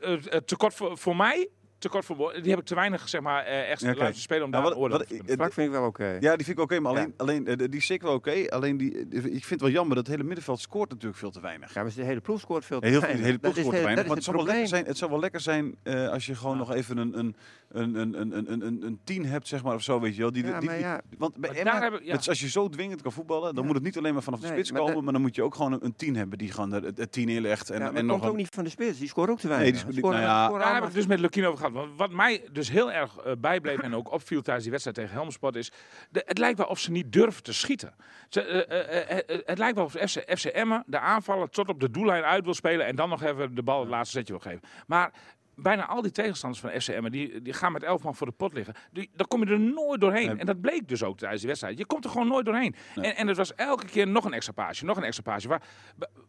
eh, 0.00 0.40
tekort 0.44 0.74
voor, 0.74 0.98
voor 0.98 1.16
mij, 1.16 1.48
tekort 1.84 2.04
voor 2.04 2.16
woorden. 2.16 2.42
Die 2.42 2.50
heb 2.50 2.60
ik 2.60 2.66
te 2.66 2.74
weinig, 2.74 3.08
zeg 3.08 3.20
maar, 3.20 3.44
eh, 3.44 3.70
echt 3.70 3.80
Ja, 3.80 3.94
laten 3.94 4.14
spelen 4.20 4.44
om 4.44 4.50
Nou, 4.50 4.62
daar 4.62 4.62
wat- 4.62 4.72
een 4.72 4.78
oordeel 4.78 4.98
wat- 4.98 5.06
over 5.06 5.16
te 5.18 5.24
kunnen. 5.24 5.36
Vlak 5.44 5.52
vind 5.52 5.66
ik 5.66 5.72
wel 5.72 5.86
oké. 5.86 6.16
Ja, 6.20 6.36
die 6.36 6.44
vind 6.46 6.58
ik 6.58 6.64
oké, 6.64 6.80
maar 6.80 6.92
Ja. 6.92 6.98
alleen, 6.98 7.14
alleen 7.16 7.46
eh, 7.46 7.56
die 7.56 7.68
is 7.80 7.86
zeker 7.86 8.06
wel 8.06 8.14
oké. 8.16 8.44
Alleen 8.48 8.76
die, 8.76 8.92
eh, 8.92 9.24
ik 9.24 9.30
vind 9.30 9.48
het 9.50 9.60
wel 9.60 9.70
jammer 9.70 9.94
dat 9.96 10.06
het 10.06 10.14
hele 10.14 10.26
middenveld 10.26 10.60
scoort 10.60 10.90
natuurlijk 10.90 11.18
veel 11.18 11.30
te 11.30 11.40
weinig. 11.40 11.74
Ja, 11.74 11.82
maar 11.82 11.92
de 11.94 12.02
hele 12.02 12.20
ploeg 12.20 12.40
scoort 12.40 12.64
veel 12.64 12.80
te 12.80 12.86
Heel 12.86 12.92
veel, 12.94 13.00
weinig. 13.02 13.20
de 13.22 13.26
hele 13.28 13.38
ploeg 13.38 13.52
scoort 13.54 13.68
te 13.70 13.74
het- 13.76 13.84
weinig. 13.84 14.04
dat 14.04 14.12
Maar 14.12 14.18
is 14.18 14.26
het 14.26 14.34
het 14.34 14.44
zou, 14.44 14.56
wel 14.62 14.64
lekker 14.64 14.68
probleem. 14.68 14.84
zijn, 14.84 14.86
het 14.86 14.98
zou 14.98 15.10
wel 15.10 15.20
lekker 15.20 15.40
zijn 15.40 16.06
eh, 16.06 16.12
als 16.12 16.26
je 16.26 16.34
gewoon 16.34 16.56
nog 16.56 16.72
even 16.72 16.96
een, 16.96 17.18
een, 17.18 17.36
een, 17.68 17.94
een, 17.94 18.20
een, 18.20 18.52
een, 18.52 18.66
een, 18.66 18.82
een 18.86 18.98
tien 19.04 19.26
hebt, 19.26 19.48
zeg 19.48 19.62
maar, 19.64 19.74
of 19.74 19.82
zo, 19.82 20.00
weet 20.00 20.14
je 20.16 20.20
wel. 20.22 20.32
Die, 20.32 20.44
Ja, 20.46 20.58
die, 20.58 20.68
maar 20.68 20.76
die- 20.78 20.84
ja. 20.84 21.00
want 21.18 21.36
bij 21.36 21.50
Maar 21.64 21.82
Emma, 21.82 21.98
het- 22.04 22.28
als 22.28 22.40
je 22.40 22.48
zo 22.48 22.68
dwingend 22.68 23.02
kan 23.02 23.12
voetballen, 23.12 23.44
dan 23.54 23.60
Ja. 23.62 23.66
moet 23.66 23.74
het 23.74 23.84
niet 23.84 23.98
alleen 23.98 24.12
maar 24.14 24.22
vanaf 24.22 24.38
de 24.40 24.46
Nee, 24.46 24.54
spits 24.54 24.72
maar 24.72 24.80
komen, 24.80 25.04
maar 25.04 25.12
dan 25.12 25.22
moet 25.22 25.34
je 25.34 25.42
ook 25.42 25.54
gewoon 25.54 25.72
een, 25.72 25.84
een 25.84 25.96
tien 25.96 26.16
hebben 26.16 26.38
die 26.38 26.50
gewoon 26.52 26.70
de- 26.70 26.92
het, 26.94 27.12
tien 27.12 27.28
inlegt. 27.28 27.70
En, 27.70 27.74
Ja, 27.74 27.80
maar 27.80 27.88
en 27.90 27.96
het 27.96 28.04
nog 28.04 28.14
komt 28.16 28.26
ook 28.28 28.32
een, 28.32 28.38
niet 28.42 28.48
van 28.54 28.64
de 28.64 28.70
spits. 28.70 28.98
Die 28.98 29.08
scoort 29.08 29.30
ook 29.30 29.38
te 29.38 29.46
Nee, 29.48 29.56
weinig. 29.56 29.80
die- 29.82 29.90
Die 29.90 29.98
scoren- 29.98 30.16
nou 30.20 30.28
ja. 30.30 30.48
Daar 30.48 30.52
heb 30.58 30.66
allemaal- 30.70 30.88
ik 30.88 30.94
dus 30.94 31.06
met 31.06 31.18
Lukien 31.20 31.44
over 31.44 31.58
gehad. 31.58 31.72
Wat 31.96 32.10
mij 32.10 32.48
dus 32.52 32.70
heel 32.70 32.92
erg 32.92 33.16
eh, 33.16 33.32
bijbleef 33.38 33.78
en 33.78 33.94
ook 33.94 34.12
opviel 34.12 34.42
tijdens 34.42 34.62
die 34.62 34.72
wedstrijd 34.72 34.96
tegen 34.96 35.14
Helmsport 35.14 35.56
is... 35.56 35.72
De, 36.10 36.22
het 36.26 36.38
lijkt 36.38 36.58
wel 36.58 36.66
of 36.66 36.78
ze 36.78 36.90
niet 36.90 37.12
durven 37.12 37.42
te 37.42 37.52
schieten. 37.52 37.94
Eh, 38.30 39.10
eh, 39.10 39.42
het 39.44 39.58
lijkt 39.58 39.76
wel 39.76 39.84
of 39.84 39.92
FC, 39.92 40.38
FC 40.38 40.52
de 40.86 40.98
aanvallen 40.98 41.50
tot 41.50 41.68
op 41.68 41.80
de 41.80 41.90
doellijn 41.90 42.24
uit 42.24 42.44
wil 42.44 42.54
spelen... 42.54 42.86
en 42.86 42.96
dan 42.96 43.08
nog 43.08 43.22
even 43.22 43.54
de 43.54 43.62
bal 43.62 43.80
het 43.80 43.88
laatste 43.88 44.18
zetje 44.18 44.32
wil 44.32 44.42
geven. 44.42 44.68
Maar 44.86 45.12
bijna 45.56 45.86
al 45.86 46.02
die 46.02 46.10
tegenstanders 46.10 46.62
van 46.62 46.70
Emmen, 46.94 47.12
die, 47.12 47.42
die 47.42 47.52
gaan 47.52 47.72
met 47.72 47.82
elf 47.82 48.02
man 48.02 48.14
voor 48.14 48.26
de 48.26 48.32
pot 48.32 48.52
liggen. 48.52 48.74
Die, 48.92 49.10
daar 49.16 49.26
kom 49.26 49.44
je 49.44 49.52
er 49.52 49.60
nooit 49.60 50.00
doorheen. 50.00 50.26
Nee. 50.26 50.36
En 50.36 50.46
dat 50.46 50.60
bleek 50.60 50.88
dus 50.88 51.02
ook 51.02 51.18
tijdens 51.18 51.40
de 51.40 51.46
wedstrijd. 51.46 51.78
Je 51.78 51.86
komt 51.86 52.04
er 52.04 52.10
gewoon 52.10 52.28
nooit 52.28 52.44
doorheen. 52.44 52.74
Nee. 52.94 53.06
En, 53.06 53.16
en 53.16 53.26
het 53.28 53.36
was 53.36 53.54
elke 53.54 53.86
keer 53.86 54.08
nog 54.08 54.24
een 54.24 54.32
extra 54.32 54.52
paasje, 54.52 54.84
nog 54.84 54.96
een 54.96 55.02
extra 55.04 55.22
paasje. 55.22 55.48
Waar, 55.48 55.62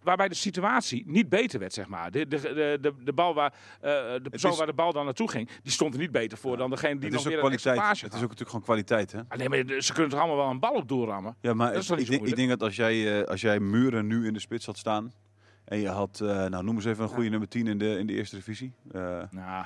waarbij 0.03 0.27
de 0.27 0.35
situatie 0.35 1.03
niet 1.07 1.29
beter 1.29 1.59
werd, 1.59 1.73
zeg 1.73 1.87
maar. 1.87 2.11
De, 2.11 2.27
de, 2.27 2.39
de, 2.41 2.77
de, 2.81 2.93
de 3.03 3.13
bal 3.13 3.33
waar, 3.33 3.53
eh, 3.81 3.91
de 4.21 4.29
persoon 4.29 4.51
is- 4.51 4.57
waar 4.57 4.67
de 4.67 4.73
bal 4.73 4.93
dan 4.93 5.05
naartoe 5.05 5.29
ging, 5.29 5.49
die 5.63 5.71
stond 5.71 5.93
er 5.93 5.99
niet 5.99 6.11
beter 6.11 6.37
voor 6.37 6.57
dan 6.57 6.69
degene 6.69 6.99
die 6.99 7.11
nog 7.11 7.23
weer 7.23 7.43
een 7.43 7.51
extra 7.51 7.73
paasje 7.73 8.05
Het 8.05 8.13
is 8.13 8.19
ook 8.23 8.29
natuurlijk 8.29 8.49
gewoon 8.49 8.65
kwaliteit, 8.65 9.11
hè? 9.11 9.19
Ah, 9.27 9.37
nee, 9.37 9.49
maar 9.49 9.81
ze 9.81 9.93
kunnen 9.93 10.11
toch 10.11 10.19
allemaal 10.19 10.37
wel 10.37 10.49
een 10.49 10.59
bal 10.59 10.73
op 10.73 10.87
doel 10.87 11.05
rammen? 11.05 11.35
Ja, 11.41 11.53
maar 11.53 11.73
Dat 11.73 11.81
is 11.81 11.87
toch 11.87 11.97
ik, 11.97 12.01
niet 12.03 12.11
zo 12.11 12.17
denk, 12.17 12.29
ik 12.29 12.35
denk 12.35 12.49
dat 12.49 12.61
als 12.63 12.75
jij, 12.75 13.19
eh, 13.21 13.27
als 13.27 13.41
jij 13.41 13.59
Muren 13.59 14.07
nu 14.07 14.27
in 14.27 14.33
de 14.33 14.39
spits 14.39 14.65
had 14.65 14.77
staan 14.77 15.11
en 15.65 15.79
je 15.79 15.89
had, 15.89 16.19
eh, 16.23 16.45
nou 16.45 16.63
noem 16.63 16.75
eens 16.75 16.85
even 16.85 17.03
een 17.03 17.09
goede 17.09 17.29
nummer 17.29 17.47
10 17.47 17.67
in 17.67 17.77
de, 17.77 17.97
in 17.97 18.07
de 18.07 18.13
eerste 18.13 18.35
divisie. 18.35 18.73
Eh 18.91 19.21
Nou, 19.31 19.65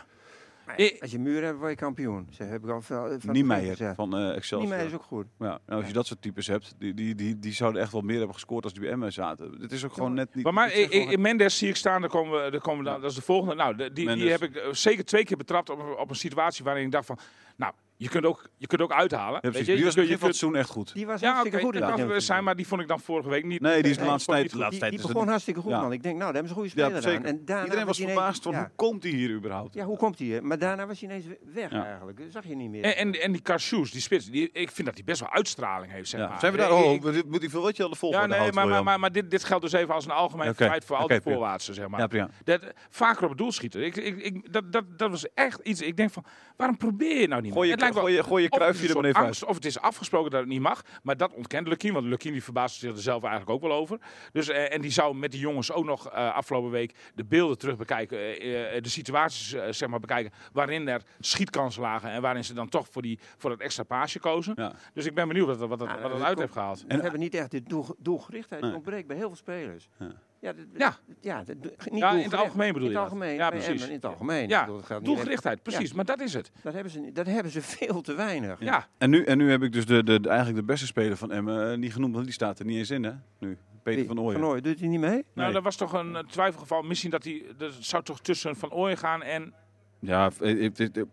Als 0.99 1.11
je 1.11 1.19
muren 1.19 1.43
hebt, 1.43 1.57
word 1.57 1.69
je 1.69 1.75
kampioen. 1.75 2.27
Ze 2.31 2.43
heb 2.43 2.63
ik 2.63 2.69
al 2.69 2.81
veel 2.81 3.19
van 3.19 3.33
Niemeyer 3.33 3.93
van 3.95 4.17
eh 4.17 4.35
Excelsior. 4.35 4.61
Niemeyer 4.61 4.85
is 4.85 4.93
ook 4.93 5.03
goed. 5.03 5.25
Ja, 5.39 5.59
nou, 5.65 5.79
als 5.79 5.87
je 5.87 5.93
dat 5.93 6.05
soort 6.07 6.21
types 6.21 6.47
hebt, 6.47 6.75
die, 6.77 6.93
die, 6.93 7.15
die, 7.15 7.39
die 7.39 7.53
zouden 7.53 7.81
echt 7.81 7.91
wel 7.91 8.01
meer 8.01 8.17
hebben 8.17 8.33
gescoord 8.33 8.63
als 8.63 8.73
die 8.73 8.81
bij 8.81 8.91
Emmen 8.91 9.13
zaten. 9.13 9.57
Het 9.61 9.71
is 9.71 9.85
ook 9.85 9.93
gewoon 9.93 10.13
net 10.13 10.35
niet... 10.35 10.43
maar, 10.43 10.53
maar 10.53 10.71
in 10.73 11.21
Mendes 11.21 11.57
zie 11.57 11.69
ik 11.69 11.75
staan, 11.75 12.01
daar 12.01 12.09
komen 12.09 12.43
we, 12.43 12.51
daar 12.51 12.61
komen 12.61 12.83
we 12.83 12.89
dan, 12.89 13.01
dat 13.01 13.09
is 13.09 13.15
de 13.15 13.21
volgende. 13.21 13.55
Nou, 13.55 13.75
die, 13.75 13.91
die 13.91 14.05
Mendes. 14.05 14.29
heb 14.29 14.43
ik 14.43 14.55
eh, 14.55 14.71
zeker 14.71 15.05
twee 15.05 15.23
keer 15.23 15.37
betrapt 15.37 15.69
op, 15.69 15.95
op 15.99 16.09
een 16.09 16.15
situatie 16.15 16.63
waarin 16.63 16.85
ik 16.85 16.91
dacht 16.91 17.05
van, 17.05 17.19
nou, 17.55 17.73
je 18.01 18.09
kunt 18.09 18.25
ook, 18.25 18.49
je 18.57 18.67
kunt 18.67 18.81
ook 18.81 18.91
uithalen. 18.91 19.33
ja, 19.33 19.39
weet 19.41 19.51
precies. 19.51 19.67
je? 19.67 19.75
Die 19.75 19.83
was 19.83 19.93
je, 19.93 19.99
begin 20.01 20.17
van 20.17 20.27
het 20.27 20.37
kunt, 20.39 20.53
seizoen 20.53 20.55
echt 20.61 20.69
goed. 20.69 20.93
Die 20.93 21.05
was 21.05 21.21
ja, 21.21 21.27
hartstikke 21.33 21.59
goed. 21.65 21.73
dat 21.73 21.97
het 21.97 22.07
wel 22.07 22.21
zijn, 22.21 22.43
maar 22.43 22.55
die 22.55 22.67
vond 22.67 22.81
ik 22.81 22.87
dan 22.87 22.99
vorige 22.99 23.29
week 23.29 23.45
niet. 23.45 23.61
Nee, 23.61 23.81
die 23.81 23.91
is 23.91 23.97
de 23.97 24.05
laatste 24.05 24.31
tijd... 24.31 24.51
goed. 24.53 24.69
Die, 24.71 24.79
die 24.79 24.99
is 24.99 25.05
begon 25.05 25.27
hartstikke 25.27 25.59
goed, 25.59 25.71
Ja. 25.71 25.81
man. 25.81 25.91
Ik 25.91 26.03
denk, 26.03 26.17
nou, 26.17 26.33
daar 26.33 26.43
hebben 26.43 26.51
ze 26.51 26.57
een 26.61 26.69
goede 26.69 26.81
Ja, 26.81 26.85
speler 26.85 27.01
zeker. 27.01 27.19
aan. 27.19 27.25
En 27.37 27.45
daarna 27.45 27.63
Iedereen 27.63 27.85
was 27.85 27.97
verbaasd 27.97 28.43
van, 28.43 28.51
ja. 28.51 28.59
hoe 28.59 28.69
komt 28.75 29.03
hij 29.03 29.11
hier 29.11 29.29
überhaupt? 29.29 29.73
Ja, 29.73 29.85
hoe 29.85 29.97
komt 29.97 30.19
hij? 30.19 30.27
hè? 30.27 30.41
Maar 30.41 30.59
daarna 30.59 30.87
was 30.87 30.99
hij 30.99 31.09
ineens 31.09 31.25
weg 31.53 31.71
Ja. 31.71 31.85
eigenlijk. 31.85 32.17
Dat 32.17 32.27
zag 32.31 32.45
je 32.45 32.55
niet 32.55 32.69
meer. 32.69 32.83
En, 32.83 32.95
en, 32.95 33.21
en 33.21 33.31
die 33.31 33.41
Cassius, 33.41 33.91
die 33.91 34.01
spits, 34.01 34.25
die, 34.25 34.49
ik 34.51 34.71
vind 34.71 34.87
dat 34.87 34.95
hij 34.95 35.05
best 35.05 35.19
wel 35.19 35.31
uitstraling 35.31 35.91
heeft, 35.91 36.09
zeg 36.09 36.19
Ja. 36.19 36.27
maar. 36.27 36.39
Zijn 36.39 36.51
we 36.51 36.57
daar? 36.57 36.71
Oh, 36.71 37.01
we- 37.01 37.23
moet 37.27 37.39
hij 37.41 37.49
veel 37.49 37.61
wat 37.61 37.77
je 37.77 37.83
aan 37.83 37.89
de 37.89 37.95
ja, 37.95 37.99
volgorde 38.01 38.27
nee, 38.27 38.51
maar, 38.51 38.67
maar, 38.67 38.83
maar, 38.83 38.99
maar 38.99 39.11
dit, 39.11 39.31
dit 39.31 39.43
geldt 39.43 39.63
dus 39.63 39.71
even 39.73 39.93
als 39.93 40.05
een 40.05 40.11
algemeen 40.11 40.55
feit 40.55 40.85
voor 40.85 40.95
al 40.95 41.07
die 41.07 41.21
voorwaartsen, 41.21 41.73
zeg 41.73 41.87
maar. 41.87 42.15
Ja, 42.43 42.59
vaker 42.89 43.23
op 43.23 43.29
het 43.29 43.37
doel 43.37 43.51
schieten. 43.51 43.85
Ik, 43.85 43.95
ik, 43.95 44.17
ik, 44.17 44.53
dat, 44.53 44.71
dat, 44.71 44.83
dat 44.97 45.09
was 45.09 45.33
echt 45.33 45.59
iets. 45.63 45.81
Ik 45.81 45.97
denk 45.97 46.11
van, 46.11 46.23
waarom 46.55 46.77
probeer 46.77 47.19
je 47.21 47.27
nou 47.27 47.41
niet? 47.41 47.53
Gooi 47.53 47.69
gooi 47.93 48.13
je, 48.13 48.41
je 48.41 48.49
kruifje 48.49 48.87
er 48.87 48.95
maar 48.95 49.05
even 49.05 49.21
angst, 49.21 49.41
uit. 49.41 49.49
Of 49.49 49.55
het 49.55 49.65
is 49.65 49.79
afgesproken 49.79 50.31
dat 50.31 50.39
het 50.39 50.49
niet 50.49 50.61
mag. 50.61 50.81
Maar 51.03 51.17
dat 51.17 51.33
ontkent 51.33 51.67
Lukien. 51.67 51.93
Want 51.93 52.05
Lukien 52.05 52.31
die 52.31 52.43
verbaasde 52.43 52.79
zich 52.79 52.95
er 52.95 53.01
zelf 53.01 53.23
eigenlijk 53.23 53.51
ook 53.51 53.61
wel 53.61 53.77
over. 53.77 53.99
Dus, 54.31 54.49
eh, 54.49 54.73
en 54.73 54.81
die 54.81 54.91
zou 54.91 55.15
met 55.15 55.31
die 55.31 55.39
jongens 55.39 55.71
ook 55.71 55.85
nog 55.85 56.09
eh, 56.09 56.33
afgelopen 56.33 56.71
week 56.71 56.95
de 57.15 57.25
beelden 57.25 57.57
terug 57.57 57.77
bekijken. 57.77 58.17
eh, 58.19 58.81
de 58.81 58.89
situaties 58.89 59.49
zeg 59.69 59.89
maar 59.89 59.99
bekijken. 59.99 60.31
Waarin 60.53 60.87
er 60.87 61.01
schietkansen 61.19 61.81
lagen. 61.81 62.11
En 62.11 62.21
waarin 62.21 62.43
ze 62.43 62.53
dan 62.53 62.69
toch 62.69 62.87
voor, 62.91 63.01
die, 63.01 63.19
voor 63.37 63.51
het 63.51 63.59
extra 63.59 63.83
paasje 63.83 64.19
kozen. 64.19 64.53
Ja. 64.55 64.73
Dus 64.93 65.05
ik 65.05 65.13
ben 65.13 65.27
benieuwd 65.27 65.47
wat, 65.47 65.57
wat, 65.57 65.69
wat, 65.69 65.79
Ja, 65.79 66.01
wat 66.01 66.03
het 66.03 66.11
dat 66.11 66.27
uit 66.27 66.39
heeft 66.39 66.53
gehaald. 66.53 66.83
We 66.87 67.01
hebben 67.01 67.19
niet 67.19 67.33
echt 67.33 67.51
de 67.51 67.63
doel, 67.63 67.95
doelgerichtheid. 67.97 68.61
Nee. 68.61 68.73
ontbreekt 68.73 69.07
bij 69.07 69.17
heel 69.17 69.27
veel 69.27 69.35
spelers. 69.35 69.89
Ja. 69.97 70.11
Ja, 70.41 70.53
Ja. 70.77 70.97
ja, 71.21 71.43
niet 71.47 71.99
Ja, 71.99 72.11
in 72.11 72.23
het 72.23 72.33
algemeen 72.33 72.73
bedoel 72.73 72.87
In 72.87 72.93
je 72.93 72.99
het 72.99 73.09
dat? 73.09 73.19
algemeen. 73.19 73.35
Ja, 73.35 73.49
precies. 73.49 73.87
In 73.87 73.93
het 73.93 74.05
algemeen. 74.05 74.47
Ja, 74.47 74.65
bedoel, 74.65 75.01
doelgerichtheid, 75.03 75.63
precies. 75.63 75.93
Maar 75.93 76.05
dat 76.05 76.21
is 76.21 76.33
het. 76.33 76.51
Dat 76.63 76.73
hebben, 76.73 76.91
ze, 76.91 77.11
dat 77.13 77.25
hebben 77.25 77.51
ze 77.51 77.61
veel 77.77 78.01
te 78.01 78.13
weinig. 78.13 78.59
Ja. 78.59 78.87
En 78.97 79.09
nu, 79.09 79.23
en 79.23 79.37
nu 79.37 79.49
heb 79.51 79.63
ik 79.63 79.71
dus 79.71 79.85
de, 79.85 80.03
de, 80.03 80.19
de- 80.19 80.27
eigenlijk 80.29 80.59
de 80.59 80.65
beste 80.65 80.85
speler 80.85 81.17
van 81.17 81.31
Emmen 81.31 81.71
eh, 81.71 81.77
niet 81.77 81.93
genoemd, 81.93 82.13
want 82.13 82.25
die 82.25 82.33
staat 82.33 82.59
er 82.59 82.65
niet 82.65 82.77
eens 82.77 82.89
in, 82.89 83.03
hè? 83.03 83.11
Nu, 83.39 83.57
Peter 83.83 83.99
Wie? 83.99 84.07
van 84.07 84.19
Ooyen. 84.19 84.39
Van 84.39 84.49
Ooyen, 84.49 84.63
doet 84.63 84.79
hij 84.79 84.87
niet 84.87 84.99
mee? 84.99 85.09
Nou, 85.11 85.23
Nee. 85.33 85.51
dat 85.51 85.63
was 85.63 85.75
toch 85.75 85.93
een 85.93 86.15
eh, 86.15 86.23
twijfelgeval. 86.23 86.81
Misschien 86.81 87.11
dat 87.11 87.23
hij. 87.23 87.45
Dat 87.57 87.73
zou 87.79 88.03
toch 88.03 88.19
tussen 88.21 88.55
Van 88.55 88.71
Ooyen 88.71 88.97
gaan 88.97 89.23
en. 89.23 89.53
Ja, 90.01 90.31
ik, 90.39 90.77
ik, 90.77 91.05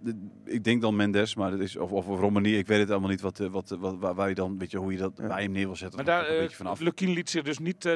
ik 0.44 0.64
denk 0.64 0.81
dan 0.81 0.96
Mendes, 0.96 1.35
maar 1.35 1.51
dat 1.51 1.61
is, 1.61 1.77
of, 1.77 1.90
of 1.92 2.07
Romani, 2.07 2.59
ik 2.59 2.66
weet 2.66 2.79
het 2.79 2.90
allemaal 2.90 3.11
niet 3.11 3.20
wat, 3.20 3.40
eh, 3.40 3.46
wat, 3.49 3.77
wat, 3.79 4.14
waar, 4.14 4.29
je 4.29 4.35
dan, 4.35 4.59
weet 4.59 4.70
je, 4.70 4.79
hoe 4.79 4.92
je 4.92 4.99
dat 4.99 5.14
bij 5.14 5.42
hem 5.42 5.53
neer 5.53 5.66
wil 5.66 5.77
zetten. 5.77 5.96
Maar 5.96 6.07
daar, 6.14 6.29
een 6.29 6.35
eh 6.35 6.40
beetje 6.40 6.57
vanaf. 6.57 6.81
Lukien 6.81 7.11
liet 7.11 7.31
zich 7.31 7.42
dus 7.42 7.59
niet 7.59 7.85
eh, 7.85 7.92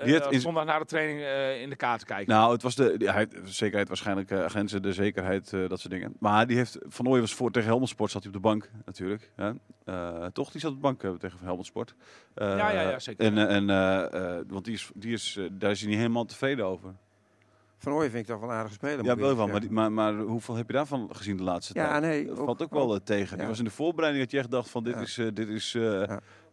eh, 0.00 0.30
in- 0.30 0.40
zondag 0.40 0.64
na 0.64 0.78
de 0.78 0.84
training 0.84 1.20
eh, 1.20 1.60
in 1.62 1.68
de 1.70 1.76
kaart 1.76 2.04
kijken. 2.04 2.34
Nou, 2.34 2.52
het 2.52 2.62
was 2.62 2.74
de, 2.74 2.94
hij- 3.04 3.28
zekerheid 3.44 3.88
waarschijnlijk, 3.88 4.30
eh, 4.30 4.44
agenten, 4.44 4.82
de 4.82 4.92
zekerheid, 4.92 5.52
eh, 5.52 5.68
dat 5.68 5.80
soort 5.80 5.92
dingen. 5.92 6.12
Maar 6.18 6.46
die 6.46 6.56
heeft, 6.56 6.78
Van 6.88 7.06
Ooyen 7.08 7.20
was 7.20 7.34
voor 7.34 7.50
tegen 7.50 7.68
Helmond 7.68 7.88
Sport, 7.90 8.10
zat 8.10 8.22
hij 8.24 8.32
op 8.32 8.42
de 8.42 8.48
bank 8.48 8.70
natuurlijk. 8.84 9.30
Hè? 9.36 9.50
Eh, 9.84 10.26
toch, 10.26 10.50
die 10.50 10.60
zat 10.60 10.70
op 10.70 10.76
de 10.76 10.82
bank 10.82 11.02
eh, 11.02 11.10
tegen 11.12 11.38
Helmond 11.42 11.66
Sport. 11.66 11.94
Eh, 12.34 12.46
Ja, 12.56 12.70
ja, 12.70 12.80
ja, 12.80 12.98
zeker. 12.98 13.24
En, 13.26 13.38
eh, 13.38 13.56
en, 13.56 13.70
eh, 13.70 14.36
eh, 14.38 14.44
want 14.48 14.64
die 14.64 14.74
is, 14.74 14.90
die 14.94 15.12
is, 15.12 15.36
eh, 15.38 15.44
daar 15.52 15.70
is 15.70 15.80
hij 15.80 15.88
niet 15.88 15.98
helemaal 15.98 16.24
tevreden 16.24 16.64
over. 16.66 16.94
Van 17.82 17.92
Ooyen 17.92 18.10
vind 18.10 18.28
ik 18.28 18.34
toch 18.34 18.40
wel 18.40 18.68
speler. 18.68 18.96
moet 18.96 19.06
Ja, 19.06 19.16
wel 19.16 19.30
eerlijk 19.30 19.70
Maar, 19.70 19.92
maar, 19.92 20.12
maar 20.14 20.24
hoeveel 20.24 20.54
heb 20.54 20.66
je 20.66 20.72
daarvan 20.72 21.08
gezien 21.12 21.36
de 21.36 21.42
laatste 21.42 21.74
Ja, 21.74 21.88
tijd? 21.90 22.02
nee, 22.02 22.26
Dat 22.26 22.38
ook- 22.38 22.44
valt 22.44 22.62
ook 22.62 22.70
wel 22.70 22.88
ook. 22.92 22.98
eh, 22.98 23.04
tegen. 23.04 23.38
Ja. 23.38 23.46
was 23.46 23.58
in 23.58 23.64
de 23.64 23.70
voorbereiding 23.70 24.24
dat 24.24 24.32
je 24.32 24.38
echt 24.38 24.50
dacht 24.50 24.70
van 24.70 24.84
dit 24.84 24.94
Ja. 24.94 25.00
is, 25.00 25.18
eh, 25.18 25.26
dit 25.34 25.48
is 25.48 25.74
eh, 25.74 25.82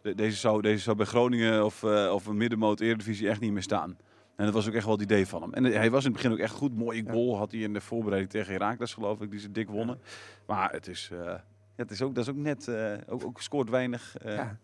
de- 0.01 0.15
deze, 0.15 0.37
zou, 0.37 0.61
deze 0.61 0.83
zou 0.83 0.95
bij 0.97 1.05
Groningen 1.05 1.65
of, 1.65 1.83
eh, 1.83 2.11
of 2.13 2.25
een 2.25 2.37
middenmoot 2.37 2.79
Eredivisie 2.79 3.29
echt 3.29 3.39
niet 3.39 3.51
meer 3.51 3.61
staan. 3.61 3.97
En 4.35 4.45
dat 4.45 4.53
was 4.53 4.67
ook 4.67 4.73
echt 4.73 4.83
wel 4.85 4.93
het 4.93 5.03
idee 5.03 5.27
van 5.27 5.41
hem. 5.41 5.53
En 5.53 5.63
hij 5.63 5.91
was 5.91 6.05
in 6.05 6.11
het 6.11 6.21
begin 6.21 6.31
ook 6.37 6.43
echt 6.43 6.53
goed. 6.53 6.75
Mooie 6.77 7.03
goal 7.09 7.37
had 7.37 7.51
hij 7.51 7.61
in 7.61 7.73
de 7.73 7.81
voorbereiding 7.81 8.31
tegen 8.31 8.53
Herakles 8.53 8.93
geloof 8.93 9.21
ik, 9.21 9.31
die 9.31 9.39
ze 9.39 9.51
dik 9.51 9.69
wonnen. 9.69 9.99
Maar 10.47 10.71
het 10.71 10.87
is, 10.87 11.09
ja, 11.23 11.43
het 11.75 11.91
is 11.91 12.01
ook, 12.01 12.15
dat 12.15 12.23
is 12.23 12.29
ook 12.29 12.37
net, 12.39 12.69
ook, 13.09 13.23
ook 13.25 13.41
scoort 13.41 13.69
weinig. 13.69 14.15
Ja. 14.25 14.57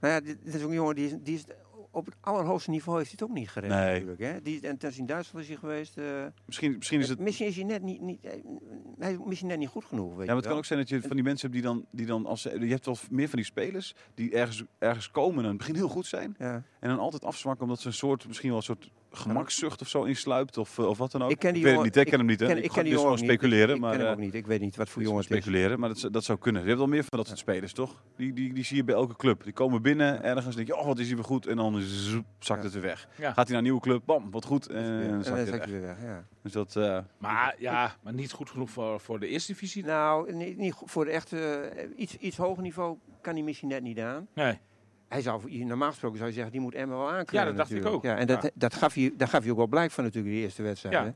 Nou 0.00 0.14
ja, 0.14 0.20
dit, 0.20 0.44
dit 0.44 0.54
is 0.54 0.62
ook 0.62 0.68
een 0.68 0.74
jongen 0.74 0.94
die 0.94 1.06
is, 1.06 1.14
die 1.22 1.34
is 1.34 1.44
op 1.90 2.06
het 2.06 2.14
allerhoogste 2.20 2.70
niveau 2.70 2.98
heeft 2.98 3.10
hij 3.10 3.18
het 3.20 3.30
ook 3.30 3.36
niet 3.36 3.48
gered 3.50 3.70
Nee. 3.70 3.92
natuurlijk. 3.92 4.20
Hè? 4.20 4.42
Die, 4.42 4.60
en 4.68 4.78
ten 4.78 4.96
in 4.96 5.06
Duitsland 5.06 5.42
is 5.44 5.48
hij 5.50 5.56
geweest. 5.60 5.98
eh, 5.98 6.24
Misschien, 6.46 6.76
misschien 6.76 7.00
is 7.00 7.08
het... 7.08 7.18
Misschien 7.18 7.46
is 7.46 7.56
hij 7.56 7.64
net 7.64 7.82
niet, 7.82 8.00
niet, 8.00 8.24
eh, 8.24 8.32
hij 8.98 9.18
misschien 9.24 9.48
net 9.48 9.58
niet 9.58 9.68
goed 9.68 9.84
genoeg. 9.84 10.08
Weet 10.08 10.18
Ja, 10.18 10.26
maar 10.26 10.36
het 10.36 10.46
kan 10.46 10.56
ook 10.56 10.64
zijn 10.64 10.78
dat 10.78 10.88
je 10.88 11.00
van 11.00 11.10
die 11.16 11.22
mensen 11.24 11.50
hebt 11.50 11.62
die 11.62 11.72
dan, 11.72 11.86
die 11.90 12.06
dan 12.06 12.26
als 12.26 12.42
je 12.42 12.66
hebt 12.66 12.86
wel 12.86 12.96
meer 13.10 13.28
van 13.28 13.36
die 13.36 13.46
spelers 13.46 13.94
die 14.14 14.30
ergens, 14.32 14.64
ergens 14.78 15.10
komen 15.10 15.42
en 15.42 15.48
het 15.48 15.58
begin 15.58 15.74
heel 15.74 15.88
goed 15.88 16.06
zijn. 16.06 16.34
Ja. 16.38 16.62
En 16.80 16.88
dan 16.88 16.98
altijd 16.98 17.24
afzwakken 17.24 17.62
omdat 17.64 17.80
ze 17.80 17.86
een 17.86 17.92
soort, 17.92 18.26
misschien 18.26 18.48
wel 18.48 18.58
een 18.58 18.64
soort 18.64 18.90
gemakszucht 19.12 19.80
of 19.80 19.88
zo 19.88 20.02
insluipt 20.02 20.58
of, 20.58 20.78
eh, 20.78 20.86
of 20.86 20.98
wat 20.98 21.10
dan 21.12 21.22
ook. 21.22 21.30
Ik 21.30 21.38
ken 21.38 21.52
die 21.54 21.62
weet 21.62 21.72
het 21.72 21.80
jongen- 21.80 21.84
niet, 21.86 21.96
ik 21.96 22.02
ik 22.04 22.08
ken 22.10 22.18
hem 22.18 22.28
niet. 22.28 22.40
Hè? 22.40 22.46
ken- 22.46 22.64
ik 22.64 22.70
ken 22.70 22.82
die 22.84 22.92
jongen 22.92 23.00
gewoon 23.10 23.18
speculeren, 23.18 23.74
Ik 23.74 23.80
maar 23.80 23.90
ken 23.90 23.98
hem 24.00 24.08
eh, 24.08 24.14
ook 24.14 24.18
niet. 24.20 24.34
Ik 24.34 24.46
weet 24.46 24.60
niet 24.60 24.76
wat 24.76 24.88
voor 24.88 25.02
dit 25.02 25.10
is 25.10 25.16
jongen 25.16 25.24
het 25.28 25.36
is. 25.36 25.42
speculeren, 25.44 25.80
maar 25.80 25.88
dat, 25.88 25.98
zou- 25.98 26.12
dat 26.12 26.24
zou 26.24 26.38
kunnen. 26.38 26.60
Je 26.62 26.66
hebt 26.68 26.78
wel 26.80 26.88
meer 26.88 27.04
van 27.04 27.18
dat 27.18 27.26
soort 27.26 27.38
spelers, 27.38 27.72
toch? 27.72 28.02
Die, 28.16 28.32
die, 28.32 28.52
die 28.54 28.64
zie 28.64 28.76
je 28.76 28.84
bij 28.84 28.94
elke 28.94 29.16
club. 29.16 29.44
Die 29.44 29.52
komen 29.52 29.82
binnen 29.82 30.22
ergens, 30.22 30.54
denk 30.56 30.66
je, 30.66 30.76
oh 30.76 30.86
wat 30.86 30.98
is 30.98 31.06
hij 31.06 31.14
weer 31.16 31.24
goed, 31.24 31.46
en 31.46 31.56
dan 31.56 31.80
zoep, 31.80 32.24
zakt 32.38 32.58
Ja. 32.58 32.64
het 32.64 32.72
weer 32.74 32.82
weg. 32.82 33.08
Ja. 33.18 33.26
Gaat 33.26 33.36
hij 33.36 33.46
naar 33.46 33.56
een 33.56 33.62
nieuwe 33.62 33.80
club, 33.80 34.02
bam, 34.04 34.30
wat 34.30 34.44
goed, 34.44 34.66
en, 34.68 35.02
Ja, 35.02 35.08
dan 35.08 35.24
zakt 35.24 35.48
hij 35.64 35.70
weer 35.70 35.80
weg. 35.80 35.96
Ja. 36.02 36.24
Dus 36.42 36.52
dat, 36.52 36.76
eh, 36.76 36.98
Maar 37.18 37.54
ja, 37.58 37.96
maar 38.02 38.12
niet 38.14 38.32
goed 38.32 38.50
genoeg 38.50 38.70
voor, 38.70 39.00
voor 39.00 39.20
de 39.20 39.26
eerste 39.26 39.52
divisie. 39.52 39.84
Nou, 39.84 40.32
niet, 40.34 40.74
voor 40.84 41.04
de 41.04 41.10
echte 41.10 41.70
iets, 41.96 42.16
iets 42.16 42.36
hoger 42.36 42.62
niveau 42.62 42.96
kan 43.20 43.34
hij 43.34 43.42
misschien 43.42 43.68
net 43.68 43.82
niet 43.82 43.98
aan. 43.98 44.26
Nee. 44.34 44.58
Hij 45.10 45.22
zou, 45.22 45.64
normaal 45.64 45.88
gesproken 45.90 46.16
zou 46.16 46.28
je 46.28 46.34
zeggen, 46.34 46.52
die 46.52 46.60
moet 46.60 46.74
Emma 46.74 46.96
wel 46.96 47.10
aankunnen. 47.10 47.44
Ja, 47.44 47.44
dat 47.44 47.56
dacht 47.56 47.72
ik 47.72 47.86
ook. 47.86 48.02
Ja, 48.02 48.16
en 48.16 48.26
dat, 48.26 48.42
Ja. 48.42 48.50
Dat, 48.54 48.74
gaf 48.74 48.94
hij, 48.94 49.12
daar 49.16 49.28
gaf 49.28 49.42
hij 49.42 49.50
ook 49.50 49.56
wel 49.56 49.66
blijk 49.66 49.90
van 49.90 50.04
natuurlijk, 50.04 50.34
de 50.34 50.40
eerste 50.40 50.62
wedstrijd. 50.62 50.94
Ja. 50.94 51.04
hè. 51.04 51.10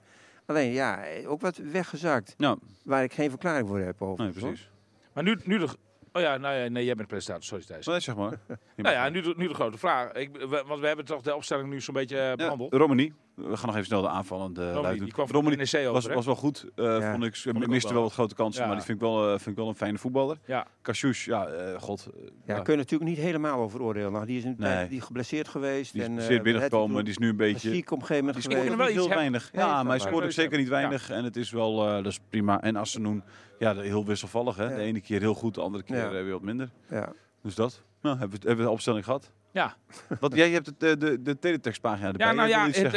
Alleen 0.47 0.73
ja, 0.73 1.05
ook 1.27 1.41
wat 1.41 1.57
weggezakt. 1.57 2.35
nou, 2.37 2.59
Waar 2.85 3.03
ik 3.03 3.13
geen 3.13 3.31
verklaring 3.31 3.69
voor 3.69 3.79
heb 3.79 4.03
over. 4.03 4.25
nee, 4.25 4.33
precies. 4.33 4.71
Maar 5.13 5.23
nu, 5.23 5.39
nu 5.45 5.59
de... 5.59 5.69
Oh 6.17 6.23
ja, 6.23 6.37
nou 6.37 6.55
ja, 6.55 6.69
nee, 6.69 6.85
jij 6.85 6.95
bent 6.95 7.09
presentator. 7.09 7.45
Sorry 7.45 7.65
Thijs. 7.65 7.87
Maar 7.87 8.01
zeg 8.01 8.17
maar. 8.17 8.39
Nou 8.77 8.95
ja, 8.95 9.09
nu 9.09 9.21
de, 9.21 9.35
nu 9.37 9.49
de 9.49 9.55
grote 9.55 9.79
vraag. 9.79 10.13
Ik, 10.13 10.37
we- 10.37 10.63
want 10.67 10.81
we 10.81 10.87
hebben 10.87 11.05
toch 11.05 11.23
de 11.23 11.35
opstelling 11.35 11.69
nu 11.69 11.81
zo'n 11.81 11.95
beetje 11.95 12.17
eh, 12.19 12.25
Ja, 12.29 12.35
behandeld. 12.37 12.73
Romani. 12.75 13.13
We 13.35 13.57
gaan 13.57 13.67
nog 13.67 13.75
even 13.75 13.85
snel 13.87 14.03
de 14.03 14.09
aanvallende 14.09 14.61
Romani, 14.61 14.83
luid 14.83 14.93
die 14.95 15.03
doen. 15.03 15.11
kwam 15.13 15.27
van 15.27 15.37
Romani 15.37 15.57
de 15.57 15.69
NEC 15.73 15.81
over. 15.89 15.93
was, 15.93 16.07
was 16.07 16.27
wel 16.27 16.35
goed. 16.35 16.65
eh, 16.75 16.85
Ja. 16.85 17.11
vond 17.11 17.25
ik, 17.25 17.37
ik 17.37 17.57
ook 17.57 17.67
miste 17.67 17.85
wel. 17.87 17.93
wel 17.97 18.03
wat 18.03 18.13
grote 18.13 18.35
kansen, 18.35 18.61
Ja. 18.63 18.67
maar 18.69 18.77
die 18.77 18.85
vind 18.87 19.01
ik, 19.01 19.05
wel, 19.07 19.25
eh, 19.25 19.31
vind 19.31 19.47
ik 19.47 19.57
wel 19.57 19.69
een 19.69 19.75
fijne 19.75 19.99
voetballer. 19.99 20.37
Ja. 20.47 20.67
Cassius, 20.83 21.25
ja, 21.25 21.47
eh, 21.47 21.81
god. 21.81 22.09
eh, 22.15 22.23
Ja, 22.47 22.55
ja, 22.55 22.61
kun 22.63 22.73
je 22.73 22.79
natuurlijk 22.79 23.11
niet 23.11 23.19
helemaal 23.19 23.61
over 23.61 23.83
oordelen. 23.83 24.13
Nou, 24.13 24.27
die 24.27 24.39
is 24.39 24.45
een 24.45 24.55
Nee. 24.59 24.89
die 24.89 25.01
geblesseerd 25.01 25.49
geweest. 25.49 25.93
die 25.93 26.01
is 26.01 26.07
en, 26.07 26.13
eh, 26.13 26.19
geblesseerd 26.19 26.43
binnengekomen, 26.43 26.97
het 26.97 27.05
die 27.05 27.15
is 27.15 27.19
nu 27.21 27.29
een 27.29 27.37
beetje... 27.37 27.71
ziek 27.71 27.91
op 27.91 28.01
een 28.01 28.07
gegeven 28.07 28.25
moment 28.25 28.43
Die 28.45 28.53
scoorde 28.53 28.77
wel 28.77 28.87
niet 28.87 28.97
heel 28.97 29.09
weinig. 29.09 29.51
Ja, 29.53 29.59
Nee, 29.59 29.67
maar 29.67 29.75
hij 29.77 29.85
maar 29.85 30.01
scoort 30.01 30.15
ook 30.15 30.21
leuk, 30.23 30.33
zeker 30.33 30.59
niet 30.59 30.67
ja. 30.67 30.73
weinig. 30.73 31.11
En 31.11 31.25
het 31.25 31.37
is 31.37 31.51
wel, 31.51 31.87
eh, 31.87 31.95
dat 31.95 32.07
is 32.07 32.19
prima. 32.29 32.63
En 32.63 32.77
Assenoen, 32.77 33.23
ja, 33.65 33.75
de- 33.75 33.81
heel 33.83 34.05
wisselvallig. 34.05 34.57
Hè? 34.57 34.65
Ja. 34.71 34.77
De 34.77 34.83
ene 34.83 35.01
keer 35.01 35.21
heel 35.21 35.35
goed, 35.35 35.55
de 35.55 35.61
andere 35.61 35.85
keer 35.85 35.97
Ja. 35.97 36.05
eh, 36.07 36.11
weer 36.11 36.33
wat 36.33 36.43
minder. 36.43 36.71
Ja. 36.91 37.13
Dus 37.43 37.55
dat. 37.55 37.83
Nou, 38.03 38.19
hebben 38.19 38.41
we, 38.41 38.47
hebben 38.47 38.65
we 38.65 38.71
de 38.71 38.75
opstelling 38.77 39.05
gehad. 39.05 39.33
Ja. 39.53 39.77
Wat, 40.21 40.35
jij 40.35 40.51
hebt 40.51 40.67
het, 40.67 40.83
eh, 40.83 40.93
de, 40.99 41.23
de 41.23 41.39
teletextpagina 41.39 42.07
erbij. 42.07 42.27
Ja, 42.27 42.33
nou 42.33 42.49
ja, 42.49 42.67
het- 42.67 42.91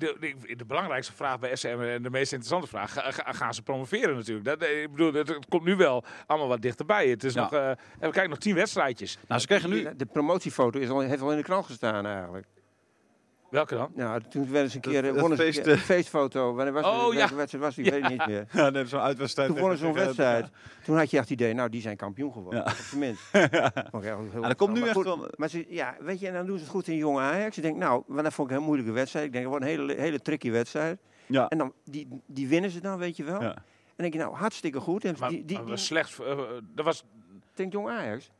de, 0.00 0.16
de, 0.20 0.56
de 0.56 0.64
belangrijkste 0.64 1.12
vraag 1.12 1.38
bij 1.38 1.56
SM 1.56 1.66
en 1.80 2.02
de 2.02 2.10
meest 2.10 2.32
interessante 2.32 2.66
vraag, 2.68 2.92
ga- 2.92 3.10
ga- 3.10 3.32
gaan 3.32 3.54
ze 3.54 3.62
promoveren 3.62 4.14
natuurlijk? 4.16 4.44
Dat, 4.46 4.62
eh, 4.62 4.82
ik 4.82 4.90
bedoel, 4.90 5.12
het, 5.12 5.28
het 5.28 5.46
komt 5.48 5.64
nu 5.64 5.76
wel 5.76 6.04
allemaal 6.26 6.48
wat 6.48 6.62
dichterbij. 6.62 7.08
Het 7.08 7.24
is 7.24 7.34
Ja. 7.34 7.40
nog, 7.40 7.52
eh, 7.52 7.68
en 7.68 7.76
we 8.00 8.10
kijken 8.10 8.28
nog 8.30 8.38
tien 8.38 8.54
wedstrijdjes. 8.54 9.18
nou, 9.28 9.40
ze 9.40 9.46
krijgen 9.46 9.70
nu... 9.70 9.88
De 9.96 10.06
promotiefoto 10.06 10.78
is 10.78 10.88
al, 10.88 11.00
heeft 11.00 11.22
al 11.22 11.30
in 11.30 11.36
de 11.36 11.42
krant 11.42 11.66
gestaan 11.66 12.06
eigenlijk. 12.06 12.46
Welke 13.50 13.74
dan? 13.74 13.90
Nou, 13.94 14.20
toen 14.28 14.50
werden 14.50 14.70
ze 14.70 14.76
een 14.76 14.82
Dat- 14.82 14.92
keer, 14.92 15.04
eh, 15.04 15.14
dat 15.14 15.24
ze 15.24 15.30
een 15.30 15.36
feest, 15.36 15.58
keer- 15.60 15.66
eh. 15.66 15.72
een 15.72 15.78
feestfoto. 15.84 16.54
Wanneer 16.54 16.72
was 16.74 16.84
Oh, 16.84 17.14
ja. 17.14 17.34
Wedstrijd 17.34 17.64
was 17.64 17.74
die? 17.74 17.84
Ik 17.84 17.90
weet 17.92 18.02
het 18.02 18.10
niet 18.10 18.26
meer. 18.26 18.46
Ja, 18.52 18.70
nee, 18.70 18.86
zo'n 18.86 19.00
uitwedstrijd. 19.00 19.48
Toen 19.48 19.58
wonnen 19.58 19.78
ze 19.78 19.84
zo'n 19.84 19.94
wedstrijd. 19.94 20.48
Toen 20.84 20.96
had 20.96 21.10
je 21.10 21.16
echt 21.18 21.28
het 21.28 21.40
idee, 21.40 21.54
nou, 21.54 21.68
die 21.68 21.80
zijn 21.80 21.96
kampioen 21.96 22.32
geworden. 22.32 22.60
Ja. 22.60 22.70
Op 22.70 22.76
zijn 22.76 23.00
minst. 23.00 23.22
Ik 23.32 23.54
Ah, 23.54 24.48
er 24.48 24.54
komt 24.56 24.72
nu 24.72 24.78
maar 24.78 24.88
echt 24.88 24.96
goed, 24.96 25.04
wel... 25.04 25.28
Maar 25.36 25.48
ze, 25.48 25.66
ja, 25.68 25.96
weet 26.00 26.20
je, 26.20 26.26
en 26.26 26.32
dan 26.34 26.46
doen 26.46 26.56
ze 26.56 26.62
het 26.62 26.72
goed 26.72 26.86
in 26.88 26.96
jonge 26.96 27.20
Ajax. 27.20 27.56
Ik 27.56 27.62
denk, 27.62 27.76
nou, 27.76 28.02
want 28.06 28.22
dat 28.22 28.32
vond 28.34 28.48
ik 28.48 28.54
een 28.54 28.60
heel 28.60 28.68
moeilijke 28.70 28.94
wedstrijd. 28.94 29.26
Ik 29.26 29.32
denk, 29.32 29.44
het 29.44 29.52
wordt 29.52 29.70
een 29.70 29.78
hele, 29.78 29.94
hele 30.00 30.20
tricky 30.20 30.50
wedstrijd. 30.50 30.98
Ja. 31.26 31.48
En 31.48 31.58
dan, 31.58 31.72
die, 31.84 32.08
die 32.26 32.48
winnen 32.48 32.70
ze 32.70 32.80
dan, 32.80 32.98
weet 32.98 33.16
je 33.16 33.24
wel. 33.24 33.42
Ja. 33.42 33.54
En 33.54 34.04
denk 34.04 34.12
je, 34.12 34.18
nou, 34.18 34.34
hartstikke 34.34 34.80
goed. 34.80 35.04
En 35.04 35.14
Maar, 35.18 35.28
die, 35.28 35.44
die, 35.44 35.56
maar 35.56 35.64
die, 35.64 35.74
was 35.74 35.84
slecht. 35.86 36.18
eh, 36.18 36.38
dat 36.74 36.84
was. 36.84 37.04
denkt 37.54 37.72
jong 37.72 37.88
Ajax. 37.88 38.30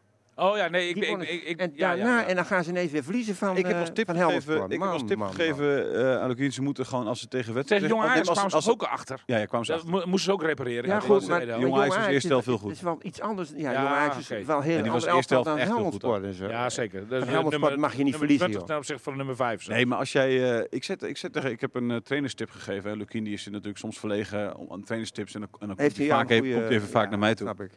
Oh 0.41 0.57
ja, 0.57 0.69
nee, 0.69 0.89
ik, 0.89 0.95
Die 0.95 1.05
ik, 1.07 1.21
ik, 1.29 1.43
ik- 1.45 1.59
en 1.61 1.73
ja, 1.75 1.89
daarna, 1.89 2.05
ja, 2.15 2.21
ja. 2.21 2.27
en 2.27 2.35
dan 2.37 2.45
gaan 2.45 2.65
ze 2.65 2.71
ineens 2.71 2.91
weer 2.91 3.03
verliezen 3.03 3.35
van 3.37 3.57
Ik 3.57 3.67
heb 3.67 3.75
eh, 3.75 3.81
als 3.81 3.91
tip 3.93 4.07
van 4.07 4.17
gegeven, 4.17 4.65
ik 4.71 4.81
heb 4.81 4.91
als 4.91 5.03
tip 5.07 5.21
gegeven 5.21 5.95
eh, 5.95 6.21
aan 6.21 6.29
Lukien, 6.29 6.53
ze 6.53 6.63
moeten 6.63 6.87
gewoon 6.87 7.07
als 7.07 7.21
ze 7.21 7.29
tegen 7.29 7.55
wedstrijd... 7.55 7.83
Tegen 7.83 7.99
Ajax 7.99 8.19
als, 8.19 8.29
kwamen 8.39 8.53
als, 8.53 8.65
ze 8.65 8.71
ook 8.71 8.83
achter. 8.83 9.23
Ja, 9.27 9.37
ja, 9.39 9.45
kwamen 9.45 9.67
ze 9.67 9.73
achter. 9.73 9.91
moesten 9.91 10.19
ze 10.21 10.33
ook 10.33 10.43
repareren. 10.43 10.91
Ja, 10.91 11.01
goed, 11.01 11.29
maar 11.29 11.41
tweede 11.41 11.61
Jong 11.61 11.63
helft. 11.63 11.79
Ajax 11.81 11.97
was 11.97 12.07
is- 12.07 12.13
eerste 12.13 12.29
helft 12.29 12.47
heel 12.47 12.59
goed. 12.59 12.69
Het 12.69 12.77
is 12.77 12.83
wel 12.83 12.99
iets 13.03 13.21
anders. 13.21 13.51
Ja, 13.57 13.71
Ja, 13.73 13.83
Jong 13.83 13.95
Ajax 13.95 14.31
is 14.31 14.47
wel 14.47 14.61
heel 14.61 14.77
En 14.77 14.83
die 14.83 14.93
was 14.93 15.05
helft 15.05 15.29
dan 15.29 15.59
echt 15.59 15.75
heel 15.77 15.77
goed, 15.91 16.03
hoor. 16.03 16.15
Sport 16.17 16.25
en 16.25 16.35
zo. 16.35 16.49
Ja, 16.49 16.71
zeker. 16.71 17.09
Dat 17.09 17.21
is 17.23 17.27
En 17.29 17.33
Helmond 17.33 17.77
mag 17.77 17.93
je 17.93 17.97
niet 17.97 17.97
nummer 17.97 18.19
verliezen, 18.19 18.39
20 18.47 18.59
joh. 18.59 18.67
ten 18.69 18.77
opzichte 18.77 19.03
van 19.03 19.17
nummer 19.17 19.37
5. 19.37 19.69
Nee, 19.69 19.87
maar 19.87 19.99
als 19.99 20.13
jij... 20.13 20.59
eh, 20.59 20.65
ik, 20.71 20.85
zet, 20.85 21.03
ik, 21.03 21.17
zet 21.17 21.33
tegen, 21.33 21.51
ik 21.51 21.61
heb 21.61 21.75
een 21.75 22.01
trainerstip 22.03 22.51
gegeven. 22.51 23.07
die 23.09 23.33
is 23.33 23.47
natuurlijk 23.47 23.79
soms 23.79 23.99
verlegen 23.99 24.57
om, 24.57 24.67
aan 24.73 24.83
trainerstips. 24.85 25.35
En 25.35 25.41
dan, 25.41 25.49
en 25.53 25.59
dan 25.59 25.69
komt, 25.69 25.81
Heeft 25.81 25.97
hij 25.97 26.07
vaak 26.07 26.31
even, 26.31 26.83
vaak 26.89 27.11
naar 27.11 27.19
mij 27.19 27.35
toe. 27.35 27.47
Snap 27.47 27.61
ik. 27.61 27.71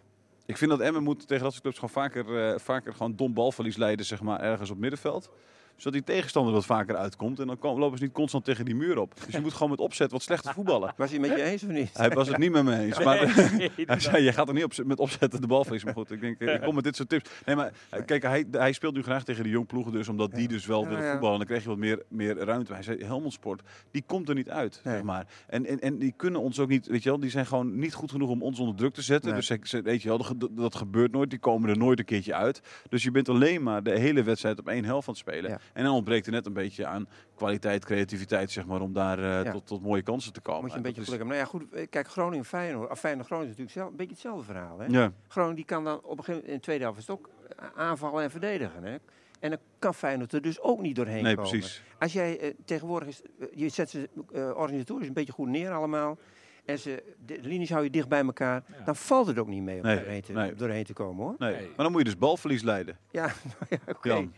Ik 0.52 0.58
vind 0.58 0.72
dat 0.72 0.80
Emmen 0.80 1.04
moet 1.04 1.28
tegen 1.28 1.44
dat 1.44 1.52
soort 1.52 1.64
clubs 1.64 1.80
gewoon 1.80 2.04
vaker, 2.04 2.54
eh, 2.54 2.60
vaker 2.60 2.94
gewoon 2.94 3.16
dom 3.16 3.34
balverlies 3.34 3.78
leiden, 3.78 4.06
zeg 4.06 4.22
maar, 4.22 4.40
ergens 4.40 4.70
op 4.70 4.78
middenveld. 4.78 5.30
Zodat 5.76 5.94
die 5.94 6.16
tegenstander 6.16 6.54
wat 6.54 6.66
vaker 6.66 6.96
uitkomt. 6.96 7.40
En 7.40 7.48
dan 7.48 7.58
lopen 7.80 7.98
ze 7.98 8.04
niet 8.04 8.14
constant 8.14 8.46
tegen 8.46 8.66
die 8.66 8.76
muur 8.76 8.98
op. 9.00 9.14
Dus 9.26 9.34
je 9.36 9.42
moet 9.42 9.54
gewoon 9.54 9.70
met 9.70 9.80
opzet 9.80 10.12
wat 10.12 10.22
slechter 10.22 10.54
voetballen. 10.54 10.94
Was 10.98 11.10
hij 11.10 11.20
met 11.20 11.30
je 11.30 11.44
eens 11.44 11.64
of 11.64 11.70
niet? 11.70 11.98
Hij 11.98 12.10
was 12.10 12.28
het 12.28 12.38
niet 12.38 12.52
met 12.52 12.64
me 12.64 12.80
eens. 12.80 13.04
Maar 13.04 13.20
Nee, 13.58 13.72
hij 13.86 14.00
zei, 14.00 14.24
je 14.24 14.34
gaat 14.34 14.48
er 14.48 14.54
niet 14.54 14.64
op, 14.64 14.74
met 14.86 15.00
opzetten 15.00 15.42
de 15.42 15.48
bal 15.48 15.62
verliezen. 15.64 15.88
Maar 15.90 15.98
goed, 15.98 16.12
ik 16.12 16.22
denk, 16.22 16.40
eh, 16.40 16.54
ik 16.54 16.62
kom 16.62 16.76
met 16.76 16.84
dit 16.84 16.96
soort 16.96 17.10
tips. 17.10 17.30
Nee, 17.46 17.56
maar 17.56 17.72
eh, 17.90 18.06
kijk, 18.06 18.24
hij, 18.24 18.46
hij 18.52 18.72
speelt 18.72 18.94
nu 18.96 19.04
graag 19.04 19.24
tegen 19.24 19.44
de 19.44 19.50
jong 19.50 19.68
ploegen. 19.68 19.92
Dus 19.92 20.08
omdat 20.08 20.32
die 20.34 20.48
dus 20.48 20.66
wel 20.66 20.88
willen 20.88 21.12
voetballen. 21.12 21.38
Dan 21.38 21.48
krijg 21.48 21.64
je 21.64 21.70
wat 21.70 21.78
meer, 21.78 22.04
meer 22.08 22.38
ruimte. 22.38 22.74
Hij 22.74 22.84
zei, 22.84 23.04
Helmond 23.06 23.34
Sport, 23.34 23.62
die 23.92 24.04
komt 24.06 24.30
er 24.30 24.36
niet 24.36 24.50
uit, 24.50 24.80
zeg 24.84 25.04
maar. 25.04 25.28
En, 25.48 25.66
en, 25.66 25.80
en 25.80 25.98
die 25.98 26.14
kunnen 26.18 26.42
ons 26.42 26.60
ook 26.60 26.70
niet, 26.70 26.88
weet 26.88 27.04
je 27.04 27.10
wel. 27.10 27.20
Die 27.20 27.30
zijn 27.30 27.46
gewoon 27.46 27.80
niet 27.80 27.94
goed 27.94 28.12
genoeg 28.12 28.30
om 28.30 28.42
ons 28.44 28.60
onder 28.60 28.76
druk 28.76 28.94
te 28.94 29.02
zetten. 29.02 29.36
Dus 29.36 29.46
ze- 29.64 29.82
weet 29.82 30.02
je 30.02 30.08
wel, 30.08 30.18
dat, 30.18 30.48
dat 30.52 30.76
gebeurt 30.76 31.12
nooit. 31.12 31.30
Die 31.30 31.40
komen 31.40 31.70
er 31.70 31.78
nooit 31.78 32.00
een 32.00 32.06
keertje 32.06 32.34
uit. 32.36 32.62
Dus 32.90 33.04
je 33.04 33.12
bent 33.12 33.30
alleen 33.30 33.64
maar 33.64 33.84
de 33.84 34.00
hele 34.00 34.24
wedstrijd 34.24 34.60
op 34.60 34.68
één 34.68 34.86
helft 34.86 35.08
aan 35.08 35.14
het 35.14 35.24
spelen. 35.24 35.50
Ja. 35.52 35.60
En 35.74 35.84
dan 35.84 35.94
ontbreekt 35.94 36.26
er 36.26 36.32
net 36.32 36.46
een 36.46 36.54
beetje 36.54 36.86
aan 36.86 37.08
kwaliteit, 37.36 37.86
creativiteit, 37.86 38.52
zeg 38.52 38.66
maar. 38.66 38.82
Om 38.82 38.94
daar 38.94 39.20
eh, 39.20 39.44
Ja. 39.44 39.52
tot, 39.52 39.68
tot 39.68 39.82
mooie 39.82 40.02
kansen 40.02 40.34
te 40.34 40.42
komen. 40.42 40.62
Moet 40.62 40.72
je 40.72 40.78
een 40.78 40.84
En 40.86 40.94
beetje 40.94 41.12
dat 41.12 41.20
geluk 41.20 41.30
hebben. 41.30 41.48
Nou 41.50 41.62
ja, 41.70 41.76
goed. 41.78 41.80
eh, 41.82 41.90
Kijk, 41.90 42.08
Groningen 42.08 42.46
Feyenoord. 42.46 42.90
Of 42.90 43.00
Feyenoord 43.00 43.26
Groningen 43.28 43.52
is 43.52 43.58
natuurlijk 43.58 43.78
zelf, 43.80 43.90
een 43.92 43.98
beetje 44.08 44.14
hetzelfde 44.14 44.44
verhaal. 44.54 44.80
Hè? 44.80 45.10
Groningen 45.28 45.56
die 45.56 45.66
kan 45.66 45.84
dan 45.84 45.96
op 45.98 46.04
een 46.04 46.10
gegeven 46.24 46.34
moment 46.34 46.48
in 46.50 46.56
de 46.56 46.62
tweede 46.62 46.84
helft 46.84 47.00
is 47.00 47.08
het 47.08 47.16
ook 47.18 47.30
eh, 47.58 47.66
aanvallen 47.76 48.24
en 48.24 48.32
verdedigen. 48.32 48.84
Hè? 48.84 48.96
En 49.40 49.50
dan 49.50 49.60
kan 49.80 49.94
Feyenoord 49.94 50.34
er 50.34 50.42
dus 50.42 50.60
ook 50.62 50.82
niet 50.82 50.96
doorheen 50.96 51.24
Nee, 51.24 51.36
komen. 51.36 51.50
precies. 51.52 51.84
Als 52.00 52.14
jij 52.14 52.40
eh, 52.40 52.54
tegenwoordig 52.66 53.08
is, 53.08 53.22
je 53.54 53.70
zet 53.70 53.90
ze 53.90 54.10
eh, 54.34 54.50
organisatorisch 54.56 55.08
een 55.08 55.14
beetje 55.14 55.34
goed 55.34 55.48
neer 55.48 55.72
allemaal. 55.72 56.18
En 56.66 56.80
ze, 56.80 57.04
de 57.26 57.38
linies 57.42 57.70
hou 57.70 57.84
je 57.84 57.90
dicht 57.90 58.08
bij 58.08 58.22
elkaar. 58.24 58.64
Ja. 58.78 58.84
Dan 58.86 58.96
valt 58.96 59.28
het 59.28 59.38
ook 59.40 59.48
niet 59.48 59.62
mee 59.64 59.76
om 59.80 59.86
Nee, 59.86 59.96
doorheen, 59.98 60.22
te, 60.22 60.32
nee. 60.32 60.54
doorheen 60.56 60.84
te 60.84 60.94
komen 60.94 61.24
hoor. 61.26 61.36
Nee. 61.38 61.54
Nee. 61.56 61.66
Maar 61.68 61.76
dan 61.78 61.92
moet 61.92 62.02
je 62.02 62.06
dus 62.08 62.18
balverlies 62.18 62.62
leiden. 62.62 62.98
Ja, 63.12 63.26
nou 63.60 63.66
ja, 63.70 63.78
oké. 63.88 64.10
Jan. 64.14 64.34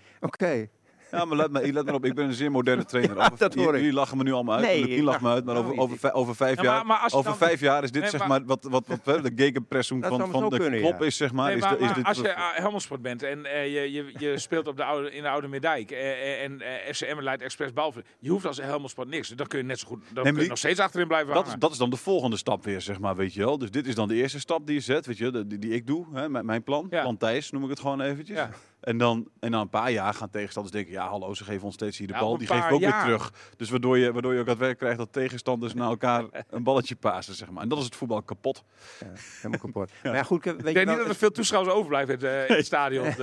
Ja, 1.14 1.26
maar 1.26 1.38
let, 1.38 1.52
me, 1.52 1.74
let 1.74 1.86
maar 1.86 1.94
op, 1.94 2.06
ik 2.06 2.14
ben 2.16 2.26
een 2.26 2.34
zeer 2.34 2.52
moderne 2.52 2.86
trainer. 2.86 3.16
Ja, 3.18 3.26
Over- 3.26 3.38
dat 3.38 3.54
hoor 3.56 3.74
ik. 3.74 3.80
Jullie 3.80 3.94
lachen 3.96 4.18
me 4.18 4.24
nu 4.24 4.32
allemaal 4.32 4.56
uit. 4.56 4.66
Nee, 4.66 4.90
ik 4.90 5.02
lacht 5.04 5.22
me 5.22 5.30
uit, 5.30 5.46
maar 5.46 5.56
over, 5.56 5.76
nou, 5.76 5.80
over, 5.92 6.14
over 6.14 6.36
vijf 6.36 6.56
Ja, 6.56 6.64
maar- 6.64 6.74
jaar... 6.74 6.86
maar 6.86 6.98
als 6.98 7.12
je 7.12 7.18
over 7.18 7.30
dan- 7.30 7.40
vijf 7.48 7.60
jaar 7.60 7.84
is 7.84 7.92
dit 7.92 8.02
Nee, 8.02 8.10
zeg 8.12 8.28
maar- 8.28 8.46
wat, 8.46 8.64
wat, 8.70 8.88
wat, 8.88 9.00
wat 9.04 9.24
de 9.24 9.32
gegenpressing 9.36 10.06
van, 10.06 10.32
van 10.32 10.50
de 10.50 10.58
kunnen, 10.60 10.80
klop 10.80 11.00
ja. 11.00 11.06
is, 11.06 11.18
zeg 11.18 11.32
maar. 11.32 11.46
Nee, 11.48 11.56
is 11.56 11.62
maar, 11.62 11.72
de, 11.72 11.78
is 11.78 11.86
maar 11.86 11.96
dit 11.96 12.06
als 12.06 12.18
je 12.18 12.24
uh, 12.28 12.34
Helmelsport 12.54 13.02
bent 13.02 13.24
en 13.24 13.46
eh, 13.46 13.74
je, 13.74 13.92
je, 13.92 14.14
je 14.18 14.38
speelt 14.48 14.68
op 14.68 14.78
de 14.78 14.84
oude, 14.84 15.12
in 15.12 15.22
de 15.24 15.30
Oude 15.30 15.48
Meerdijk 15.48 15.92
eh, 15.92 16.44
en 16.44 16.62
eh 16.62 16.94
FCM 16.94 17.20
leidt 17.20 17.42
expres 17.42 17.74
balven, 17.74 18.04
je 18.20 18.30
hoeft 18.30 18.46
als 18.46 18.58
Helmelsport 18.58 19.08
niks. 19.10 19.30
Dan 19.30 19.48
kun 19.48 19.60
je 19.60 19.66
net 19.66 19.80
zo 19.80 19.88
goed, 19.88 20.04
dan 20.14 20.24
kun 20.24 20.42
je 20.42 20.48
nog 20.48 20.58
steeds 20.58 20.80
achterin 20.80 21.08
blijven 21.08 21.28
dat, 21.34 21.38
is, 21.38 21.44
hangen. 21.46 21.60
dat 21.60 21.72
is 21.72 21.78
dan 21.78 21.90
de 21.90 21.98
volgende 21.98 22.38
stap 22.38 22.64
weer, 22.64 22.82
zeg 22.82 23.00
maar, 23.00 23.16
weet 23.16 23.34
je 23.34 23.40
wel. 23.40 23.58
Dus 23.58 23.72
dit 23.72 23.88
is 23.88 23.96
dan 23.96 24.08
de 24.08 24.16
eerste 24.16 24.40
stap 24.40 24.66
die 24.66 24.76
je 24.76 24.82
zet, 24.82 25.06
weet 25.06 25.18
je, 25.18 25.48
die, 25.48 25.60
die 25.60 25.72
ik 25.72 25.88
doe, 25.88 26.06
hè, 26.14 26.30
met 26.30 26.44
mijn 26.44 26.64
plan. 26.64 26.88
Ja. 26.90 27.02
Plan 27.02 27.18
Thijs 27.18 27.52
noem 27.52 27.64
ik 27.64 27.70
het 27.70 27.80
gewoon 27.80 28.02
eventjes. 28.02 28.40
Ja. 28.84 28.92
En 28.92 28.98
dan 28.98 29.28
en 29.40 29.52
na 29.52 29.60
een 29.62 29.70
paar 29.70 29.92
jaar 29.92 30.14
gaan 30.14 30.30
tegenstanders 30.30 30.76
denken, 30.76 30.94
ja 30.94 31.08
hallo, 31.08 31.34
ze 31.34 31.44
geven 31.44 31.64
ons 31.66 31.74
steeds 31.74 31.98
hier 31.98 32.08
de 32.08 32.14
Ja, 32.14 32.20
bal. 32.20 32.38
Die 32.38 32.48
geven 32.48 32.68
we 32.68 32.74
ook 32.74 32.80
weer 32.80 33.00
terug. 33.02 33.34
Dus 33.58 33.70
waardoor 33.70 33.98
je, 33.98 34.12
waardoor 34.14 34.34
je 34.34 34.40
ook 34.40 34.48
het 34.48 34.58
werk 34.58 34.78
krijgt 34.78 34.98
dat 34.98 35.14
tegenstanders 35.14 35.74
naar 35.74 35.88
elkaar 35.90 36.24
een 36.50 36.64
balletje 36.64 36.96
pasen, 36.96 37.34
zeg 37.34 37.50
maar. 37.50 37.64
En 37.64 37.70
dat 37.70 37.78
is 37.78 37.84
het 37.86 37.96
voetbal 37.96 38.22
kapot. 38.22 38.64
Ja, 39.00 39.08
helemaal 39.38 39.60
kapot. 39.60 39.92
Maar 40.04 40.16
ja, 40.16 40.24
goed, 40.24 40.44
weet 40.44 40.54
ik 40.60 40.68
je 40.68 40.74
denk 40.74 40.86
wel, 40.86 40.96
niet 40.96 41.04
dat 41.04 41.14
er 41.14 41.20
veel 41.20 41.32
toeschouwers 41.32 41.74
overblijven 41.76 42.14
in 42.20 42.26
het, 42.26 42.36
eh, 42.36 42.50
in 42.50 42.56
het 42.56 42.66
stadion. 42.66 43.06
Eh, 43.06 43.16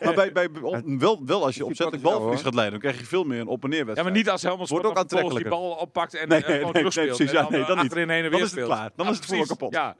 Maar 0.04 0.14
bij, 0.14 0.32
bij, 0.32 0.48
op- 0.62 0.82
wel, 0.84 1.22
wel 1.26 1.44
als 1.44 1.54
je 1.56 1.64
opzettelijk 1.64 2.02
balverlies 2.04 2.42
gaat 2.42 2.54
leiden, 2.54 2.80
dan 2.80 2.90
krijg 2.90 3.02
je 3.02 3.08
veel 3.08 3.24
meer 3.24 3.40
een 3.40 3.46
op- 3.46 3.64
en 3.64 3.70
ja, 3.70 3.76
neerwedstrijd. 3.76 4.08
maar 4.12 4.18
niet 4.22 4.30
als 4.30 4.42
Helmelsport 4.42 4.82
Wordt 4.82 4.98
ook 4.98 5.08
dan 5.08 5.34
die 5.36 5.48
bal 5.48 5.70
oppakt 5.70 6.14
en 6.14 6.28
Nee, 6.28 6.38
nee, 6.40 6.40
gewoon 6.42 6.56
nee, 6.56 6.64
nee, 6.64 6.72
terugspeelt. 6.72 7.16
precies. 7.16 7.34
en 7.34 7.42
Ja, 7.44 7.50
nee, 7.50 7.58
dan 7.58 7.66
dan 7.68 7.76
niet. 7.76 7.84
achterin 7.84 8.08
heen 8.08 8.24
en 8.24 8.30
Dan 8.30 8.34
is 8.40 8.40
het 8.40 8.50
speelt. 8.52 8.66
klaar. 8.66 8.90
Dan 8.96 9.06
Ja, 9.06 9.12
is 9.12 9.16
het 9.18 9.26
voetbal 9.26 9.46
kapot. 9.46 9.72
Ja. 9.74 9.96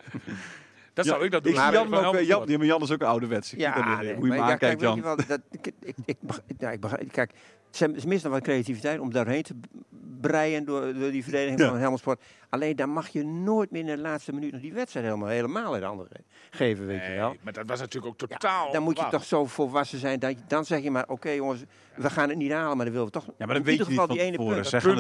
Dat 1.04 1.12
zou 1.12 1.24
ik 1.24 1.30
dat 1.30 1.42
doen. 1.42 1.52
Ik 1.52 1.58
zie 1.58 1.66
Maar 1.70 1.74
Jan 1.74 1.94
ook, 2.04 2.14
eh, 2.14 2.26
Jan, 2.26 2.44
ja, 2.46 2.56
maar 2.56 2.66
Jan 2.66 2.82
is 2.82 2.90
ook 2.90 3.00
een 3.00 3.06
ouderwets. 3.06 3.52
Ik 3.52 3.60
Ja, 3.60 4.00
nee, 4.00 4.14
hoe 4.14 4.22
je 4.22 4.28
maar 4.28 4.38
ja, 4.38 4.50
aankijkt, 4.52 4.80
Jan. 4.80 5.02
wel, 5.02 5.16
dat, 5.16 5.40
ik, 5.50 5.72
ik, 5.80 5.96
ik, 6.04 6.16
ja, 6.58 6.76
kijk, 7.12 7.32
ze 7.70 7.88
missen 7.88 8.08
nog 8.30 8.38
wat 8.38 8.42
creativiteit 8.42 9.00
om 9.00 9.12
daarheen 9.12 9.42
te 9.42 9.54
breien 10.20 10.64
door, 10.64 10.94
door 10.94 11.10
die 11.10 11.22
verdediging 11.22 11.60
Ja. 11.60 11.68
van 11.68 11.78
Helmelsport. 11.78 12.22
Alleen 12.48 12.76
dan 12.76 12.90
mag 12.90 13.08
je 13.08 13.24
nooit 13.24 13.70
meer 13.70 13.80
in 13.80 13.86
de 13.86 13.98
laatste 13.98 14.32
minuut 14.32 14.52
nog 14.52 14.60
die 14.60 14.72
wedstrijd 14.72 15.06
helemaal, 15.06 15.28
helemaal 15.28 15.74
in 15.74 15.80
de 15.80 15.86
handen 15.86 16.08
geven, 16.50 16.86
weet 16.86 17.06
je 17.06 17.12
wel. 17.12 17.28
Nee, 17.28 17.38
maar 17.42 17.52
dat 17.52 17.64
was 17.66 17.80
natuurlijk 17.80 18.12
ook 18.12 18.20
Ja, 18.30 18.36
totaal. 18.36 18.72
dan 18.72 18.82
moet 18.82 18.98
je 18.98 19.06
toch 19.10 19.24
zo 19.24 19.46
volwassen 19.46 19.98
zijn. 19.98 20.18
Dat 20.18 20.30
je, 20.30 20.36
dan 20.48 20.64
zeg 20.64 20.82
je 20.82 20.90
maar, 20.90 21.04
oké 21.08 21.30
jongens, 21.30 21.62
we 21.94 22.10
gaan 22.10 22.28
het 22.28 22.38
niet 22.38 22.52
halen, 22.52 22.76
maar 22.76 22.84
dan 22.84 22.94
willen 22.94 23.06
we 23.12 23.12
toch 23.12 23.24
Ja, 23.38 23.46
maar 23.46 23.56
in 23.56 23.62
dat 23.62 23.64
weet 23.64 23.78
je 23.78 23.84
niet 23.90 23.98
van 23.98 24.08
die 24.08 24.20
ene 24.20 24.36
tevoren. 24.36 24.54
punt. 24.54 24.66
Zij 24.66 24.80
gingen 24.80 24.96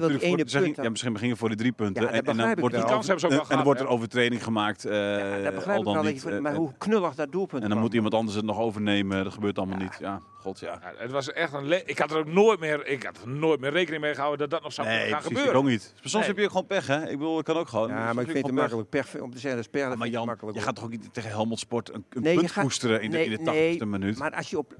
natuurlijk 0.00 0.24
voor, 0.24 0.60
ene 0.60 0.72
ja, 0.82 0.90
misschien 0.90 1.18
gingen 1.18 1.36
voor 1.36 1.48
de 1.48 1.54
drie 1.54 1.72
punten. 1.72 2.02
Ja, 2.02 2.08
dat 2.08 2.10
en, 2.10 2.18
en 2.18 2.24
dan 2.24 2.34
begrijp 2.36 2.54
ik 2.56 2.60
wordt 2.60 2.74
er 2.74 2.80
wel. 2.80 2.88
Die 2.88 2.96
kans 2.96 3.06
hebben 3.06 3.20
ze 3.20 3.26
ook 3.26 3.32
en, 3.32 3.38
wel 3.38 3.48
en 3.50 3.56
dan 3.56 3.64
wordt 3.64 3.80
er 3.80 3.86
overtreding 3.88 4.44
gemaakt. 4.44 4.84
eh, 4.84 4.92
Ja, 5.18 5.40
dat 5.42 5.54
begrijp 5.54 5.76
al 5.76 5.78
ik 5.78 5.84
dan 5.84 5.94
wel. 6.02 6.12
niet. 6.12 6.24
eh, 6.26 6.38
maar 6.38 6.52
eh, 6.52 6.58
hoe 6.58 6.72
knullig 6.78 7.14
dat 7.14 7.32
doelpunt 7.32 7.62
en 7.62 7.68
dan 7.68 7.78
moet 7.78 7.94
iemand 7.94 8.14
anders 8.14 8.36
het 8.36 8.44
nog 8.44 8.58
overnemen. 8.58 9.24
Dat 9.24 9.32
gebeurt 9.32 9.58
allemaal 9.58 9.78
Ja. 9.78 9.82
niet. 9.84 9.96
Ja, 10.00 10.20
god 10.38 10.58
ja. 10.60 10.78
Ja, 10.82 10.92
het 10.96 11.10
was 11.10 11.32
echt 11.32 11.52
een. 11.52 11.66
le- 11.66 11.82
Ik 11.84 11.98
had 11.98 12.10
er 12.10 12.16
ook 12.16 12.26
nooit 12.26 12.60
meer. 12.60 12.86
Ik 12.86 13.02
had 13.02 13.18
er 13.22 13.28
nooit 13.28 13.60
meer 13.60 13.70
rekening 13.70 14.02
mee 14.02 14.14
gehouden 14.14 14.38
dat 14.38 14.50
dat 14.50 14.62
nog 14.62 14.72
zou 14.72 14.88
Nee, 14.88 14.98
gaan 14.98 15.08
precies. 15.20 15.26
Gebeuren. 15.36 15.54
ook 15.54 15.66
niet. 15.66 15.90
Maar 15.94 16.00
soms 16.10 16.12
Nee. 16.12 16.22
heb 16.26 16.36
je 16.36 16.42
ook 16.44 16.50
gewoon 16.50 16.66
pech, 16.66 16.86
hè? 16.86 17.02
Ik 17.02 17.18
bedoel, 17.18 17.38
ik 17.38 17.44
kan 17.44 17.56
ook 17.56 17.68
gewoon. 17.68 17.88
Ja, 17.88 17.94
maar 18.12 18.24
ik 18.24 18.30
vind 18.30 18.32
het 18.32 18.42
pech. 18.46 18.54
makkelijk. 18.54 18.88
Pech, 18.88 19.20
om 19.20 19.30
te 19.30 19.38
zeggen, 19.38 19.62
dat 19.62 19.74
is 19.74 19.80
Ja, 19.80 19.94
maar 19.94 20.08
Jan, 20.08 20.26
makkelijk. 20.26 20.56
je 20.56 20.62
gaat 20.62 20.74
toch 20.74 20.84
ook 20.84 20.90
niet 20.90 21.14
tegen 21.14 21.30
Helmond 21.30 21.58
Sport 21.58 21.94
een, 21.94 22.04
een 22.10 22.22
Nee, 22.22 22.36
punt 22.36 22.50
gaat- 22.50 22.62
koesteren 22.64 23.00
in 23.02 23.10
de, 23.10 23.24
in 23.24 23.30
de 23.30 23.50
nee, 23.50 23.74
80ste 23.80 23.86
minuut? 23.86 24.18
Maar 24.18 24.34
als 24.34 24.50
je 24.50 24.58
op 24.58 24.74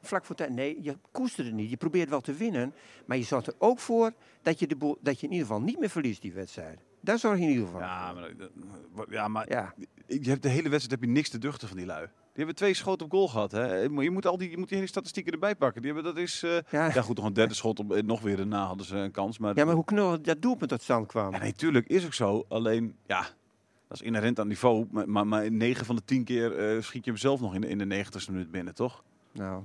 vlak 0.00 0.24
voor 0.24 0.36
tijd. 0.36 0.50
Nee, 0.50 0.78
je 0.82 0.96
koestert 1.10 1.46
het 1.46 1.56
niet. 1.56 1.70
Je 1.70 1.76
probeert 1.76 2.08
wel 2.08 2.20
te 2.20 2.32
winnen. 2.32 2.74
Maar 3.06 3.16
je 3.16 3.22
zorgt 3.24 3.46
er 3.46 3.54
ook 3.58 3.78
voor 3.78 4.12
dat 4.42 4.58
je, 4.58 4.66
de 4.66 4.76
boel, 4.76 4.98
dat 5.00 5.20
je 5.20 5.26
in 5.26 5.32
ieder 5.32 5.46
geval 5.46 5.62
niet 5.62 5.78
meer 5.78 5.90
verliest, 5.90 6.22
die 6.22 6.32
wedstrijd. 6.32 6.78
Daar 7.00 7.18
zorg 7.18 7.36
je 7.38 7.42
in 7.44 7.48
ieder 7.50 7.64
geval. 7.64 7.80
Ja, 7.80 8.12
maar, 8.12 8.24
eh, 8.24 9.04
ja, 9.10 9.28
maar 9.28 9.48
Ja. 9.50 9.74
je 10.06 10.30
hebt 10.30 10.42
de 10.42 10.48
hele 10.48 10.68
wedstrijd 10.68 11.00
heb 11.00 11.08
je 11.08 11.14
niks 11.16 11.28
te 11.28 11.38
duchten 11.38 11.68
van 11.68 11.76
die 11.76 11.86
lui. 11.86 12.08
Die 12.34 12.44
hebben 12.44 12.54
twee 12.54 12.74
schoten 12.74 13.06
op 13.06 13.12
goal 13.12 13.28
gehad. 13.28 13.52
Hè? 13.52 13.74
Je 13.76 14.10
moet 14.10 14.26
al 14.26 14.38
die, 14.38 14.50
je 14.50 14.58
moet 14.58 14.68
die 14.68 14.76
hele 14.76 14.88
statistieken 14.88 15.32
erbij 15.32 15.54
pakken. 15.56 15.82
Die 15.82 15.92
hebben, 15.92 16.14
dat 16.14 16.22
is, 16.22 16.42
eh, 16.42 16.58
Ja. 16.70 16.86
ja 16.94 17.02
goed, 17.02 17.16
nog 17.16 17.24
een 17.26 17.32
derde 17.32 17.54
schot 17.54 17.78
op, 17.78 17.92
eh, 17.92 18.02
nog 18.02 18.20
weer 18.20 18.36
daarna 18.36 18.66
hadden 18.66 18.86
ze 18.86 18.96
een 18.96 19.10
kans. 19.10 19.38
Maar, 19.38 19.56
ja, 19.56 19.64
maar 19.64 19.74
hoe 19.74 19.84
knullig 19.84 20.20
dat 20.20 20.42
doelpunt 20.42 20.70
tot 20.70 20.82
stand 20.82 21.06
kwam. 21.06 21.32
Ja, 21.32 21.38
nee, 21.38 21.52
tuurlijk 21.52 21.86
is 21.88 22.04
ook 22.04 22.14
zo. 22.14 22.44
Alleen, 22.48 22.96
ja, 23.06 23.20
dat 23.88 24.00
is 24.00 24.02
inherent 24.02 24.38
aan 24.40 24.48
niveau. 24.48 24.86
Maar, 24.90 25.08
maar, 25.08 25.26
maar 25.26 25.50
9 25.50 25.86
van 25.86 25.96
de 25.96 26.04
10 26.04 26.24
keer 26.24 26.58
eh, 26.58 26.82
schiet 26.82 27.04
je 27.04 27.10
hem 27.10 27.20
zelf 27.20 27.40
nog 27.40 27.54
in 27.54 27.60
de, 27.60 27.68
in 27.68 27.78
de 27.78 28.04
90ste 28.04 28.30
minuut 28.30 28.50
binnen, 28.50 28.74
toch? 28.74 29.04
Nou. 29.32 29.62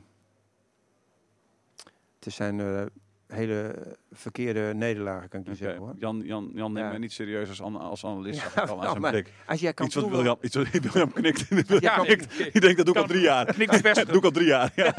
Het 2.20 2.34
zijn 2.34 2.60
eh, 2.60 2.86
hele 3.34 3.76
verkeerde 4.12 4.74
nederlagen, 4.76 5.30
kan 5.30 5.40
ik 5.40 5.46
je 5.46 5.52
Oké. 5.52 5.62
zeggen 5.64 5.82
hoor. 5.82 5.94
Jan, 5.98 6.22
Jan, 6.26 6.52
Jan 6.54 6.72
neemt 6.72 6.86
Ja. 6.86 6.90
mij 6.92 6.98
niet 7.00 7.12
serieus 7.12 7.50
als, 7.50 7.62
an- 7.62 7.80
als 7.80 8.06
analist. 8.06 8.42
Ja, 8.56 8.62
al 8.62 8.84
aan 8.86 8.90
zijn 9.02 9.12
blik. 9.12 9.34
Als 9.46 9.60
jij 9.60 9.74
Iets 9.84 9.96
wat 9.96 10.10
William, 10.10 10.38
iets 10.42 10.56
wat 10.56 10.70
William 10.70 11.12
knikt. 11.14 11.46
Ja, 11.80 11.98
knikt. 11.98 12.40
ik- 12.40 12.46
Ik 12.54 12.62
denk 12.62 12.78
dat 12.78 12.86
doe 12.86 12.96
ik 12.96 13.02
al 13.02 13.08
kan- 13.08 13.08
drie 13.08 13.22
jaar. 13.22 13.46
Knikt. 13.54 13.84
Dat 13.96 14.08
doe 14.14 14.18
ik 14.18 14.24
al 14.24 14.32
drie 14.32 14.48
jaar. 14.48 14.72
Ja. 14.76 14.94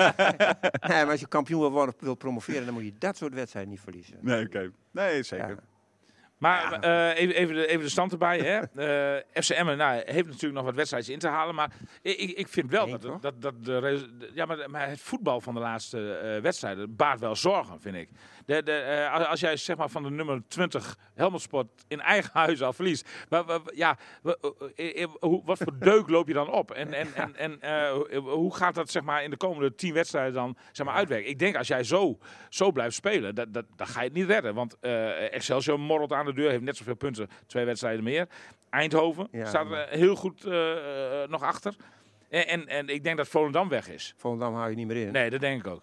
Nee, 0.88 1.02
maar 1.02 1.10
als 1.10 1.20
je 1.20 1.26
kampioen 1.28 1.60
wil 1.60 1.70
worden, 1.70 1.94
wil 1.98 2.14
promoveren, 2.14 2.64
dan 2.64 2.74
moet 2.74 2.84
je 2.84 2.92
dat 2.98 3.16
soort 3.16 3.34
wedstrijden 3.34 3.70
niet 3.70 3.80
verliezen. 3.80 4.16
Nee, 4.20 4.46
oké. 4.46 4.70
Nee, 4.90 5.22
zeker. 5.22 5.58
Maar 6.40 6.72
Ja. 6.72 7.10
eh, 7.12 7.18
even, 7.22 7.34
even, 7.34 7.54
de, 7.54 7.66
even 7.66 7.84
de 7.84 7.88
stand 7.90 8.12
erbij. 8.12 8.38
Hè. 8.38 8.58
Eh 8.58 9.42
FCM 9.42 9.76
nou, 9.76 10.02
heeft 10.04 10.26
natuurlijk 10.26 10.54
nog 10.54 10.64
wat 10.64 10.74
wedstrijdjes 10.74 11.14
in 11.14 11.20
te 11.20 11.28
halen. 11.28 11.54
Maar 11.54 11.70
ik, 12.02 12.16
ik- 12.18 12.48
vind 12.48 12.70
wel 12.70 12.88
dat, 12.98 13.22
dat, 13.22 13.42
dat 13.42 13.64
de, 13.64 14.08
ja, 14.34 14.44
maar, 14.44 14.70
maar 14.70 14.88
het 14.88 15.00
voetbal 15.00 15.40
van 15.40 15.54
de 15.54 15.60
laatste 15.60 16.14
eh, 16.16 16.42
wedstrijden 16.42 16.96
baart 16.96 17.20
wel 17.20 17.36
zorgen, 17.36 17.80
vind 17.80 17.96
ik. 17.96 18.08
De, 18.46 18.62
de, 18.62 19.08
als- 19.28 19.40
jij 19.40 19.56
zeg 19.56 19.76
maar 19.76 19.88
van 19.88 20.02
de 20.02 20.10
nummer 20.10 20.42
20 20.48 20.96
Helmond 21.14 21.42
Sport 21.42 21.68
in 21.88 22.00
eigen 22.00 22.30
huis 22.32 22.62
al 22.62 22.72
verliest. 22.72 23.08
wa- 23.28 23.60
ja, 23.74 23.96
wat 25.44 25.58
voor 25.58 25.78
deuk 25.92 26.08
loop 26.08 26.26
je 26.28 26.34
dan 26.34 26.50
op? 26.50 26.70
En, 26.70 26.92
en, 26.92 27.14
en, 27.36 27.60
en 27.60 28.18
hoe- 28.20 28.54
gaat 28.54 28.74
dat 28.74 28.90
zeg 28.90 29.02
maar, 29.02 29.22
in 29.24 29.30
de 29.30 29.36
komende 29.36 29.74
10 29.74 29.94
wedstrijden 29.94 30.32
dan 30.34 30.56
zeg 30.72 30.86
maar, 30.86 30.94
uitwerken? 30.94 31.30
Ik 31.30 31.38
denk 31.38 31.56
als 31.56 31.68
jij 31.68 31.84
zo, 31.84 32.18
zo 32.48 32.72
blijft 32.72 32.94
spelen, 32.94 33.34
dat, 33.34 33.52
dat, 33.54 33.64
dan 33.76 33.86
ga 33.86 34.00
je 34.00 34.06
het 34.08 34.16
niet 34.16 34.26
redden. 34.26 34.54
Want 34.54 34.76
Excelsior 35.30 35.80
morrelt 35.80 36.12
aan 36.12 36.24
de 36.24 36.29
deur, 36.34 36.50
heeft 36.50 36.62
net 36.62 36.76
zoveel 36.76 36.94
punten, 36.94 37.28
twee 37.46 37.64
wedstrijden 37.64 38.04
meer. 38.04 38.26
Eindhoven 38.70 39.28
Ja, 39.32 39.46
staat 39.46 39.70
er 39.70 39.88
heel 39.88 40.16
goed 40.16 40.44
eh, 40.44 41.22
eh, 41.22 41.28
nog 41.28 41.42
achter. 41.42 41.74
En, 42.28 42.46
en, 42.46 42.66
en 42.66 42.88
ik 42.88 43.04
denk 43.04 43.16
dat 43.16 43.28
Volendam 43.28 43.68
weg 43.68 43.88
is. 43.88 44.14
Volendam 44.16 44.54
hou 44.54 44.70
je 44.70 44.76
niet 44.76 44.86
meer 44.86 45.06
in. 45.06 45.12
Nee, 45.12 45.30
dat 45.30 45.40
denk 45.40 45.66
ik 45.66 45.72
ook. 45.72 45.82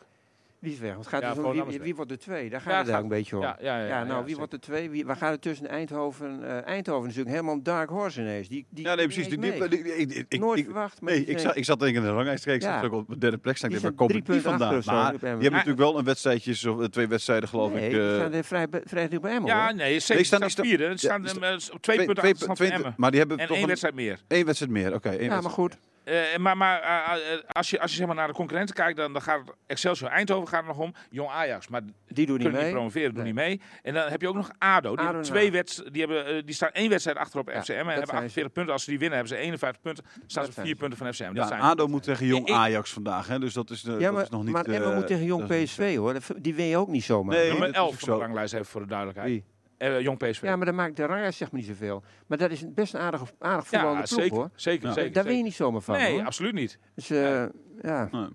Wie 0.68 0.76
is 0.76 0.82
weg? 0.82 0.92
Want 0.94 1.04
het 1.06 1.14
gaat 1.14 1.22
Ja, 1.22 1.34
dus 1.34 1.44
om 1.44 1.70
wie, 1.70 1.80
wie 1.82 1.96
wordt 1.96 2.12
de 2.12 2.18
twee? 2.18 2.50
Daar 2.50 2.62
gaat 2.62 2.72
Ja, 2.72 2.78
het 2.78 2.86
daar 2.86 2.96
gaat- 2.96 3.04
een 3.04 3.10
beetje 3.10 3.36
om. 3.36 3.42
Ja, 3.42 3.58
ja, 3.62 3.86
ja, 3.86 4.04
nou, 4.04 4.26
wie 4.26 4.36
wordt 4.36 4.52
de 4.52 4.60
twee? 4.60 4.90
Wie, 4.90 5.06
waar 5.06 5.16
gaat 5.16 5.32
het 5.32 5.42
tussen 5.42 5.68
Eindhoven? 5.68 6.44
eh 6.44 6.66
Eindhoven 6.68 7.10
is 7.10 7.16
natuurlijk 7.16 7.36
helemaal 7.44 7.64
dark 7.64 7.90
horse 7.90 8.22
ineens. 8.22 8.48
Die, 8.48 8.66
die 8.70 8.86
Ja, 8.86 8.96
nee, 8.96 9.06
precies. 9.06 9.28
Die, 9.30 9.40
die, 9.40 9.68
die- 9.68 9.96
ik- 9.96 10.14
ik- 10.14 10.26
ik- 10.30 10.40
Nooit 10.40 10.60
ik- 10.60 10.66
verwacht. 10.66 11.02
maar 11.02 11.14
Nee, 11.14 11.26
ik 11.26 11.40
zat, 11.40 11.56
ik 11.56 11.66
zat 11.66 11.80
denk 11.80 11.92
ik 11.92 11.98
in 11.98 12.04
de 12.08 12.14
ranglijst. 12.14 12.48
Ik 12.48 12.62
Ja. 12.62 12.82
ook 12.84 12.92
op 12.92 13.10
de 13.10 13.18
derde 13.18 13.38
plek. 13.38 13.58
Staan. 13.58 13.70
Ik 13.72 13.82
denk, 13.82 13.98
waar 13.98 14.08
komt 14.08 14.26
die 14.26 14.42
vandaan? 14.42 14.62
achter 14.68 14.84
zo, 14.84 14.92
Maar 14.92 15.12
die 15.12 15.20
Emmen. 15.20 15.30
hebben 15.32 15.52
natuurlijk 15.52 15.80
wel 15.80 15.98
een 15.98 16.06
wedstrijdjes, 16.06 16.66
of 16.66 16.80
eh, 16.80 16.86
twee 16.86 17.08
wedstrijden 17.08 17.50
geloof 17.50 17.74
Nee, 17.74 17.86
ik. 17.86 17.92
die 17.92 18.00
eh, 18.10 18.16
staan 18.16 18.34
er 18.34 18.44
vrij, 18.44 18.68
vrij 18.84 19.08
dicht 19.08 19.22
bij 19.22 19.32
Emmen, 19.32 19.50
Ja, 19.50 19.72
nee, 19.72 20.00
zeker. 20.00 20.08
Nee, 20.08 20.40
Die 20.40 20.50
staan- 20.50 20.66
vierde. 20.66 20.84
Die 20.84 20.90
Ja, 20.92 20.98
staan 20.98 21.26
eh, 21.44 21.54
op 21.74 21.82
twee 21.82 22.06
punten 22.06 22.72
Emmen. 22.72 22.94
Maar 22.98 23.10
die 23.12 23.20
hebben 23.20 23.38
En 23.38 23.44
toch 23.48 23.54
één 23.56 23.62
een, 23.64 23.70
wedstrijd 23.70 23.96
meer. 23.96 24.20
één 24.28 24.46
wedstrijd 24.46 24.72
meer. 24.72 24.94
Oké, 24.94 25.12
Ja, 25.12 25.42
maar 25.42 25.52
goed. 25.52 25.78
Eh, 26.08 26.38
maar 26.38 26.58
maar 26.58 26.82
eh, 26.82 27.34
eh, 27.34 27.40
als 27.48 27.70
je, 27.70 27.80
als 27.82 27.92
je 27.92 27.98
zeg 27.98 28.08
maar, 28.08 28.16
naar 28.16 28.28
de 28.28 28.34
concurrenten 28.34 28.76
kijkt, 28.76 28.98
dan, 28.98 29.14
dan 29.14 29.22
gaat 29.22 29.40
het 29.40 29.56
Excelsior 29.66 30.10
Eindhoven 30.10 30.48
gaat 30.48 30.62
er 30.62 30.68
nog 30.68 30.78
om. 30.78 30.94
Jong 31.10 31.30
Ajax, 31.30 31.68
maar 31.68 31.82
Die 31.82 31.92
doen 32.08 32.16
niet 32.18 32.28
kunnen 32.28 32.52
niet 32.52 32.62
mee. 32.62 32.72
promoveren, 32.72 33.14
doen 33.14 33.24
Nee. 33.24 33.34
niet 33.34 33.42
mee. 33.42 33.62
En 33.84 33.94
dan 33.94 34.10
heb 34.10 34.22
je 34.22 34.28
ook 34.28 34.36
nog 34.36 34.50
ADO. 34.58 34.96
Die, 34.96 35.06
ADO 35.06 35.22
twee 35.22 35.52
wedst 35.52 35.94
die, 35.94 36.06
hebben, 36.06 36.46
die 36.46 36.56
staan 36.56 36.70
één 36.72 36.90
wedstrijd 36.90 37.18
achter 37.18 37.40
op 37.40 37.50
Ja, 37.50 37.62
FCM 37.62 37.72
en 37.72 37.78
hebben 37.78 37.96
zijn 38.08 38.18
48 38.18 38.52
punten. 38.52 38.74
Als 38.74 38.84
ze 38.84 38.90
die 38.90 39.00
winnen, 39.00 39.18
hebben 39.18 39.38
ze 39.38 39.44
51 39.44 39.82
punten. 39.82 40.04
Dan 40.04 40.24
staan 40.28 40.44
Dat 40.46 40.54
ze 40.54 40.62
vier 40.62 40.76
punten 40.76 40.98
van 40.98 41.14
FCM. 41.14 41.34
Dat 41.34 41.48
zijn 41.48 41.62
ADO 41.62 41.88
moet 41.88 42.04
tegen 42.04 42.26
Jong 42.26 42.52
Ajax 42.52 42.94
vandaag. 42.94 43.28
Hè, 43.28 43.40
dus 43.40 43.54
dat 43.54 43.70
is, 43.70 43.82
de, 43.82 43.92
Ja, 43.92 43.98
dat 44.00 44.14
maar, 44.14 44.24
is 44.24 44.30
nog 44.30 44.44
niet... 44.44 44.54
maar 44.54 44.66
eh, 44.66 44.96
moet 44.96 45.08
tegen 45.08 45.26
Jong 45.26 45.48
PSV, 45.48 45.96
hoor. 45.96 46.16
Die 46.38 46.56
win 46.56 46.66
je 46.66 46.78
ook 46.78 46.88
niet 46.88 47.04
zomaar. 47.04 47.36
Nee, 47.36 47.52
is 47.52 47.72
11 47.72 47.88
ook 47.88 48.00
van 48.00 48.10
de 48.10 48.16
zo. 48.16 48.18
ranglijst 48.20 48.54
even 48.54 48.66
voor 48.66 48.82
de 48.82 48.88
duidelijkheid. 48.88 49.30
Wie? 49.30 49.44
Eh, 49.78 50.00
Jong 50.02 50.18
PSV. 50.18 50.42
Ja, 50.42 50.56
maar 50.56 50.66
dat 50.66 50.76
maakt 50.76 50.96
de 50.96 51.06
ranglijst 51.06 51.38
zeg 51.38 51.52
maar 51.52 51.60
niet 51.62 51.70
zoveel. 51.70 52.04
Maar 52.28 52.38
dat 52.38 52.52
is 52.52 52.62
een- 52.62 52.74
best 52.74 52.94
een 52.94 53.00
aardig, 53.00 53.22
aardig 53.40 53.64
Ja, 53.64 53.70
voetballende 53.70 54.08
ploeg, 54.08 54.20
zeker, 54.22 54.38
hoor. 54.38 54.50
zeker, 54.56 54.88
Ja. 54.88 54.94
zeker. 54.94 55.12
Daar 55.12 55.24
win 55.24 55.38
je 55.38 55.44
niet 55.44 55.54
zomaar 55.54 55.82
van, 55.82 55.98
Nee, 55.98 56.12
hoor. 56.14 56.26
absoluut 56.26 56.54
niet. 56.54 56.80
Dus, 56.96 57.10
eh, 57.10 57.46
ja. 57.82 58.08
Nee. 58.12 58.28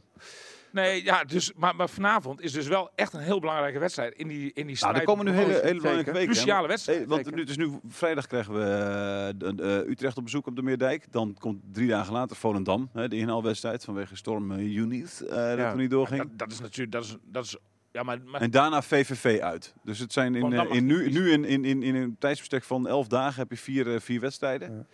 Nee, 0.72 1.05
ja, 1.05 1.24
dus, 1.24 1.52
maar, 1.57 1.76
maar 1.76 1.88
vanavond 1.88 2.40
is 2.40 2.52
dus 2.52 2.66
wel 2.68 2.90
echt 2.94 3.12
een 3.12 3.20
heel 3.20 3.40
belangrijke 3.40 3.78
wedstrijd 3.78 4.14
in 4.14 4.28
die, 4.28 4.40
in 4.44 4.52
die 4.55 4.64
Nou, 4.64 4.76
strijd. 4.76 4.96
er 4.96 5.05
komen 5.05 5.24
nu 5.24 5.31
hele, 5.31 5.52
hele 5.52 5.76
belangrijke 5.81 6.12
weken. 6.12 6.33
Cruciale 6.33 6.68
wedstrijd. 6.68 6.98
Hey, 6.98 7.09
want 7.09 7.35
nu, 7.35 7.44
dus 7.44 7.57
nu 7.57 7.70
vrijdag 7.88 8.26
krijgen 8.26 8.55
we 8.55 8.61
eh, 8.64 9.55
de- 9.57 9.85
Utrecht 9.88 10.16
op 10.16 10.24
bezoek 10.24 10.46
op 10.46 10.57
de 10.57 10.62
Meerdijk. 10.62 11.07
Dan 11.12 11.37
komt 11.38 11.61
drie 11.72 11.88
dagen 11.88 12.12
later 12.12 12.37
Volendam, 12.37 12.88
hè, 12.92 13.09
de 13.09 13.16
inhaalwedstrijd 13.16 13.85
vanwege 13.85 14.16
storm 14.16 14.50
uh, 14.52 14.76
eh, 14.90 15.09
dat 15.28 15.59
Ja. 15.59 15.70
toen 15.70 15.81
niet 15.81 15.90
doorging. 15.90 16.20
Dat, 16.22 16.38
dat 16.38 16.50
is 16.52 16.61
natuurlijk, 16.61 16.92
dat 16.92 17.05
is, 17.05 17.16
dat 17.24 17.44
is, 17.44 17.57
ja, 17.92 18.02
maar, 18.02 18.18
maar 18.24 18.40
En 18.40 18.50
daarna 18.50 18.83
VVV 18.83 19.40
uit. 19.40 19.74
Dus 19.85 19.98
het 19.98 20.12
zijn 20.12 20.35
in, 20.35 20.52
eh, 20.52 20.74
in, 20.74 20.87
nu, 20.87 21.11
nu 21.11 21.33
in, 21.33 21.44
in, 21.44 21.64
in, 21.64 21.83
in 21.83 21.94
een 21.94 22.16
tijdsbestek 22.18 22.64
van 22.64 22.88
elf 22.88 23.07
dagen 23.07 23.40
heb 23.40 23.50
je 23.50 23.57
vier, 23.57 23.94
eh, 23.94 24.00
vier 24.00 24.20
wedstrijden. 24.20 24.74
Ja. 24.74 24.85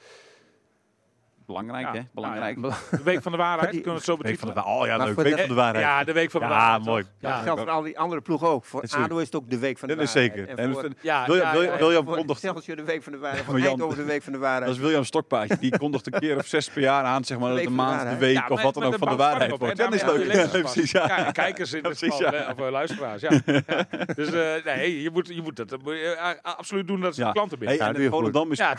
Belangrijk, 1.48 1.86
Ja. 1.86 1.92
hè? 1.92 2.00
Belangrijk. 2.14 2.56
Nou 2.58 2.72
De 2.90 3.02
week 3.02 3.22
van 3.22 3.32
de 3.32 3.38
waarheid, 3.38 3.70
kunnen 3.82 3.84
we 3.84 3.90
het 3.96 4.04
zo 4.04 4.16
Week 4.16 4.38
van 4.38 4.48
betitelen? 4.48 4.54
de 4.54 4.80
Oh 4.80 4.86
ja, 4.86 4.96
Maar 4.96 5.06
leuk. 5.06 5.16
Week 5.16 5.32
de- 5.34 5.38
van 5.40 5.48
de 5.48 5.54
waarheid. 5.54 5.84
Ja, 5.84 6.04
de 6.04 6.12
week 6.12 6.30
van 6.30 6.40
de 6.40 6.46
Ja, 6.46 6.52
waarheid. 6.52 6.84
mooi. 6.84 7.02
Dat 7.02 7.30
Ja, 7.30 7.38
geldt 7.38 7.60
voor 7.60 7.70
al 7.70 7.82
die 7.82 7.98
andere 7.98 8.20
ploegen 8.20 8.48
ook. 8.48 8.64
Voor 8.64 8.80
Natuurlijk. 8.82 9.10
ADO 9.10 9.18
is 9.20 9.26
het 9.26 9.34
ook 9.36 9.50
de 9.50 9.58
week 9.58 9.78
van 9.78 9.88
de 9.88 9.94
Dat 9.94 10.04
is 10.04 10.12
waarheid. 10.12 10.34
zeker. 10.36 10.50
En 10.50 10.56
En 10.64 10.72
voor, 10.72 10.88
ja, 11.00 11.26
Wil 11.26 11.34
je- 11.34 11.40
ja, 11.40 11.52
wil 11.52 11.60
je- 11.62 11.66
ja, 11.66 11.88
je 11.98 12.04
kondigt- 12.04 12.30
Excelsior 12.44 12.76
de 12.76 12.82
week 12.84 13.02
van 13.02 13.12
de 13.12 13.18
waarheid. 13.18 13.46
Jan- 13.46 13.60
Eindhoven 13.62 13.96
de 13.96 14.04
week 14.04 14.22
van 14.22 14.32
de 14.32 14.38
waarheid. 14.38 14.64
Dat 14.66 14.74
is 14.74 14.80
William 14.80 15.04
Stokpaardje. 15.04 15.58
Die 15.58 15.78
kondigt 15.78 16.06
een 16.14 16.20
keer 16.20 16.36
of 16.36 16.46
zes 16.46 16.68
per 16.70 16.82
jaar 16.82 17.04
aan, 17.04 17.24
zeg 17.24 17.38
maar, 17.38 17.54
dat 17.54 17.62
de 17.62 17.70
maand, 17.70 17.90
de 17.90 17.96
waarheid. 17.96 18.18
week 18.20 18.34
Ja, 18.36 18.46
of 18.48 18.62
wat 18.62 18.74
dan 18.74 18.82
ook 18.84 18.98
van 18.98 19.08
de 19.08 19.16
waarheid 19.16 19.58
wordt. 19.58 19.76
Ja, 19.76 19.84
dat 19.84 19.94
is 19.94 20.02
leuk. 20.04 20.32
je 20.32 20.38
Ja, 20.38 20.46
precies, 20.60 20.90
ja. 20.90 21.06
Ja, 21.06 21.30
kijkers 21.30 21.72
in 21.72 21.80
Ja, 21.82 21.88
dit 21.88 21.98
precies, 21.98 22.16
geval, 22.16 22.34
ja. 22.34 22.50
of 22.50 22.58
eh, 22.60 22.70
luisteraars. 22.70 23.20
Ja. 23.22 23.30
Ja. 23.46 23.62
Dus 24.14 24.32
eh, 24.32 24.64
nee, 24.64 25.02
je 25.02 25.10
moet, 25.10 25.28
je 25.28 25.42
moet 25.42 25.56
dat, 25.56 25.76
je, 25.84 26.16
eh, 26.20 26.30
absoluut 26.56 26.86
doen 26.86 27.00
dat 27.00 27.14
ze 27.14 27.24
de 27.24 27.32
klanten 27.32 27.58
binnen. 27.58 27.78
en 27.80 28.02
je. 28.02 28.08
Volendam 28.08 28.52
is... 28.52 28.58
Ja, 28.58 28.76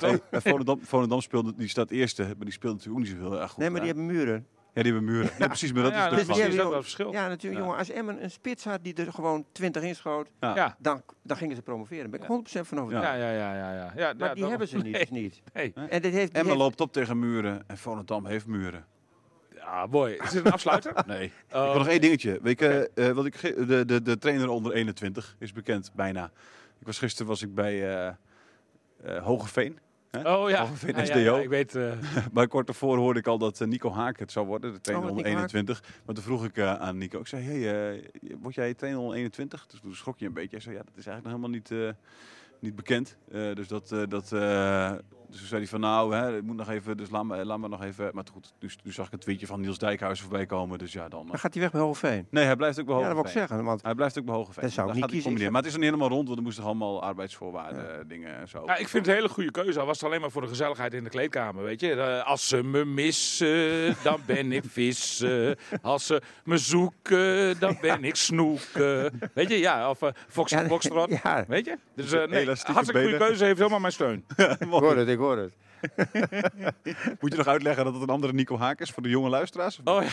Volendam 0.82 1.22
speelde, 1.22 1.54
die 1.58 1.68
staat 1.70 1.90
eerste, 1.92 2.24
maar 2.24 2.36
die 2.46 2.52
speelt 2.60 2.74
natuurlijk 2.74 3.06
ook 3.06 3.12
niet 3.12 3.22
zo 3.24 3.30
heel 3.30 3.42
erg 3.42 3.50
goed. 3.52 3.60
Nee, 3.60 3.70
maar 3.70 3.80
die 3.80 3.90
hebben 3.90 4.06
muren. 4.06 4.48
Ja, 4.74 4.84
die 4.84 4.94
hebben 4.94 5.12
muren. 5.12 5.30
Nee, 5.40 5.48
precies, 5.48 5.74
maar 5.74 5.84
dat 5.84 5.92
Ja, 5.92 6.04
is 6.06 6.10
dat 6.10 6.20
is 6.38 6.46
Dus 6.46 6.60
ook 6.60 6.72
wel 6.72 6.82
verschil. 6.82 7.12
Ja, 7.12 7.28
natuurlijk, 7.28 7.54
Ja. 7.54 7.60
jongen. 7.68 7.78
Als 7.78 7.90
Emmen 7.90 8.24
een 8.24 8.32
spits 8.32 8.64
had 8.64 8.84
die 8.84 8.94
er 8.94 9.14
gewoon 9.14 9.46
20 9.52 9.84
inschoot, 9.84 10.30
Ja. 10.40 10.56
Ja. 10.56 10.76
dan, 10.80 11.02
dan 11.24 11.38
gingen 11.38 11.56
ze 11.56 11.62
promoveren. 11.62 12.02
Daar 12.02 12.10
ben 12.10 12.20
ik 12.22 12.28
100% 12.28 12.68
van 12.68 12.80
overtuigd. 12.80 13.08
Ja, 13.18 13.32
ja, 13.32 13.32
ja, 13.32 13.54
ja, 13.56 13.74
ja. 13.74 13.92
ja 13.96 14.14
Maar 14.18 14.28
ja, 14.28 14.34
die 14.34 14.46
hebben 14.46 14.68
ze 14.68 14.76
niet. 14.78 14.84
Nee, 14.84 15.00
dus 15.00 15.10
niet. 15.10 15.42
nee. 15.54 15.74
En 15.90 16.02
dit 16.02 16.14
heeft, 16.14 16.36
heeft- 16.36 16.56
loopt 16.56 16.82
op 16.82 16.94
tegen 16.94 17.20
muren 17.20 17.64
en 17.68 17.78
Volendam 17.78 18.26
heeft 18.26 18.46
muren. 18.48 18.86
Ja, 19.56 19.86
mooi. 19.86 20.14
Is 20.16 20.30
dit 20.30 20.46
een 20.46 20.52
afsluiter? 20.52 20.94
Nee. 21.08 21.24
Ik 21.26 21.34
Oh. 21.56 21.64
wil 21.70 21.78
nog 21.78 21.88
één 21.88 22.02
dingetje. 22.02 22.40
Weet 22.42 22.60
je, 22.60 22.92
eh, 22.96 23.10
wat 23.12 23.26
ik, 23.26 23.42
de, 23.42 23.86
de, 23.86 24.02
de 24.02 24.18
trainer 24.18 24.50
onder 24.50 24.74
21 24.74 25.36
is 25.40 25.52
bekend, 25.54 25.92
bijna. 25.96 26.32
Ik 26.80 26.86
was, 26.86 26.98
gisteren 26.98 27.28
was 27.28 27.42
ik 27.42 27.54
bij 27.56 27.90
eh 27.90 28.08
eh 29.04 29.24
Hogeveen. 29.24 29.80
Hè? 30.12 30.34
Oh 30.36 30.50
ja. 30.50 30.68
Ja, 30.86 30.98
ja, 30.98 31.06
SDO. 31.06 31.18
ja, 31.20 31.38
ik 31.40 31.50
weet... 31.50 31.76
eh, 31.76 31.92
Maar 32.34 32.48
kort 32.48 32.66
daarvoor 32.66 32.98
hoorde 32.98 33.20
ik 33.20 33.28
al 33.28 33.38
dat 33.38 33.62
eh, 33.62 33.68
Nico 33.68 33.92
Haak 33.92 34.20
het 34.20 34.32
zou 34.32 34.46
worden, 34.48 34.74
de 34.74 34.82
trainer 34.82 35.10
Oh. 35.12 35.20
21. 35.26 35.84
Maar 36.06 36.16
toen 36.16 36.24
vroeg 36.24 36.46
ik 36.46 36.58
eh, 36.58 36.74
aan 36.74 36.98
Nico, 36.98 37.20
ik 37.20 37.28
zei, 37.28 37.44
hey, 37.44 37.94
eh, 37.94 38.04
word 38.42 38.56
jij 38.56 38.74
trainer 38.74 39.02
onder 39.02 39.16
21? 39.18 39.68
Dus 39.68 39.80
toen 39.80 39.96
schrok 39.96 40.20
je 40.20 40.26
een 40.26 40.34
beetje. 40.34 40.50
Hij 40.52 40.60
zei, 40.60 40.76
ja, 40.76 40.82
dat 40.84 40.98
is 40.98 41.06
eigenlijk 41.08 41.24
nog 41.24 41.52
helemaal 41.52 41.86
niet, 41.90 41.96
eh, 41.96 42.04
niet 42.60 42.76
bekend. 42.76 43.18
Eh, 43.32 43.56
dus 43.56 43.68
dat, 43.68 43.92
eh, 43.92 44.02
dat 44.08 44.32
eh, 44.32 44.92
dus 45.30 45.38
toen 45.38 45.48
zei 45.48 45.60
hij 45.62 45.70
van, 45.70 45.80
nou, 45.80 46.16
hè, 46.16 46.38
ik 46.38 46.44
moet 46.44 46.56
nog 46.56 46.70
even, 46.70 46.98
dus 46.98 47.10
laat 47.10 47.24
me, 47.26 47.46
laat 47.46 47.60
me 47.60 47.68
nog 47.68 47.84
even. 47.84 48.10
Maar 48.14 48.24
goed, 48.34 48.54
dus, 48.60 48.76
toen 48.84 48.92
zag 48.92 49.06
ik 49.08 49.14
een 49.14 49.20
tweetje 49.20 49.46
van 49.48 49.60
Niels 49.62 49.78
Dijkhuizen 49.78 50.26
voorbij 50.26 50.46
komen. 50.46 50.78
Dus 50.78 50.94
ja, 50.94 51.08
dan. 51.10 51.22
eh, 51.24 51.28
Dan 51.30 51.40
gaat 51.40 51.54
hij 51.54 51.62
weg 51.64 51.72
bij 51.72 51.82
Hogeveen. 51.82 52.28
Nee, 52.30 52.46
hij 52.46 52.56
blijft 52.56 52.80
ook 52.80 52.86
bij 52.86 52.96
Ja, 52.96 53.02
dat 53.02 53.12
Hogeveen. 53.16 53.34
wil 53.34 53.42
ik 53.44 53.48
zeggen. 53.50 53.66
Want 53.66 53.82
Hij 53.84 53.96
blijft 53.96 54.20
ook 54.20 54.26
bij 54.26 54.36
Hogeveen. 54.36 54.64
Dat 54.64 54.72
zou 54.72 54.88
ik 54.88 54.94
niet 54.94 55.02
gaat 55.02 55.12
kiezen. 55.12 55.28
combineren. 55.28 55.54
Maar 55.54 55.62
het 55.62 55.72
is 55.72 55.78
niet 55.78 55.88
helemaal 55.90 56.10
rond, 56.10 56.26
want 56.28 56.38
er 56.40 56.44
moesten 56.44 56.64
allemaal 56.64 57.02
arbeidsvoorwaarden, 57.04 57.92
eh, 58.00 58.06
dingen 58.08 58.38
en 58.38 58.48
zo. 58.48 58.64
Ja, 58.66 58.72
ik 58.78 58.88
vind 58.88 59.06
het 59.06 59.08
een 59.08 59.22
hele 59.22 59.30
goede 59.34 59.52
keuze. 59.52 59.80
Al 59.80 59.86
was 59.86 60.00
het 60.00 60.06
alleen 60.10 60.22
maar 60.22 60.32
voor 60.32 60.42
de 60.42 60.48
gezelligheid 60.48 60.94
in 60.94 61.04
de 61.04 61.10
kleedkamer, 61.10 61.64
weet 61.64 61.80
je. 61.82 61.94
Eh, 61.94 62.26
als 62.28 62.48
ze 62.48 62.64
me 62.64 62.86
missen, 62.86 63.96
dan 64.04 64.20
ben 64.26 64.52
ik 64.52 64.64
vissen. 64.80 65.56
Als 65.82 66.06
ze 66.06 66.22
me 66.44 66.58
zoeken, 66.58 67.60
dan 67.60 67.78
ben 67.82 68.04
ik 68.04 68.16
snoeken. 68.16 69.20
Weet 69.34 69.50
je, 69.50 69.58
ja. 69.60 69.90
Of 69.90 70.02
uh, 70.02 70.10
Fox, 70.28 70.52
Ja, 70.52 70.66
Foxtrot. 70.66 71.08
Weet 71.48 71.66
je? 71.66 71.78
Dus 71.96 72.12
eh 72.12 72.28
nee, 72.28 72.46
hartstikke 72.46 73.02
goede 73.02 73.18
keuze. 73.18 73.44
Heeft 73.46 73.58
helemaal 73.58 73.80
mijn 73.80 73.94
steun. 73.94 74.24
het, 74.36 75.08
ik 75.20 75.26
hoor 75.26 75.38
het. 75.38 75.54
Moet 77.20 77.32
je 77.32 77.38
nog 77.38 77.48
uitleggen 77.48 77.84
dat 77.84 77.94
het 77.94 78.02
een 78.02 78.10
andere 78.10 78.34
Nico 78.34 78.58
Haak 78.58 78.80
is 78.80 78.90
voor 78.92 79.04
de 79.04 79.10
jonge 79.10 79.30
luisteraars? 79.30 79.80
Oh 79.84 80.04
ja. 80.04 80.10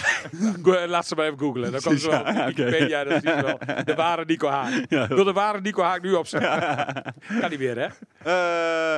Go- 0.63 0.87
Laat 0.87 1.07
ze 1.07 1.15
maar 1.15 1.25
even 1.27 1.39
googlen. 1.39 1.73
Dan 1.73 1.81
komt 1.81 2.01
ze 2.01 2.11
wel. 2.11 2.27
Ja. 2.33 2.47
Wikipedia, 2.47 3.05
dat 3.05 3.23
je 3.23 3.43
wel. 3.43 3.85
De 3.85 3.95
ware 3.95 4.25
Nico 4.25 4.49
Haak. 4.49 4.73
Ik 4.73 5.09
wil 5.09 5.25
de 5.25 5.33
ware 5.33 5.61
Nico 5.61 5.83
Haak 5.83 6.03
nu 6.03 6.13
opzetten. 6.13 6.51
Kan 7.41 7.51
niet 7.51 7.59
meer, 7.59 7.77
hè? 7.79 7.89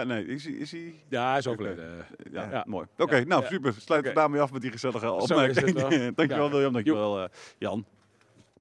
Eh, 0.00 0.06
nee, 0.06 0.26
is 0.26 0.44
hij... 0.44 0.52
Is 0.52 0.72
hij 0.72 0.94
Ja, 1.08 1.28
hij 1.28 1.38
is 1.38 1.46
overleden. 1.46 1.90
ja, 2.32 2.48
Ja. 2.50 2.64
mooi. 2.66 2.86
Oké, 2.98 3.24
nou 3.24 3.42
Ja. 3.42 3.48
super. 3.48 3.74
Sluit 3.78 4.04
Oké. 4.04 4.14
daarmee 4.14 4.40
af 4.40 4.52
met 4.52 4.62
die 4.62 4.70
gezelige 4.70 5.06
is 5.06 5.12
het 5.12 5.20
opmerking. 5.30 5.72
wel. 5.80 5.88
dankjewel 6.14 6.44
Ja. 6.46 6.50
William, 6.52 6.72
dankjewel 6.72 7.22
eh, 7.22 7.28
Jan. 7.58 7.86